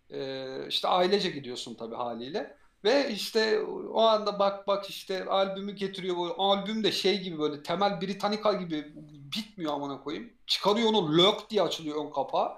E, 0.09 0.45
işte 0.69 0.87
ailece 0.87 1.29
gidiyorsun 1.29 1.75
tabii 1.75 1.95
haliyle. 1.95 2.57
Ve 2.83 3.11
işte 3.11 3.61
o 3.93 4.01
anda 4.01 4.39
bak 4.39 4.67
bak 4.67 4.89
işte 4.89 5.25
albümü 5.25 5.71
getiriyor. 5.71 6.15
Bu 6.17 6.35
albüm 6.37 6.83
de 6.83 6.91
şey 6.91 7.21
gibi 7.21 7.39
böyle 7.39 7.63
Temel 7.63 8.01
Britannica 8.01 8.53
gibi 8.53 8.93
bitmiyor 9.35 9.73
amına 9.73 10.03
koyayım. 10.03 10.33
Çıkarıyor 10.47 10.89
onu 10.89 11.17
lök 11.17 11.49
diye 11.49 11.61
açılıyor 11.61 12.05
ön 12.05 12.11
kapağı. 12.11 12.51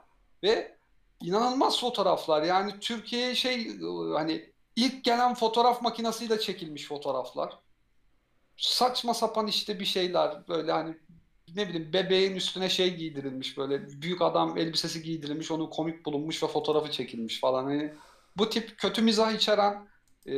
Ve 0.43 0.78
inanılmaz 1.22 1.80
fotoğraflar. 1.80 2.43
Yani 2.43 2.80
Türkiye'ye 2.80 3.36
şey 3.36 3.80
hani 4.14 4.53
ilk 4.86 5.04
gelen 5.04 5.34
fotoğraf 5.34 5.82
makinesiyle 5.82 6.40
çekilmiş 6.40 6.88
fotoğraflar. 6.88 7.60
Saçma 8.58 9.14
sapan 9.14 9.48
işte 9.48 9.80
bir 9.80 9.86
şeyler 9.86 10.48
böyle 10.48 10.72
hani 10.72 10.98
ne 11.56 11.70
bileyim 11.70 11.94
bebeğin 11.94 12.36
üstüne 12.36 12.70
şey 12.70 12.96
giydirilmiş 12.96 13.58
böyle 13.58 14.02
büyük 14.02 14.22
adam 14.22 14.58
elbisesi 14.58 15.04
giydirilmiş 15.04 15.52
onu 15.52 15.70
komik 15.70 16.06
bulunmuş 16.06 16.44
ve 16.44 16.48
fotoğrafı 16.48 16.92
çekilmiş 16.92 17.40
falan. 17.40 17.64
Hani 17.64 17.94
bu 18.38 18.50
tip 18.50 18.78
kötü 18.78 19.02
mizah 19.02 19.32
içeren 19.32 19.88
e, 20.28 20.34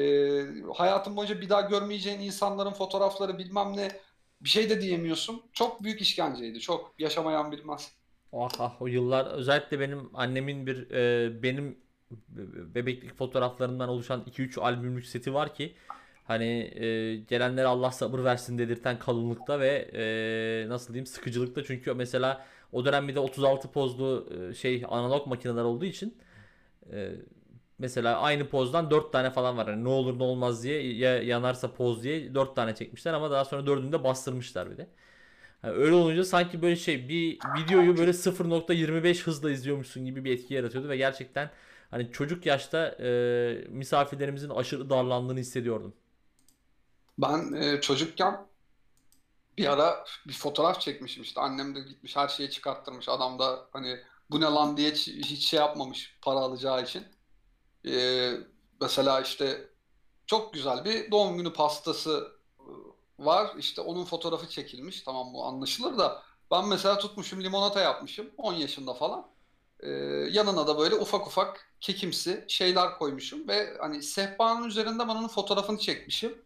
hayatın 0.76 1.16
boyunca 1.16 1.42
bir 1.42 1.50
daha 1.50 1.62
görmeyeceğin 1.62 2.20
insanların 2.20 2.74
fotoğrafları 2.74 3.38
bilmem 3.38 3.78
ne 3.78 4.02
bir 4.42 4.50
şey 4.50 4.70
de 4.70 4.82
diyemiyorsun. 4.82 5.42
Çok 5.54 5.84
büyük 5.84 6.02
işkenceydi. 6.02 6.60
Çok 6.60 6.96
yaşamayan 7.00 7.52
bilmez. 7.52 7.92
Ah 8.34 8.50
ah 8.60 8.82
o 8.82 8.88
yıllar 8.88 9.26
özellikle 9.26 9.80
benim 9.80 10.10
annemin 10.14 10.68
bir 10.68 10.92
e, 10.92 11.44
benim 11.44 11.72
be- 11.72 11.91
bebeklik 12.76 13.16
fotoğraflarından 13.16 13.90
oluşan 13.90 14.24
2-3 14.32 14.60
albümlük 14.60 15.06
seti 15.06 15.34
var 15.34 15.56
ki 15.56 15.76
hani 16.24 16.72
e, 16.76 17.16
gelenlere 17.16 17.68
Allah 17.68 17.92
sabır 17.92 18.24
versin 18.24 18.58
dedirten 18.58 19.00
kalınlıkta 19.00 19.60
ve 19.60 19.90
e, 19.94 20.70
nasıl 20.70 20.94
diyeyim 20.94 21.06
sıkıcılıkta 21.06 21.64
çünkü 21.64 21.94
mesela 21.94 22.46
o 22.72 22.86
dönem 22.86 23.08
bir 23.08 23.16
de 23.16 23.20
36 23.20 23.72
pozlu 23.72 24.30
e, 24.50 24.54
şey 24.54 24.84
analog 24.90 25.28
makineler 25.28 25.64
olduğu 25.64 25.86
için 25.86 26.18
e, 26.94 27.12
mesela 27.80 28.20
aynı 28.20 28.50
pozdan 28.50 28.92
4 28.92 29.12
tane 29.12 29.30
falan 29.30 29.58
var. 29.58 29.68
Hani 29.68 29.84
ne 29.84 29.90
olur 29.90 30.20
ne 30.20 30.24
olmaz 30.24 30.64
diye 30.64 30.94
ya 30.94 31.24
yanarsa 31.24 31.74
poz 31.74 32.04
diye 32.04 32.36
4 32.36 32.56
tane 32.56 32.76
çekmişler 32.76 33.14
ama 33.14 33.32
daha 33.32 33.46
sonra 33.46 33.66
dördünü 33.66 33.92
de 33.92 34.04
bastırmışlar 34.04 34.72
bir 34.72 34.78
de. 34.78 34.88
Yani 35.64 35.76
öyle 35.76 35.94
olunca 35.94 36.24
sanki 36.24 36.62
böyle 36.62 36.76
şey 36.76 37.10
bir 37.10 37.40
videoyu 37.58 37.98
böyle 37.98 38.12
0.25 38.14 39.24
hızla 39.24 39.52
izliyormuşsun 39.52 40.06
gibi 40.06 40.26
bir 40.26 40.34
etki 40.34 40.54
yaratıyordu 40.54 40.90
ve 40.90 40.98
gerçekten 40.98 41.50
hani 41.92 42.12
çocuk 42.12 42.46
yaşta 42.46 42.88
e, 42.88 43.10
misafirlerimizin 43.70 44.50
aşırı 44.50 44.90
darlandığını 44.90 45.40
hissediyordum. 45.40 45.94
Ben 47.18 47.54
e, 47.54 47.82
çocukken 47.82 48.48
bir 49.58 49.68
ara 49.68 50.06
bir 50.28 50.34
fotoğraf 50.34 50.82
çekmişim 50.82 51.24
işte. 51.24 51.42
Annem 51.42 51.76
de 51.76 51.80
gitmiş 51.80 52.16
her 52.16 52.28
şeyi 52.28 52.50
çıkarttırmış. 52.50 53.10
Adam 53.10 53.40
da 53.40 53.68
hani 53.74 54.00
bu 54.32 54.42
ne 54.42 54.46
lan? 54.46 54.78
diye 54.78 54.92
hiç, 54.92 55.46
şey 55.46 55.60
yapmamış 55.60 56.18
para 56.22 56.40
alacağı 56.40 56.84
için. 56.84 57.04
E, 57.86 58.32
mesela 58.82 59.22
işte 59.22 59.70
çok 60.26 60.54
güzel 60.54 60.86
bir 60.86 61.12
doğum 61.12 61.38
günü 61.38 61.54
pastası 61.54 62.32
e, 62.60 62.66
var. 63.20 63.52
İşte 63.58 63.82
onun 63.82 64.06
fotoğrafı 64.06 64.50
çekilmiş. 64.50 65.02
Tamam 65.02 65.34
bu 65.34 65.46
anlaşılır 65.46 65.98
da. 65.98 66.24
Ben 66.52 66.68
mesela 66.68 66.98
tutmuşum 66.98 67.44
limonata 67.44 67.80
yapmışım. 67.82 68.32
10 68.38 68.54
yaşında 68.54 68.94
falan. 68.94 69.31
E, 69.82 69.90
yanına 70.32 70.68
da 70.68 70.78
böyle 70.78 70.96
ufak 70.96 71.28
ufak 71.28 71.74
kekimsi 71.82 72.46
şeyler 72.48 72.98
koymuşum 72.98 73.48
ve 73.48 73.78
hani 73.80 74.04
sehpanın 74.04 74.68
üzerinde 74.68 75.04
ben 75.04 75.16
onun 75.16 75.28
fotoğrafını 75.28 75.80
çekmişim. 75.80 76.42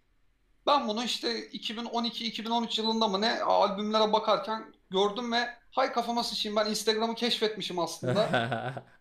Ben 0.67 0.87
bunu 0.87 1.03
işte 1.03 1.49
2012-2013 1.49 2.81
yılında 2.81 3.07
mı 3.07 3.21
ne 3.21 3.41
albümlere 3.41 4.13
bakarken 4.13 4.73
gördüm 4.89 5.31
ve 5.31 5.49
hay 5.71 5.91
kafama 5.91 6.23
sıçayım 6.23 6.55
ben 6.55 6.69
Instagram'ı 6.69 7.15
keşfetmişim 7.15 7.79
aslında. 7.79 8.29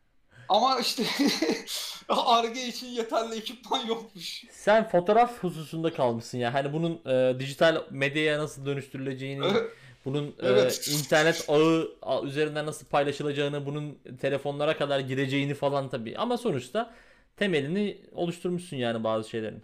Ama 0.49 0.79
işte 0.81 1.05
Ar-Ge 2.09 2.67
için 2.67 2.87
yeterli 2.87 3.35
ekipman 3.35 3.87
yokmuş. 3.87 4.45
Sen 4.51 4.89
fotoğraf 4.89 5.39
hususunda 5.39 5.95
kalmışsın 5.95 6.39
ya. 6.39 6.55
Hani 6.55 6.73
bunun 6.73 7.01
e, 7.07 7.41
dijital 7.41 7.85
medyaya 7.91 8.39
nasıl 8.39 8.67
dönüştürüleceğini, 8.67 9.47
bunun 10.05 10.37
e, 10.43 10.49
Evet. 10.49 10.81
internet 10.87 11.45
ağı 12.03 12.25
üzerinden 12.25 12.67
nasıl 12.67 12.87
paylaşılacağını, 12.87 13.67
bunun 13.67 13.99
telefonlara 14.21 14.77
kadar 14.79 15.01
gireceğini 15.01 15.55
falan 15.55 15.89
tabii. 15.91 16.19
Ama 16.19 16.39
sonuçta 16.39 16.95
temelini 17.37 18.03
oluşturmuşsun 18.13 18.77
yani 18.77 19.05
bazı 19.05 19.29
şeylerin. 19.31 19.63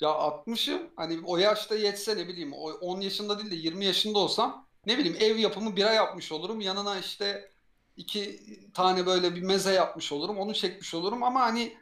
Ya 0.00 0.08
60'ım 0.08 0.90
hani 0.96 1.20
o 1.26 1.36
yaşta 1.38 1.74
yetse 1.74 2.16
ne 2.16 2.28
bileyim 2.28 2.52
o 2.52 2.70
10 2.72 3.00
yaşında 3.00 3.38
değil 3.38 3.50
de 3.50 3.54
20 3.54 3.84
yaşında 3.84 4.18
olsam 4.18 4.68
ne 4.86 4.98
bileyim 4.98 5.16
ev 5.20 5.36
yapımı 5.36 5.76
bira 5.76 5.92
yapmış 5.92 6.32
olurum. 6.32 6.60
Yanına 6.60 6.98
işte 6.98 7.50
iki 7.96 8.40
tane 8.74 9.06
böyle 9.06 9.34
bir 9.36 9.42
meze 9.42 9.72
yapmış 9.72 10.12
olurum. 10.12 10.38
Onu 10.38 10.54
çekmiş 10.54 10.94
olurum 10.94 11.22
ama 11.22 11.40
hani 11.40 11.76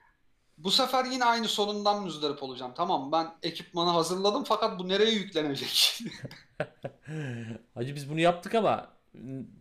bu 0.58 0.70
sefer 0.70 1.04
yine 1.04 1.24
aynı 1.24 1.48
sorundan 1.48 2.02
müzdarip 2.04 2.42
olacağım. 2.42 2.72
Tamam 2.76 3.12
ben 3.12 3.34
ekipmanı 3.42 3.90
hazırladım 3.90 4.44
fakat 4.44 4.78
bu 4.78 4.88
nereye 4.88 5.12
yüklenecek? 5.12 6.00
Hacı 7.74 7.94
biz 7.94 8.10
bunu 8.10 8.20
yaptık 8.20 8.54
ama 8.54 8.92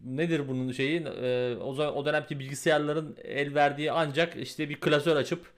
nedir 0.04 0.48
bunun 0.48 0.72
şeyi? 0.72 1.02
Ee, 1.02 1.58
o 1.62 1.74
zaman 1.74 1.95
o 1.98 2.06
dönemki 2.06 2.39
bilgisayarların 2.39 3.18
el 3.24 3.56
verdiği 3.56 3.91
ancak 3.91 4.36
işte 4.36 4.70
bir 4.70 4.80
klasör 4.80 5.16
açıp 5.16 5.52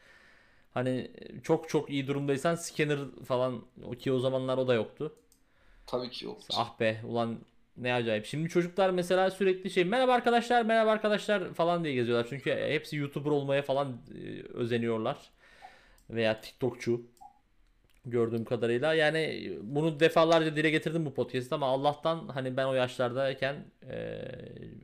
hani 0.73 1.11
çok 1.43 1.69
çok 1.69 1.89
iyi 1.89 2.07
durumdaysan 2.07 2.55
scanner 2.55 2.99
falan 3.27 3.65
o 3.83 3.91
ki 3.91 4.11
o 4.11 4.19
zamanlar 4.19 4.57
o 4.57 4.67
da 4.67 4.73
yoktu. 4.73 5.15
Tabii 5.87 6.09
ki 6.09 6.25
yok. 6.25 6.37
Ah 6.53 6.79
be 6.79 7.01
ulan 7.07 7.39
ne 7.81 7.93
acayip. 7.93 8.25
Şimdi 8.25 8.49
çocuklar 8.49 8.89
mesela 8.89 9.31
sürekli 9.31 9.69
şey 9.69 9.83
merhaba 9.85 10.13
arkadaşlar 10.13 10.65
merhaba 10.65 10.91
arkadaşlar 10.91 11.53
falan 11.53 11.83
diye 11.83 11.93
geziyorlar. 11.93 12.27
Çünkü 12.29 12.51
hepsi 12.51 12.97
YouTuber 12.97 13.31
olmaya 13.31 13.61
falan 13.61 13.87
e, 13.87 14.43
özeniyorlar. 14.53 15.17
Veya 16.09 16.41
TikTokçu 16.41 17.01
gördüğüm 18.05 18.45
kadarıyla. 18.45 18.93
Yani 18.93 19.51
bunu 19.61 19.99
defalarca 19.99 20.55
dile 20.55 20.69
getirdim 20.69 21.05
bu 21.05 21.13
podcast'ta 21.13 21.55
ama 21.55 21.67
Allah'tan 21.67 22.27
hani 22.27 22.57
ben 22.57 22.65
o 22.65 22.73
yaşlardayken 22.73 23.55
e, 23.89 24.21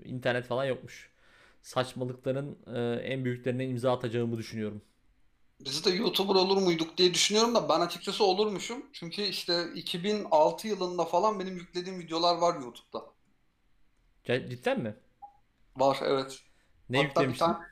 internet 0.06 0.46
falan 0.46 0.66
yokmuş. 0.66 1.10
Saçmalıkların 1.62 2.58
e, 2.76 2.80
en 3.04 3.26
büyüklerine 3.26 3.66
imza 3.66 3.94
atacağımı 3.94 4.38
düşünüyorum. 4.38 4.82
Biz 5.60 5.86
de 5.86 5.90
YouTuber 5.90 6.36
olur 6.36 6.58
muyduk 6.58 6.98
diye 6.98 7.14
düşünüyorum 7.14 7.56
da 7.56 7.70
ben 7.70 7.80
açıkçası 7.80 8.24
olurmuşum. 8.24 8.86
Çünkü 8.94 9.22
işte 9.22 9.74
2006 9.76 10.68
yılında 10.68 11.06
falan 11.06 11.40
benim 11.40 11.56
yüklediğim 11.58 12.00
videolar 12.00 12.36
var 12.36 12.60
YouTube'da. 12.62 13.14
C- 14.24 14.48
Cidden 14.50 14.80
mi? 14.84 14.96
Var 15.78 16.00
evet. 16.02 16.40
Ne 16.90 17.00
Hatta 17.00 17.30
bir 17.30 17.38
yüklemiştin? 17.38 17.38
tane 17.38 17.66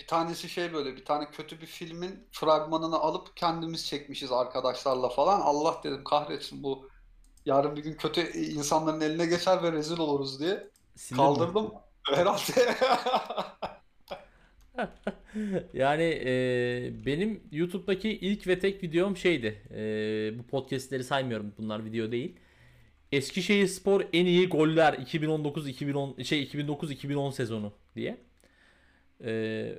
bir 0.00 0.06
tanesi 0.06 0.48
şey 0.50 0.74
böyle 0.74 0.96
bir 0.96 1.04
tane 1.04 1.30
kötü 1.30 1.60
bir 1.60 1.66
filmin 1.66 2.28
fragmanını 2.32 2.96
alıp 3.00 3.36
kendimiz 3.36 3.86
çekmişiz 3.86 4.32
arkadaşlarla 4.32 5.08
falan. 5.08 5.40
Allah 5.40 5.80
dedim 5.84 6.04
kahretsin 6.04 6.62
bu 6.62 6.90
yarın 7.46 7.76
bir 7.76 7.82
gün 7.84 7.94
kötü 7.96 8.22
insanların 8.38 9.02
eline 9.02 9.26
geçer 9.26 9.62
ve 9.62 9.72
rezil 9.72 9.98
oluruz 9.98 10.40
diye. 10.40 10.70
Sildin 10.96 11.32
mi? 11.36 11.52
Kaldırdım 11.52 11.74
herhalde. 12.10 12.76
Yani 15.74 16.02
e, 16.26 17.06
benim 17.06 17.40
YouTube'daki 17.52 18.10
ilk 18.10 18.46
ve 18.46 18.58
tek 18.58 18.82
videom 18.82 19.16
şeydi. 19.16 19.62
E, 19.74 20.38
bu 20.38 20.42
podcastleri 20.42 21.04
saymıyorum. 21.04 21.54
Bunlar 21.58 21.84
video 21.84 22.12
değil. 22.12 22.36
Eskişehirspor 23.12 24.04
en 24.12 24.26
iyi 24.26 24.48
goller 24.48 24.92
2019-2010 24.94 26.24
şey 26.24 26.42
2009-2010 26.44 27.32
sezonu 27.32 27.72
diye. 27.96 28.18
E, 29.24 29.30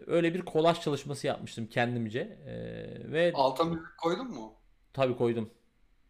öyle 0.08 0.34
bir 0.34 0.42
kolaj 0.42 0.82
çalışması 0.82 1.28
yapmıştım 1.28 1.68
kendimce. 1.68 2.20
E, 2.48 2.54
ve 3.12 3.32
Alta 3.36 3.64
müzik 3.64 3.98
koydun 3.98 4.28
mu? 4.32 4.54
tabii 4.94 5.16
koydum. 5.16 5.50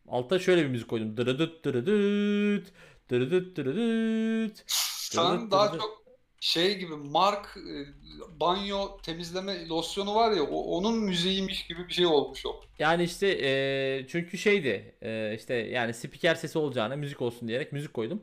Altta 0.08 0.40
şöyle 0.40 0.64
bir 0.64 0.70
müzik 0.70 0.88
koydum. 0.88 1.18
Dırıdıt 1.18 1.66
dırıdıt 1.66 2.74
dırıdıt 3.10 3.58
dırıdıt 3.58 4.64
Sen 4.68 5.52
daha 5.52 5.78
çok 5.78 6.03
şey 6.44 6.78
gibi 6.78 6.96
Mark 6.96 7.58
e, 7.58 8.40
banyo 8.40 8.98
temizleme 8.98 9.68
losyonu 9.68 10.16
var 10.16 10.32
ya 10.32 10.44
onun 10.44 10.98
müziğiymiş 11.00 11.68
gibi 11.68 11.88
bir 11.88 11.94
şey 11.94 12.06
olmuş 12.06 12.46
o. 12.46 12.62
Yani 12.80 13.04
işte 13.04 13.40
eee, 13.40 14.06
çünkü 14.10 14.38
şeydi 14.38 14.96
eee, 15.02 15.34
işte 15.38 15.54
yani 15.54 15.94
spiker 15.94 16.36
sesi 16.36 16.60
olacağına 16.60 16.96
müzik 16.96 17.22
olsun 17.22 17.48
diyerek 17.48 17.72
müzik 17.72 17.94
koydum. 17.94 18.22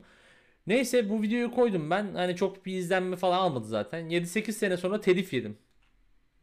Neyse 0.67 1.09
bu 1.09 1.21
videoyu 1.21 1.51
koydum 1.51 1.89
ben. 1.89 2.15
Hani 2.15 2.35
çok 2.35 2.65
bir 2.65 2.73
izlenme 2.77 3.15
falan 3.15 3.37
almadı 3.37 3.67
zaten. 3.67 4.09
7-8 4.09 4.57
sene 4.57 4.77
sonra 4.77 5.01
telif 5.01 5.33
yedim. 5.33 5.57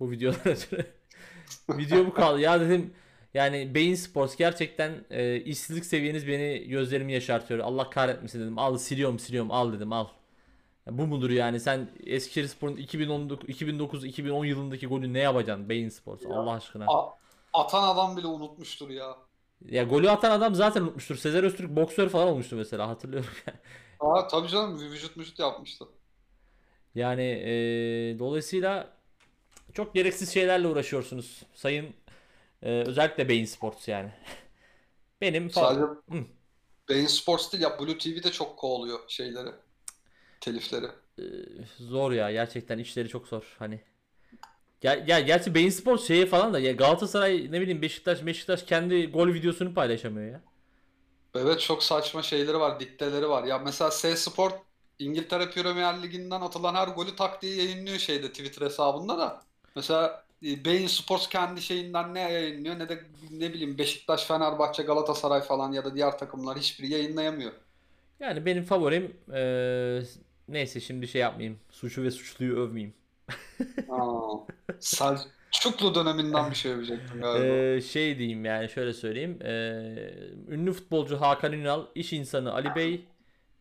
Bu 0.01 0.11
videodan. 0.11 0.57
Video 1.71 2.07
bu 2.07 2.15
kaldı. 2.15 2.41
Ya 2.41 2.61
dedim 2.61 2.95
yani 3.35 3.75
Beyin 3.75 3.95
Sports 3.95 4.37
gerçekten 4.37 5.05
e, 5.11 5.37
işsizlik 5.41 5.85
seviyeniz 5.85 6.29
beni 6.29 6.69
gözlerimi 6.69 7.13
yaşartıyor. 7.13 7.61
Allah 7.61 7.91
kahretmesin 7.91 8.41
dedim. 8.41 8.59
Al 8.59 8.79
siliyorum 8.79 9.19
siliyorum 9.19 9.51
al 9.51 9.73
dedim 9.73 9.93
al. 9.93 10.07
Ya 10.89 10.99
bu 10.99 11.07
mudur 11.07 11.31
yani 11.31 11.61
sen 11.61 11.89
Eskişehirspor'un 12.07 12.77
2019 12.77 13.49
2009 13.49 14.05
2010 14.05 14.45
yılındaki 14.45 14.87
golü 14.87 15.13
ne 15.13 15.19
yapacaksın 15.19 15.69
Beyin 15.69 15.89
Sports 15.89 16.27
Allah 16.27 16.53
aşkına. 16.53 16.87
A- 16.87 17.11
atan 17.53 17.83
adam 17.95 18.17
bile 18.17 18.27
unutmuştur 18.27 18.91
ya. 18.91 19.17
Ya 19.69 19.83
golü 19.85 20.11
atan 20.11 20.31
adam 20.31 20.55
zaten 20.55 20.83
unutmuştur. 20.83 21.17
Sezer 21.17 21.45
Öztürk 21.45 21.71
boksör 21.77 22.09
falan 22.09 22.29
olmuştu 22.29 22.57
mesela 22.57 22.89
hatırlıyorum. 22.89 23.31
Aa, 24.01 24.27
tabii 24.29 24.49
canım 24.49 24.79
vücut 24.81 25.17
vücut 25.17 25.39
yapmıştı. 25.39 25.85
Yani 26.95 27.23
eee, 27.23 28.19
dolayısıyla 28.19 28.97
çok 29.75 29.95
gereksiz 29.95 30.35
şeylerle 30.35 30.69
uğraşıyorsunuz 30.69 31.43
sayın 31.55 31.87
eee, 32.65 32.85
özellikle 32.89 33.31
Beyin 33.31 33.47
Sports 33.47 33.89
yani. 33.89 34.13
Benim 35.21 35.51
Sadece 35.51 35.81
falan. 35.81 36.03
Hı. 36.11 36.25
Bein 36.89 37.07
Sports 37.07 37.53
değil 37.53 37.63
ya 37.63 37.79
Blue 37.79 37.99
TV 37.99 38.23
de 38.23 38.33
çok 38.33 38.59
kovalıyor 38.59 39.01
şeyleri. 39.09 39.51
Telifleri. 40.41 40.87
Zor 41.79 42.13
ya 42.13 42.33
gerçekten 42.33 42.79
işleri 42.79 43.09
çok 43.09 43.29
zor 43.29 43.57
hani. 43.59 43.81
Ya, 44.83 44.95
ya 44.95 45.21
gerçi 45.21 45.55
Beyin 45.55 45.71
Sports 45.71 46.07
şeye 46.07 46.27
falan 46.27 46.55
da 46.55 46.59
ya 46.61 46.73
Galatasaray 46.73 47.53
ne 47.53 47.61
bileyim 47.61 47.83
Beşiktaş 47.83 48.27
Beşiktaş 48.27 48.63
kendi 48.63 49.11
gol 49.11 49.29
videosunu 49.29 49.75
paylaşamıyor 49.75 50.33
ya. 50.33 50.41
Evet 51.35 51.61
çok 51.61 51.83
saçma 51.83 52.23
şeyleri 52.23 52.61
var, 52.61 52.81
dikteleri 52.81 53.29
var. 53.29 53.45
Ya 53.45 53.59
mesela 53.59 53.91
S 53.91 54.17
Sport 54.17 54.55
İngiltere 54.99 55.51
Premier 55.51 56.03
Ligi'nden 56.03 56.41
atılan 56.41 56.75
her 56.75 56.89
golü 56.89 57.17
tak 57.17 57.43
diye 57.43 57.57
yayınlıyor 57.57 57.99
şeyde 57.99 58.29
Twitter 58.29 58.67
hesabında 58.67 59.19
da. 59.19 59.43
Mesela 59.77 60.25
e, 60.45 60.65
Bein 60.65 60.87
Sports 60.87 61.29
kendi 61.29 61.63
şeyinden 61.63 62.15
ne 62.15 62.21
yayınlıyor 62.21 62.79
ne 62.79 62.89
de 62.89 63.05
ne 63.31 63.53
bileyim 63.53 63.79
Beşiktaş, 63.79 64.25
Fenerbahçe, 64.27 64.83
Galatasaray 64.83 65.41
falan 65.41 65.73
ya 65.73 65.85
da 65.85 65.95
diğer 65.95 66.19
takımlar 66.19 66.59
hiçbiri 66.59 66.93
yayınlayamıyor. 66.93 67.53
Yani 68.21 68.47
benim 68.47 68.65
favorim 68.65 69.17
eee, 69.33 70.03
neyse 70.49 70.81
şimdi 70.81 71.09
şey 71.09 71.21
yapmayayım. 71.21 71.61
Suçu 71.71 72.03
ve 72.03 72.11
suçluyu 72.11 72.57
övmeyeyim. 72.57 72.95
Aa, 73.89 74.37
Selçuklu 74.81 75.95
döneminden 75.95 76.51
bir 76.51 76.57
şey 76.57 76.73
yapacaktım 76.73 77.21
galiba. 77.21 77.55
Ee, 77.55 77.81
şey 77.81 78.19
diyeyim 78.19 78.45
yani 78.45 78.69
şöyle 78.69 78.93
söyleyeyim. 78.93 79.39
Ee, 79.43 79.51
ünlü 80.49 80.73
futbolcu 80.73 81.21
Hakan 81.21 81.53
Ünal, 81.53 81.87
iş 81.95 82.13
insanı 82.13 82.53
Ali 82.53 82.75
Bey, 82.75 83.05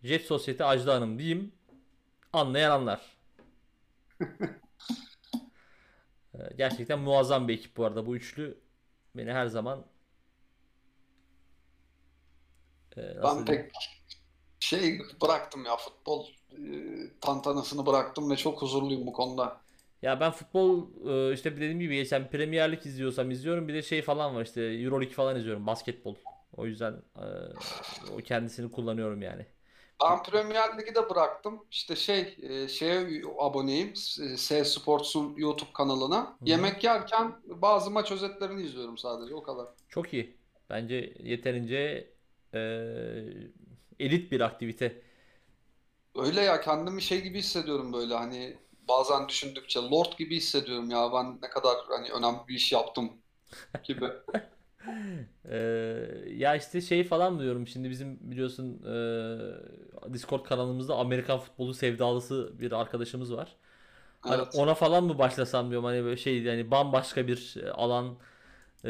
Jet 0.03 0.25
Sosyete 0.25 0.65
Ajda 0.65 0.95
Hanım 0.95 1.19
diyeyim. 1.19 1.51
Anlayan 2.33 2.71
anlar. 2.71 3.01
Ee, 6.39 6.55
gerçekten 6.57 6.99
muazzam 6.99 7.47
bir 7.47 7.53
ekip 7.53 7.77
bu 7.77 7.85
arada. 7.85 8.05
Bu 8.05 8.15
üçlü 8.15 8.57
beni 9.15 9.33
her 9.33 9.47
zaman 9.47 9.85
ee, 12.97 13.23
Ben 13.23 13.45
pek 13.45 13.71
şey 14.59 15.01
bıraktım 15.21 15.65
ya 15.65 15.77
futbol 15.77 16.27
tantanasını 17.21 17.85
bıraktım 17.85 18.29
ve 18.31 18.35
çok 18.35 18.61
huzurluyum 18.61 19.07
bu 19.07 19.13
konuda. 19.13 19.57
Ya 20.01 20.19
ben 20.19 20.31
futbol 20.31 20.87
e, 21.09 21.33
işte 21.33 21.55
dediğim 21.55 21.79
gibi 21.79 21.95
geçen 21.95 22.29
Premier 22.29 22.71
Lig 22.71 22.85
izliyorsam 22.85 23.31
izliyorum. 23.31 23.67
Bir 23.67 23.73
de 23.73 23.81
şey 23.81 24.01
falan 24.01 24.35
var 24.35 24.45
işte 24.45 24.61
Euroleague 24.61 25.13
falan 25.13 25.35
izliyorum. 25.35 25.67
Basketbol. 25.67 26.15
O 26.57 26.65
yüzden 26.65 26.93
e, 27.15 27.25
o 28.13 28.17
kendisini 28.17 28.71
kullanıyorum 28.71 29.21
yani. 29.21 29.45
Ben 30.03 30.23
Premier 30.23 30.77
Lig'i 30.77 30.95
de 30.95 31.09
bıraktım. 31.09 31.59
İşte 31.71 31.95
şey 31.95 32.35
e, 32.41 32.67
şeye 32.67 33.21
aboneyim. 33.39 33.95
S- 33.95 34.65
Sports'un 34.65 35.35
YouTube 35.37 35.73
kanalına. 35.73 36.37
Yemek 36.45 36.83
yerken 36.83 37.35
bazı 37.45 37.91
maç 37.91 38.11
özetlerini 38.11 38.61
izliyorum 38.63 38.97
sadece 38.97 39.35
o 39.35 39.43
kadar. 39.43 39.67
Çok 39.89 40.13
iyi. 40.13 40.37
Bence 40.69 41.13
yeterince 41.19 42.09
e, 42.53 42.59
elit 43.99 44.31
bir 44.31 44.41
aktivite. 44.41 45.01
Öyle 46.17 46.41
ya 46.41 46.61
kendimi 46.61 47.01
şey 47.01 47.21
gibi 47.21 47.39
hissediyorum 47.39 47.93
böyle 47.93 48.13
hani 48.15 48.57
bazen 48.87 49.29
düşündükçe 49.29 49.79
Lord 49.79 50.17
gibi 50.17 50.35
hissediyorum 50.35 50.89
ya 50.89 51.13
ben 51.13 51.39
ne 51.41 51.49
kadar 51.49 51.77
hani 51.89 52.09
önemli 52.11 52.47
bir 52.47 52.55
iş 52.55 52.71
yaptım 52.71 53.11
gibi. 53.83 54.11
E, 55.45 55.57
ya 56.27 56.55
işte 56.55 56.81
şey 56.81 57.03
falan 57.03 57.39
diyorum. 57.39 57.67
Şimdi 57.67 57.89
bizim 57.89 58.31
biliyorsun 58.31 58.83
e, 60.09 60.13
Discord 60.13 60.45
kanalımızda 60.45 60.95
Amerikan 60.95 61.39
futbolu 61.39 61.73
sevdalısı 61.73 62.51
bir 62.59 62.71
arkadaşımız 62.71 63.33
var. 63.33 63.55
Hani 64.21 64.41
Evet. 64.41 64.53
ona 64.53 64.73
falan 64.75 65.03
mı 65.03 65.17
başlasam 65.19 65.69
diyorum 65.69 65.85
hani 65.85 66.03
böyle 66.03 66.17
şey 66.17 66.43
yani 66.43 66.71
bambaşka 66.71 67.27
bir 67.27 67.55
e, 67.63 67.71
alan 67.71 68.17
e, 68.85 68.89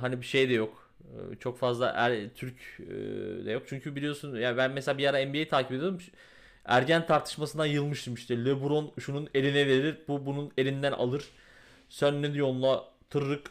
hani 0.00 0.20
bir 0.20 0.26
şey 0.26 0.48
de 0.50 0.54
yok. 0.54 0.90
E, 1.34 1.36
çok 1.38 1.58
fazla 1.58 1.88
er, 1.96 2.30
Türk 2.34 2.80
e, 2.80 3.46
de 3.46 3.50
yok. 3.52 3.62
Çünkü 3.68 3.96
biliyorsun 3.96 4.36
ya 4.36 4.56
ben 4.56 4.70
mesela 4.72 4.98
bir 4.98 5.06
ara 5.06 5.18
NBA 5.26 5.48
takip 5.48 5.72
ediyordum. 5.72 5.98
Ergen 6.68 7.06
tartışmasından 7.06 7.66
yılmıştım 7.66 8.14
işte. 8.14 8.44
LeBron 8.44 8.92
şunun 9.00 9.28
eline 9.34 9.66
verir, 9.66 9.98
bu 10.08 10.26
bunun 10.26 10.52
elinden 10.58 10.92
alır. 10.92 11.24
Sen 11.88 12.22
ne 12.22 12.34
diyorsun 12.34 12.62
la 12.62 12.84
tırrık 13.10 13.50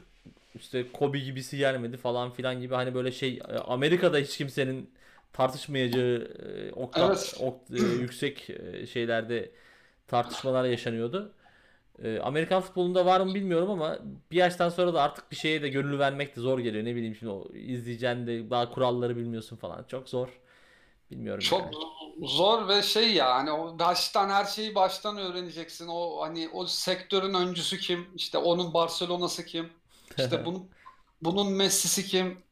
işte 0.56 0.92
Kobe 0.94 1.20
gibisi 1.20 1.58
gelmedi 1.58 1.98
falan 1.98 2.32
filan 2.32 2.62
gibi 2.62 2.76
hani 2.76 2.94
böyle 2.96 3.12
şey 3.12 3.40
e, 3.50 3.58
Amerika'da 3.58 4.18
hiç 4.18 4.38
kimsenin 4.38 4.90
tartışmayacağı 5.34 6.30
e, 6.70 6.72
oktav, 6.72 7.08
Evet. 7.08 7.36
ok- 7.40 7.72
e, 7.72 7.80
yüksek 7.80 8.48
şeylerde 8.94 9.52
tartışmalar 10.08 10.66
yaşanıyordu. 10.66 11.32
Amerikan 12.22 12.62
futbolunda 12.62 13.06
var 13.06 13.22
mı 13.22 13.36
bilmiyorum 13.36 13.70
ama 13.70 14.00
bir 14.32 14.38
yaştan 14.38 14.70
sonra 14.70 14.94
da 14.94 15.02
artık 15.02 15.32
bir 15.32 15.36
şeye 15.36 15.62
de 15.62 15.70
gönül 15.70 16.00
vermek 16.00 16.36
de 16.36 16.42
zor 16.42 16.60
geliyor. 16.60 16.86
Ne 16.86 16.96
bileyim 16.96 17.16
şimdi 17.16 17.32
o 17.32 17.48
izleyeceğin 17.54 18.28
de 18.28 18.50
daha 18.50 18.72
kuralları 18.72 19.18
bilmiyorsun 19.18 19.56
falan. 19.56 19.86
Çok 19.88 20.10
zor. 20.10 20.30
Bilmiyorum 21.12 21.44
Çok 21.44 21.62
yani. 21.62 21.72
Zor 22.22 22.68
ve 22.68 22.82
şey 22.82 23.14
yani 23.14 23.52
o 23.52 23.80
baştan 23.80 24.30
her 24.30 24.46
şeyi 24.46 24.76
baştan 24.76 25.18
öğreneceksin. 25.18 25.88
O 25.88 26.22
hani 26.22 26.50
o 26.54 26.66
sektörün 26.66 27.34
öncüsü 27.34 27.78
kim? 27.78 28.08
İşte 28.16 28.38
onun 28.38 28.74
Barcelona'sı 28.74 29.46
kim? 29.46 29.70
İşte 30.18 30.46
bunun 30.46 30.70
bunun 31.22 31.52
Messi'si 31.52 32.06
kim? 32.06 32.44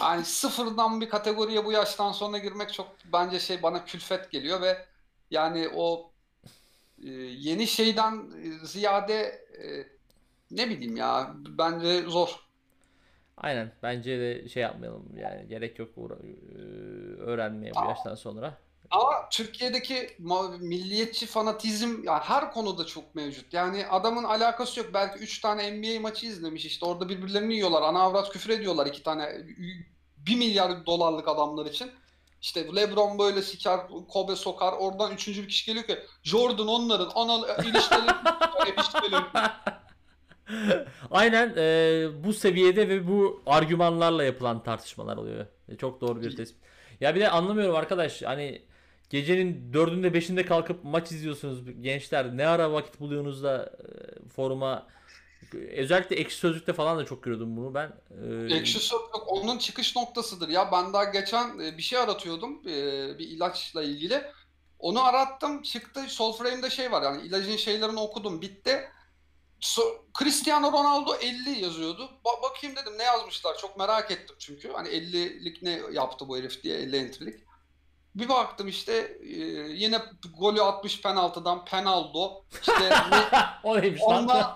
Yani 0.00 0.24
sıfırdan 0.24 1.00
bir 1.00 1.08
kategoriye 1.08 1.64
bu 1.64 1.72
yaştan 1.72 2.12
sonra 2.12 2.38
girmek 2.38 2.72
çok 2.72 2.88
bence 3.12 3.40
şey 3.40 3.62
bana 3.62 3.84
külfet 3.84 4.30
geliyor 4.30 4.60
ve 4.62 4.86
yani 5.30 5.68
o 5.74 6.10
e, 7.04 7.10
yeni 7.10 7.66
şeyden 7.66 8.30
e, 8.44 8.66
ziyade 8.66 9.14
e, 9.62 9.86
ne 10.50 10.70
bileyim 10.70 10.96
ya 10.96 11.34
bence 11.58 12.02
zor. 12.02 12.50
Aynen. 13.36 13.72
Bence 13.82 14.20
de 14.20 14.48
şey 14.48 14.62
yapmayalım 14.62 15.16
yani 15.16 15.48
gerek 15.48 15.78
yok 15.78 15.88
e, 15.98 16.62
öğrenmeye 17.20 17.72
bu 17.74 17.88
yaştan 17.88 18.14
sonra. 18.14 18.58
Ama 18.90 19.28
Türkiye'deki 19.30 19.94
ma- 20.20 20.58
milliyetçi 20.58 21.26
fanatizm 21.26 22.04
ya 22.04 22.20
her 22.20 22.52
konuda 22.52 22.86
çok 22.86 23.14
mevcut. 23.14 23.52
Yani 23.54 23.86
adamın 23.86 24.24
alakası 24.24 24.80
yok. 24.80 24.88
Belki 24.94 25.18
3 25.18 25.40
tane 25.40 25.70
NBA 25.70 26.00
maçı 26.00 26.26
izlemiş 26.26 26.66
işte 26.66 26.86
orada 26.86 27.08
birbirlerini 27.08 27.54
yiyorlar. 27.54 27.82
Ana 27.82 28.00
avrat 28.02 28.30
küfür 28.32 28.50
ediyorlar 28.50 28.86
iki 28.86 29.02
tane 29.02 29.32
1 30.16 30.36
milyar 30.36 30.86
dolarlık 30.86 31.28
adamlar 31.28 31.66
için. 31.66 31.90
İşte 32.42 32.76
LeBron 32.76 33.18
böyle 33.18 33.42
siker, 33.42 33.80
Kobe 34.08 34.36
sokar. 34.36 34.72
Oradan 34.72 35.12
üçüncü 35.12 35.42
bir 35.42 35.48
kişi 35.48 35.66
geliyor 35.66 35.86
ki 35.86 35.98
Jordan 36.22 36.68
onların 36.68 37.10
ana 37.14 37.46
ilişkileri 37.62 38.10
ilişkileri. 38.74 39.24
Aynen 41.10 41.54
e, 41.56 42.24
bu 42.24 42.32
seviyede 42.32 42.88
ve 42.88 43.08
bu 43.08 43.42
argümanlarla 43.46 44.24
yapılan 44.24 44.62
tartışmalar 44.62 45.16
oluyor. 45.16 45.46
E, 45.68 45.76
çok 45.76 46.00
doğru 46.00 46.22
bir 46.22 46.36
tespit. 46.36 46.62
Ya 47.00 47.14
bir 47.14 47.20
de 47.20 47.30
anlamıyorum 47.30 47.76
arkadaş 47.76 48.22
hani 48.22 48.62
gecenin 49.10 49.72
dördünde 49.72 50.14
beşinde 50.14 50.44
kalkıp 50.44 50.84
maç 50.84 51.12
izliyorsunuz 51.12 51.64
gençler 51.80 52.36
ne 52.36 52.46
ara 52.46 52.72
vakit 52.72 53.00
buluyorsunuz 53.00 53.42
da 53.42 53.72
e, 53.78 54.28
foruma 54.28 54.86
özellikle 55.76 56.16
ekşi 56.16 56.36
sözlükte 56.36 56.72
falan 56.72 56.98
da 56.98 57.04
çok 57.04 57.22
görüyordum 57.22 57.56
bunu 57.56 57.74
ben. 57.74 57.92
E, 58.50 58.54
Ekşi 58.54 58.78
Sözlük 58.78 59.28
onun 59.32 59.58
çıkış 59.58 59.96
noktasıdır 59.96 60.48
ya. 60.48 60.72
Ben 60.72 60.92
daha 60.92 61.04
geçen 61.04 61.58
e, 61.58 61.78
bir 61.78 61.82
şey 61.82 61.98
aratıyordum 61.98 62.60
e, 62.68 62.72
bir 63.18 63.28
ilaçla 63.28 63.82
ilgili. 63.82 64.22
Onu 64.78 65.04
arattım 65.04 65.62
çıktı 65.62 66.00
Solframe'de 66.08 66.70
şey 66.70 66.92
var 66.92 67.02
yani 67.02 67.22
ilacın 67.22 67.56
şeylerini 67.56 68.00
okudum 68.00 68.42
bitti. 68.42 68.80
So- 69.60 70.00
Cristiano 70.18 70.72
Ronaldo 70.72 71.14
50 71.14 71.50
yazıyordu. 71.50 72.10
Ba- 72.24 72.42
bakayım 72.42 72.76
dedim 72.76 72.98
ne 72.98 73.02
yazmışlar 73.02 73.58
çok 73.58 73.78
merak 73.78 74.10
ettim 74.10 74.36
çünkü. 74.38 74.72
Hani 74.72 74.88
50'lik 74.88 75.62
ne 75.62 75.80
yaptı 75.92 76.28
bu 76.28 76.38
herif 76.38 76.62
diye 76.62 76.76
50 76.76 76.96
entry'lik. 76.96 77.49
Bir 78.14 78.28
baktım 78.28 78.68
işte 78.68 79.18
e, 79.22 79.34
yine 79.72 80.02
golü 80.38 80.62
atmış 80.62 81.02
penaltıdan 81.02 81.64
Penaldo. 81.64 82.42
İşte 82.60 82.72
o 83.64 83.80
neymiş 83.80 84.02
lan? 84.02 84.22
Ondan- 84.22 84.54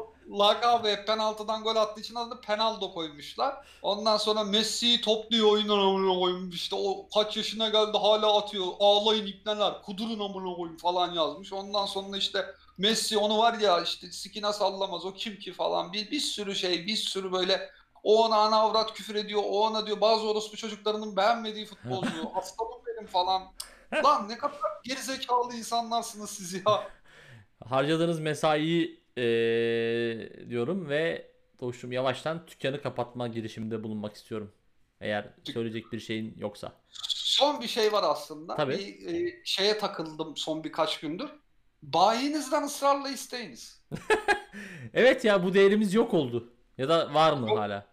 lakabı 0.30 0.88
hep 0.88 1.06
penaltıdan 1.06 1.62
gol 1.62 1.76
attığı 1.76 2.00
için 2.00 2.14
adını 2.14 2.40
Penaldo 2.40 2.94
koymuşlar. 2.94 3.54
Ondan 3.82 4.16
sonra 4.16 4.44
Messi 4.44 5.00
topluyor 5.00 5.52
oyundan 5.52 5.78
amına 5.78 6.18
koyayım 6.20 6.50
işte 6.50 6.76
o 6.78 7.08
kaç 7.14 7.36
yaşına 7.36 7.68
geldi 7.68 7.98
hala 7.98 8.38
atıyor. 8.38 8.66
Ağlayın 8.80 9.26
ipneler 9.26 9.82
kudurun 9.82 10.20
amına 10.20 10.56
koyayım 10.56 10.76
falan 10.78 11.14
yazmış. 11.14 11.52
Ondan 11.52 11.86
sonra 11.86 12.16
işte 12.16 12.46
Messi 12.78 13.18
onu 13.18 13.38
var 13.38 13.58
ya 13.58 13.80
işte 13.80 14.12
sikine 14.12 14.52
sallamaz 14.52 15.04
o 15.04 15.12
kim 15.14 15.38
ki 15.38 15.52
falan 15.52 15.92
bir, 15.92 16.10
bir 16.10 16.20
sürü 16.20 16.54
şey 16.54 16.86
bir 16.86 16.96
sürü 16.96 17.32
böyle 17.32 17.70
o 18.02 18.24
ona 18.24 18.36
ana 18.36 18.56
avrat 18.56 18.92
küfür 18.94 19.14
ediyor 19.14 19.42
o 19.44 19.60
ona 19.66 19.86
diyor 19.86 20.00
bazı 20.00 20.28
orospu 20.30 20.56
çocuklarının 20.56 21.16
beğenmediği 21.16 21.66
futbolcu 21.66 22.30
aslanım 22.34 22.78
benim 22.86 23.06
falan. 23.06 23.42
Lan 24.04 24.28
ne 24.28 24.38
kadar 24.38 24.60
gerizekalı 24.84 25.54
insanlarsınız 25.54 26.30
siz 26.30 26.52
ya. 26.54 26.62
Harcadığınız 27.64 28.20
mesaiyi 28.20 29.00
eee, 29.16 30.48
diyorum 30.50 30.88
ve 30.88 31.30
Doğuş'um 31.60 31.92
yavaştan 31.92 32.46
dükkanı 32.46 32.82
kapatma 32.82 33.28
girişiminde 33.28 33.84
bulunmak 33.84 34.14
istiyorum. 34.16 34.52
Eğer 35.00 35.28
söyleyecek 35.44 35.92
bir 35.92 36.00
şeyin 36.00 36.34
yoksa. 36.38 36.72
Son 37.08 37.60
bir 37.60 37.66
şey 37.68 37.92
var 37.92 38.04
aslında. 38.06 38.54
Tabii. 38.54 38.78
Bir 38.78 39.26
e, 39.28 39.40
şeye 39.44 39.78
takıldım 39.78 40.36
son 40.36 40.64
birkaç 40.64 41.00
gündür. 41.00 41.30
Bayinizden 41.82 42.62
ısrarla 42.62 43.08
isteyiniz. 43.08 43.82
Evet 44.94 45.24
ya 45.24 45.44
bu 45.44 45.54
değerimiz 45.54 45.94
yok 45.94 46.14
oldu. 46.14 46.52
Ya 46.78 46.88
da 46.88 47.14
var 47.14 47.32
mı 47.32 47.48
Yok. 47.48 47.58
hala? 47.58 47.86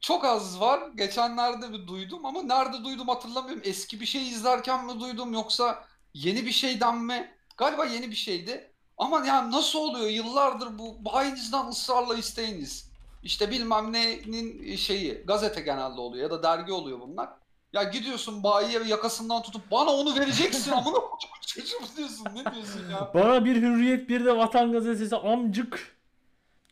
Çok 0.00 0.24
az 0.24 0.60
var. 0.60 0.80
Geçenlerde 0.94 1.72
bir 1.72 1.86
duydum 1.86 2.26
ama 2.26 2.42
nerede 2.42 2.84
duydum 2.84 3.08
hatırlamıyorum. 3.08 3.62
Eski 3.64 4.00
bir 4.00 4.06
şey 4.06 4.28
izlerken 4.28 4.86
mi 4.86 5.00
duydum 5.00 5.32
yoksa 5.32 5.84
yeni 6.14 6.46
bir 6.46 6.52
şeyden 6.52 6.98
mi? 6.98 7.30
Galiba 7.56 7.84
yeni 7.84 8.10
bir 8.10 8.16
şeydi. 8.16 8.72
Ama 8.98 9.26
ya 9.26 9.50
nasıl 9.50 9.78
oluyor? 9.78 10.06
Yıllardır 10.06 10.78
bu 10.78 11.04
bayinizden 11.04 11.66
ısrarla 11.66 12.14
isteyiniz. 12.14 12.90
İşte 13.22 13.50
bilmem 13.50 13.92
nenin 13.92 14.76
şeyi 14.76 15.14
gazete 15.26 15.60
genelde 15.60 16.00
oluyor 16.00 16.22
ya 16.22 16.30
da 16.30 16.42
dergi 16.42 16.72
oluyor 16.72 17.00
bunlar. 17.00 17.28
Ya 17.72 17.82
gidiyorsun 17.82 18.42
bayiye 18.42 18.82
yakasından 18.84 19.42
tutup 19.42 19.70
bana 19.70 19.90
onu 19.90 20.14
vereceksin 20.20 20.72
amına 20.72 20.98
çocuğum 21.46 21.96
diyorsun. 21.96 22.24
Ne 22.34 22.54
diyorsun 22.54 22.90
ya? 22.90 23.10
Bana 23.14 23.44
bir 23.44 23.56
hürriyet 23.56 24.08
bir 24.08 24.24
de 24.24 24.36
Vatan 24.36 24.72
Gazetesi 24.72 25.16
amcık. 25.16 25.98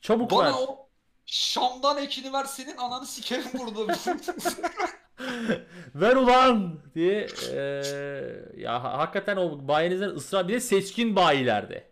Çabuk 0.00 0.32
ver. 0.32 0.38
Bana 0.38 0.60
o 0.60 0.85
Şam'dan 1.26 1.98
ekini 1.98 2.32
ver 2.32 2.44
senin 2.44 2.76
ananı 2.76 3.06
sikerim 3.06 3.50
burada. 3.58 3.92
Ver 5.94 6.16
ulan 6.16 6.80
diye 6.94 7.36
eee, 7.40 8.44
ya 8.56 8.84
ha- 8.84 8.98
hakikaten 8.98 9.36
o 9.36 9.68
bayinizden 9.68 10.08
ısrar 10.08 10.48
bir 10.48 10.52
de 10.54 10.60
seçkin 10.60 11.16
bayilerde. 11.16 11.90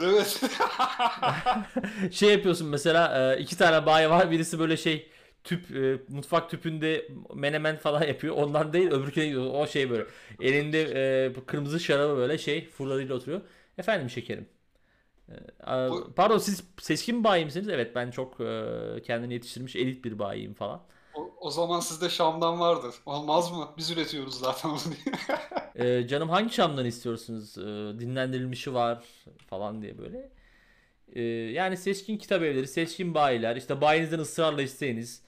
evet. 0.00 0.40
Şey 2.12 2.30
yapıyorsun 2.32 2.68
mesela 2.68 3.34
e, 3.34 3.40
iki 3.40 3.56
tane 3.58 3.86
bayi 3.86 4.10
var 4.10 4.30
birisi 4.30 4.58
böyle 4.58 4.76
şey 4.76 5.10
tüp 5.44 5.70
e, 5.76 6.00
mutfak 6.08 6.50
tüpünde 6.50 7.08
menemen 7.34 7.76
falan 7.76 8.02
yapıyor. 8.02 8.36
Ondan 8.36 8.72
değil 8.72 8.90
öbürküne 8.90 9.24
gidiyor. 9.26 9.46
O 9.54 9.66
şey 9.66 9.90
böyle 9.90 10.06
elinde 10.40 10.82
e, 11.36 11.46
kırmızı 11.46 11.80
şarabı 11.80 12.16
böyle 12.16 12.38
şey 12.38 12.68
fırlarıyla 12.70 13.14
oturuyor. 13.14 13.40
Efendim 13.78 14.10
şekerim. 14.10 14.48
E, 15.66 15.70
Bu- 15.88 16.14
Pardon 16.16 16.38
siz 16.38 16.64
seçkin 16.80 17.24
bayi 17.24 17.44
misiniz? 17.44 17.68
Evet 17.68 17.94
ben 17.94 18.10
çok 18.10 18.40
e, 18.40 19.02
kendini 19.04 19.32
yetiştirmiş 19.34 19.76
elit 19.76 20.04
bir 20.04 20.18
bayiyim 20.18 20.54
falan. 20.54 20.82
O, 21.12 21.34
o 21.40 21.50
zaman 21.50 21.80
sizde 21.80 22.08
Şam'dan 22.10 22.60
vardır. 22.60 22.94
Olmaz 23.06 23.52
mı? 23.52 23.74
Biz 23.76 23.90
üretiyoruz 23.90 24.38
zaten 24.38 24.68
onu 24.68 24.80
diye. 24.84 25.14
E, 25.74 26.06
canım 26.08 26.28
hangi 26.30 26.54
Şam'dan 26.54 26.86
istiyorsunuz? 26.86 27.58
E, 27.58 27.62
dinlendirilmişi 28.00 28.74
var 28.74 29.04
falan 29.46 29.82
diye 29.82 29.98
böyle. 29.98 30.32
E, 31.12 31.22
yani 31.52 31.76
seçkin 31.76 32.18
kitap 32.18 32.42
evleri, 32.42 32.68
seçkin 32.68 33.14
bayiler, 33.14 33.56
işte 33.56 33.80
bayinizden 33.80 34.18
ısrarla 34.18 34.62
isteyiniz. 34.62 35.22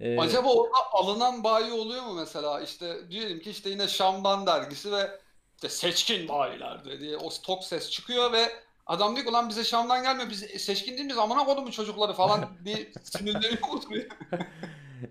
E, 0.00 0.08
Acaba 0.16 0.52
orada 0.54 0.76
alınan 0.92 1.44
bayi 1.44 1.72
oluyor 1.72 2.02
mu 2.02 2.14
mesela? 2.14 2.60
İşte 2.60 3.10
diyelim 3.10 3.40
ki 3.40 3.50
işte 3.50 3.70
yine 3.70 3.88
Şam'dan 3.88 4.46
dergisi 4.46 4.92
ve 4.92 5.20
işte 5.56 5.68
seçkin 5.68 6.28
bayiler 6.28 7.00
diye 7.00 7.16
o 7.16 7.30
stok 7.30 7.64
ses 7.64 7.90
çıkıyor 7.90 8.32
ve 8.32 8.48
adam 8.90 9.16
diyor 9.16 9.26
ki 9.26 9.32
lan 9.32 9.48
bize 9.48 9.64
Şam'dan 9.64 10.02
gelmiyor 10.02 10.30
biz 10.30 10.40
seçkin 10.40 10.92
değil 10.92 11.04
miyiz 11.04 11.18
amına 11.18 11.44
kodumun 11.44 11.70
çocukları 11.70 12.12
falan 12.12 12.48
diye 12.64 12.92
sinirleniyor 13.02 13.58
oturuyor. 13.72 14.06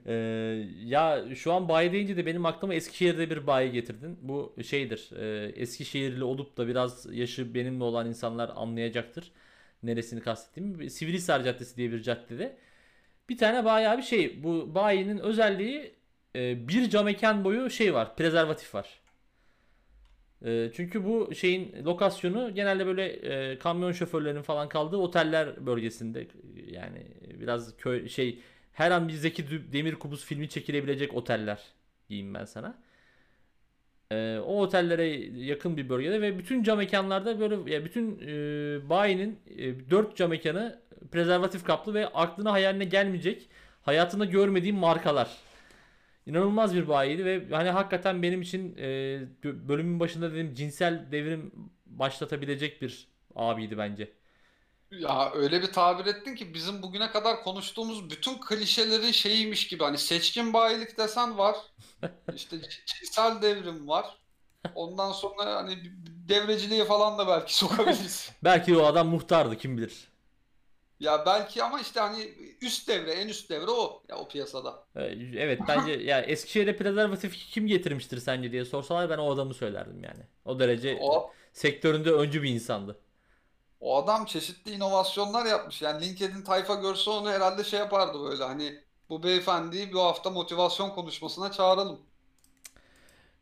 Ee, 0.06 0.14
ya 0.84 1.26
şu 1.36 1.54
an 1.54 1.70
bayi 1.70 1.92
deyince 1.92 2.18
de 2.18 2.26
benim 2.26 2.46
aklıma 2.46 2.74
Eskişehir'de 2.74 3.30
bir 3.30 3.48
bayi 3.48 3.72
getirdin. 3.72 4.20
Bu 4.22 4.56
şeydir. 4.64 5.10
E, 5.18 5.52
Eskişehirli 5.62 6.24
olup 6.24 6.58
da 6.58 6.68
biraz 6.68 7.08
yaşı 7.12 7.54
benimle 7.54 7.84
olan 7.84 8.08
insanlar 8.08 8.52
anlayacaktır. 8.56 9.32
Neresini 9.84 10.22
kastettiğimi. 10.22 10.90
Sivrihisar 10.90 11.44
Caddesi 11.44 11.78
diye 11.78 11.92
bir 11.92 12.02
caddede. 12.02 12.58
Bir 13.30 13.38
tane 13.38 13.66
bayağı 13.66 13.98
bir 13.98 14.04
şey. 14.04 14.44
Bu 14.44 14.76
bayinin 14.76 15.18
özelliği 15.18 15.96
e, 16.36 16.68
bir 16.68 16.90
cam 16.90 17.06
mekan 17.06 17.44
boyu 17.44 17.70
şey 17.70 17.94
var. 17.94 18.16
Prezervatif 18.16 18.76
var. 18.76 19.00
E, 20.46 20.72
çünkü 20.74 21.06
bu 21.06 21.36
şeyin 21.36 21.86
lokasyonu 21.86 22.54
genelde 22.56 22.86
böyle 22.86 23.06
e, 23.08 23.60
kamyon 23.60 23.92
şoförlerinin 23.92 24.42
falan 24.42 24.70
kaldığı 24.70 24.98
oteller 24.98 25.66
bölgesinde. 25.66 26.28
Yani 26.68 27.08
biraz 27.40 27.78
köy 27.78 28.10
şey 28.10 28.40
her 28.74 28.92
an 28.92 29.08
bir 29.08 29.14
Zeki 29.14 29.74
Demirkubuz 29.74 30.26
filmi 30.26 30.50
çekilebilecek 30.50 31.14
oteller 31.14 31.60
diyeyim 32.10 32.34
ben 32.34 32.46
sana. 32.46 32.78
Ee, 34.12 34.40
o 34.46 34.62
otellere 34.62 35.08
yakın 35.46 35.78
bir 35.78 35.90
bölgede 35.90 36.22
ve 36.22 36.40
bütün 36.40 36.64
cam 36.64 36.78
mekanlarda 36.78 37.40
böyle 37.40 37.74
ya 37.74 37.86
bütün 37.86 38.20
e, 38.28 38.90
bayinin 38.90 39.40
e, 39.58 39.90
4 39.90 40.16
cam 40.16 40.30
mekanı 40.30 40.80
prezervatif 41.12 41.64
kaplı 41.64 41.94
ve 41.94 42.08
aklına 42.08 42.52
hayaline 42.52 42.84
gelmeyecek 42.84 43.50
hayatında 43.82 44.26
görmediğim 44.26 44.76
markalar. 44.76 45.30
İnanılmaz 46.30 46.76
bir 46.76 46.88
bayiydi 46.88 47.26
ve 47.26 47.48
hani 47.56 47.70
hakikaten 47.70 48.24
benim 48.24 48.42
için 48.42 48.76
e, 48.78 48.84
bö- 49.44 49.68
bölümün 49.68 50.00
başında 50.00 50.34
dedim 50.34 50.54
cinsel 50.56 51.08
devrim 51.12 51.52
başlatabilecek 51.86 52.82
bir 52.82 53.08
abiydi 53.36 53.78
bence. 53.78 54.14
Ya 54.92 55.32
öyle 55.34 55.62
bir 55.62 55.72
tabir 55.72 56.06
ettin 56.06 56.36
ki 56.36 56.54
bizim 56.54 56.82
bugüne 56.82 57.12
kadar 57.12 57.44
konuştuğumuz 57.44 58.10
bütün 58.10 58.38
klişelerin 58.42 59.12
şeyiymiş 59.12 59.68
gibi 59.68 59.84
hani 59.84 59.98
seçkin 59.98 60.54
bayilik 60.54 60.98
desen 60.98 61.38
var. 61.38 61.56
İşte 62.36 62.58
cinsel 62.86 63.42
devrim 63.42 63.88
var. 63.88 64.20
Ondan 64.76 65.12
sonra 65.12 65.56
hani 65.56 65.80
devreciliğe 66.30 66.86
falan 66.86 67.18
da 67.20 67.28
belki 67.28 67.56
sokabiliriz. 67.58 68.32
Belki 68.44 68.78
o 68.78 68.84
adam 68.86 69.08
muhtardı 69.08 69.58
kim 69.58 69.78
bilir. 69.78 70.09
Ya 71.00 71.26
belki 71.26 71.64
ama 71.64 71.82
işte 71.82 72.00
hani 72.00 72.24
üst 72.62 72.88
devre, 72.88 73.12
en 73.12 73.28
üst 73.28 73.50
devre 73.50 73.72
o 73.72 74.04
ya 74.10 74.18
o 74.18 74.28
piyasada. 74.28 74.88
Ee, 74.96 75.02
Evet 75.38 75.68
bence 75.68 75.92
ya 75.92 76.22
Eskişehir'e 76.22 76.78
prezervatif 76.78 77.34
kim 77.52 77.68
getirmiştir 77.68 78.18
sence 78.20 78.52
diye 78.52 78.66
sorsalar 78.66 79.10
ben 79.10 79.18
o 79.18 79.32
adamı 79.34 79.54
söylerdim 79.54 80.04
yani. 80.04 80.24
O 80.46 80.60
derece 80.60 81.08
O 81.08 81.36
sektöründe 81.54 82.12
öncü 82.12 82.44
bir 82.44 82.50
insandı. 82.50 83.00
o 83.80 83.98
adam 83.98 84.26
çeşitli 84.26 84.72
inovasyonlar 84.72 85.46
yapmış. 85.46 85.82
Yani 85.82 86.06
LinkedIn 86.06 86.42
tayfa 86.44 86.76
görse 86.76 87.10
onu 87.10 87.30
herhalde 87.30 87.64
şey 87.64 87.80
yapardı 87.80 88.20
böyle 88.24 88.44
hani 88.44 88.84
bu 89.10 89.24
beyefendiyi 89.24 89.94
bu 89.94 90.02
hafta 90.02 90.30
motivasyon 90.30 90.90
konuşmasına 90.90 91.52
çağıralım. 91.52 92.06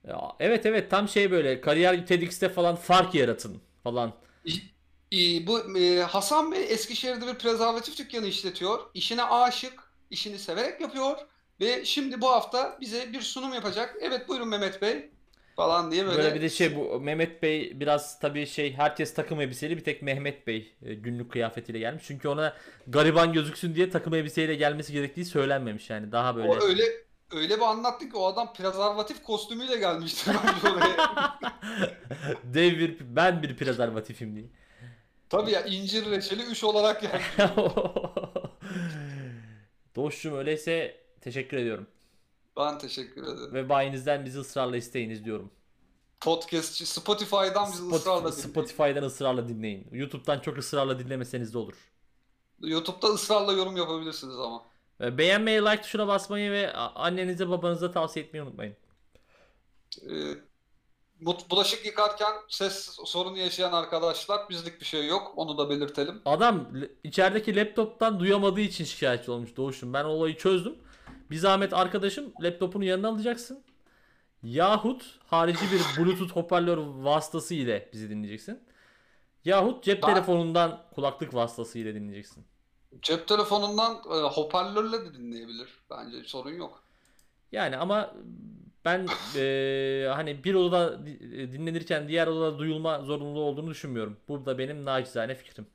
Ya, 0.07 0.35
evet 0.39 0.65
evet 0.65 0.91
tam 0.91 1.07
şey 1.09 1.31
böyle 1.31 1.61
kariyer 1.61 2.07
TEDx'te 2.07 2.49
falan 2.49 2.75
fark 2.75 3.15
yaratın 3.15 3.61
falan. 3.83 4.13
İyi, 5.11 5.47
bu 5.47 5.77
e, 5.77 5.99
Hasan 5.99 6.51
Bey 6.51 6.65
Eskişehir'de 6.69 7.27
bir 7.27 7.33
prezervatif 7.33 7.97
dükkanı 7.97 8.27
işletiyor. 8.27 8.79
İşine 8.93 9.23
aşık, 9.23 9.73
işini 10.09 10.39
severek 10.39 10.81
yapıyor 10.81 11.17
ve 11.59 11.85
şimdi 11.85 12.21
bu 12.21 12.31
hafta 12.31 12.77
bize 12.81 13.13
bir 13.13 13.21
sunum 13.21 13.53
yapacak. 13.53 13.95
Evet 14.01 14.29
buyurun 14.29 14.47
Mehmet 14.47 14.81
Bey 14.81 15.09
falan 15.55 15.91
diye 15.91 16.05
böyle. 16.05 16.17
Böyle 16.17 16.35
bir 16.35 16.41
de 16.41 16.49
şey 16.49 16.75
bu 16.75 16.99
Mehmet 16.99 17.43
Bey 17.43 17.79
biraz 17.79 18.19
tabii 18.19 18.47
şey 18.47 18.73
herkes 18.73 19.13
takım 19.13 19.41
elbiseli 19.41 19.77
bir 19.77 19.83
tek 19.83 20.01
Mehmet 20.01 20.47
Bey 20.47 20.75
e, 20.81 20.93
günlük 20.93 21.31
kıyafetiyle 21.31 21.79
gelmiş. 21.79 22.03
Çünkü 22.07 22.27
ona 22.27 22.53
gariban 22.87 23.33
gözüksün 23.33 23.75
diye 23.75 23.89
takım 23.89 24.13
elbiseyle 24.13 24.55
gelmesi 24.55 24.93
gerektiği 24.93 25.25
söylenmemiş 25.25 25.89
yani 25.89 26.11
daha 26.11 26.35
böyle. 26.35 26.49
O 26.49 26.63
öyle 26.63 26.83
öyle 27.31 27.55
bir 27.55 27.61
anlattı 27.61 28.09
ki 28.09 28.17
o 28.17 28.25
adam 28.25 28.53
prezervatif 28.53 29.23
kostümüyle 29.23 29.77
gelmişti. 29.77 30.31
Dev 32.43 32.79
bir 32.79 32.97
ben 32.99 33.43
bir 33.43 33.57
prezervatifim 33.57 34.35
diye. 34.35 34.45
Tabii 35.29 35.51
ya 35.51 35.65
incir 35.65 36.11
reçeli 36.11 36.43
3 36.43 36.63
olarak 36.63 37.01
geldi. 37.01 37.21
Doğuş'cum 39.95 40.37
öyleyse 40.37 40.97
teşekkür 41.21 41.57
ediyorum. 41.57 41.87
Ben 42.57 42.77
teşekkür 42.79 43.23
ederim. 43.23 43.53
Ve 43.53 43.69
bayinizden 43.69 44.25
bizi 44.25 44.39
ısrarla 44.39 44.77
isteyiniz 44.77 45.25
diyorum. 45.25 45.51
Podcastçi 46.21 46.85
Spotify'dan 46.85 47.71
bizi 47.71 47.83
Spotify- 47.83 47.95
ısrarla 47.95 48.31
dinleyin. 48.31 48.49
Spotify'dan 48.49 49.03
ısrarla 49.03 49.47
dinleyin. 49.47 49.87
YouTube'dan 49.91 50.39
çok 50.39 50.57
ısrarla 50.57 50.99
dinlemeseniz 50.99 51.53
de 51.53 51.57
olur. 51.57 51.73
YouTube'da 52.61 53.07
ısrarla 53.07 53.53
yorum 53.53 53.77
yapabilirsiniz 53.77 54.35
ama. 54.39 54.65
Beğenmeyi, 54.99 55.61
like 55.61 55.81
tuşuna 55.81 56.07
basmayı 56.07 56.51
ve 56.51 56.73
annenize 56.73 57.49
babanıza 57.49 57.91
tavsiye 57.91 58.25
etmeyi 58.25 58.43
unutmayın. 58.43 58.75
Ee, 60.01 60.33
bulaşık 61.21 61.85
yıkarken 61.85 62.33
ses 62.49 62.97
sorunu 63.05 63.37
yaşayan 63.37 63.71
arkadaşlar 63.71 64.49
bizlik 64.49 64.81
bir 64.81 64.85
şey 64.85 65.07
yok. 65.07 65.33
Onu 65.35 65.57
da 65.57 65.69
belirtelim. 65.69 66.21
Adam 66.25 66.67
içerideki 67.03 67.55
laptoptan 67.55 68.19
duyamadığı 68.19 68.61
için 68.61 68.85
şikayetçi 68.85 69.31
olmuş 69.31 69.55
Doğuş'um. 69.57 69.93
Ben 69.93 70.03
olayı 70.03 70.37
çözdüm. 70.37 70.75
Bir 71.31 71.35
zahmet 71.35 71.73
arkadaşım 71.73 72.33
laptopunu 72.41 72.83
yanına 72.83 73.07
alacaksın. 73.07 73.63
Yahut 74.43 75.19
harici 75.27 75.65
bir 75.71 75.81
bluetooth 76.05 76.31
hoparlör 76.31 76.77
vasıtası 76.77 77.53
ile 77.53 77.89
bizi 77.93 78.09
dinleyeceksin. 78.09 78.59
Yahut 79.45 79.83
cep 79.83 80.03
Ben- 80.03 80.13
telefonundan 80.13 80.83
kulaklık 80.95 81.33
vasıtası 81.33 81.79
ile 81.79 81.95
dinleyeceksin. 81.95 82.45
Cep 83.01 83.27
telefonundan 83.27 83.95
e, 83.95 84.21
hoparlörle 84.27 85.05
de 85.05 85.13
dinleyebilir. 85.13 85.69
Bence 85.89 86.23
sorun 86.23 86.51
yok. 86.51 86.83
Yani 87.51 87.77
ama 87.77 88.13
ben 88.87 89.07
eee, 89.35 90.07
hani 90.15 90.43
bir 90.43 90.53
odada 90.55 91.05
di- 91.05 91.51
dinlenirken 91.53 92.07
diğer 92.07 92.27
odada 92.27 92.59
duyulma 92.59 93.01
zorunluluğu 93.01 93.41
olduğunu 93.43 93.69
düşünmüyorum. 93.71 94.17
Bu 94.27 94.45
da 94.45 94.57
benim 94.57 94.85
naçizane 94.85 95.35
fikrim. 95.35 95.67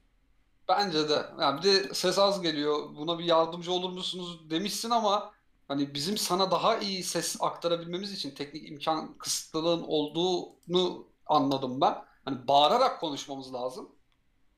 Bence 0.68 1.08
de. 1.08 1.26
Yani 1.40 1.58
bir 1.58 1.64
de 1.64 1.94
ses 1.94 2.18
az 2.18 2.42
geliyor. 2.42 2.76
Buna 2.96 3.18
bir 3.18 3.24
yardımcı 3.24 3.72
olur 3.72 3.90
musunuz 3.90 4.50
demişsin 4.50 4.90
ama 4.90 5.32
hani 5.68 5.94
bizim 5.94 6.18
sana 6.18 6.50
daha 6.50 6.78
iyi 6.78 7.02
ses 7.04 7.36
aktarabilmemiz 7.40 8.12
için 8.12 8.30
teknik 8.30 8.68
imkan 8.70 9.18
kısıtlılığın 9.18 9.82
olduğunu 9.82 11.08
anladım 11.26 11.80
ben. 11.80 11.94
Hani 12.24 12.48
bağırarak 12.48 13.00
konuşmamız 13.00 13.54
lazım. 13.54 13.88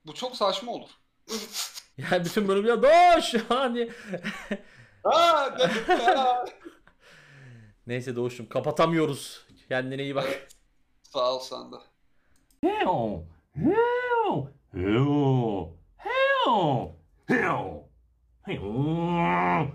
Bu 0.07 0.14
çok 0.14 0.36
saçma 0.36 0.72
olur. 0.72 0.90
Yani 2.12 2.24
bütün 2.24 2.48
bölüm 2.48 2.66
ya 2.66 2.82
Doğuş 2.82 3.34
hani 3.48 3.90
Ha 5.05 5.59
dedim 5.59 5.98
ya. 6.00 6.44
Neyse 7.87 8.16
Doğuş'um 8.16 8.49
kapatamıyoruz. 8.49 9.47
Kendine 9.68 10.03
iyi 10.03 10.14
bak. 10.14 10.49
Sağ 11.03 11.35
ol 11.35 11.39
sen 11.39 11.72
de. 11.72 11.76
Hell! 12.61 13.22
Hell! 13.55 14.47
Hell! 14.72 15.68
Hell! 15.97 16.89
Hell! 17.26 17.85
Hell! 18.43 19.66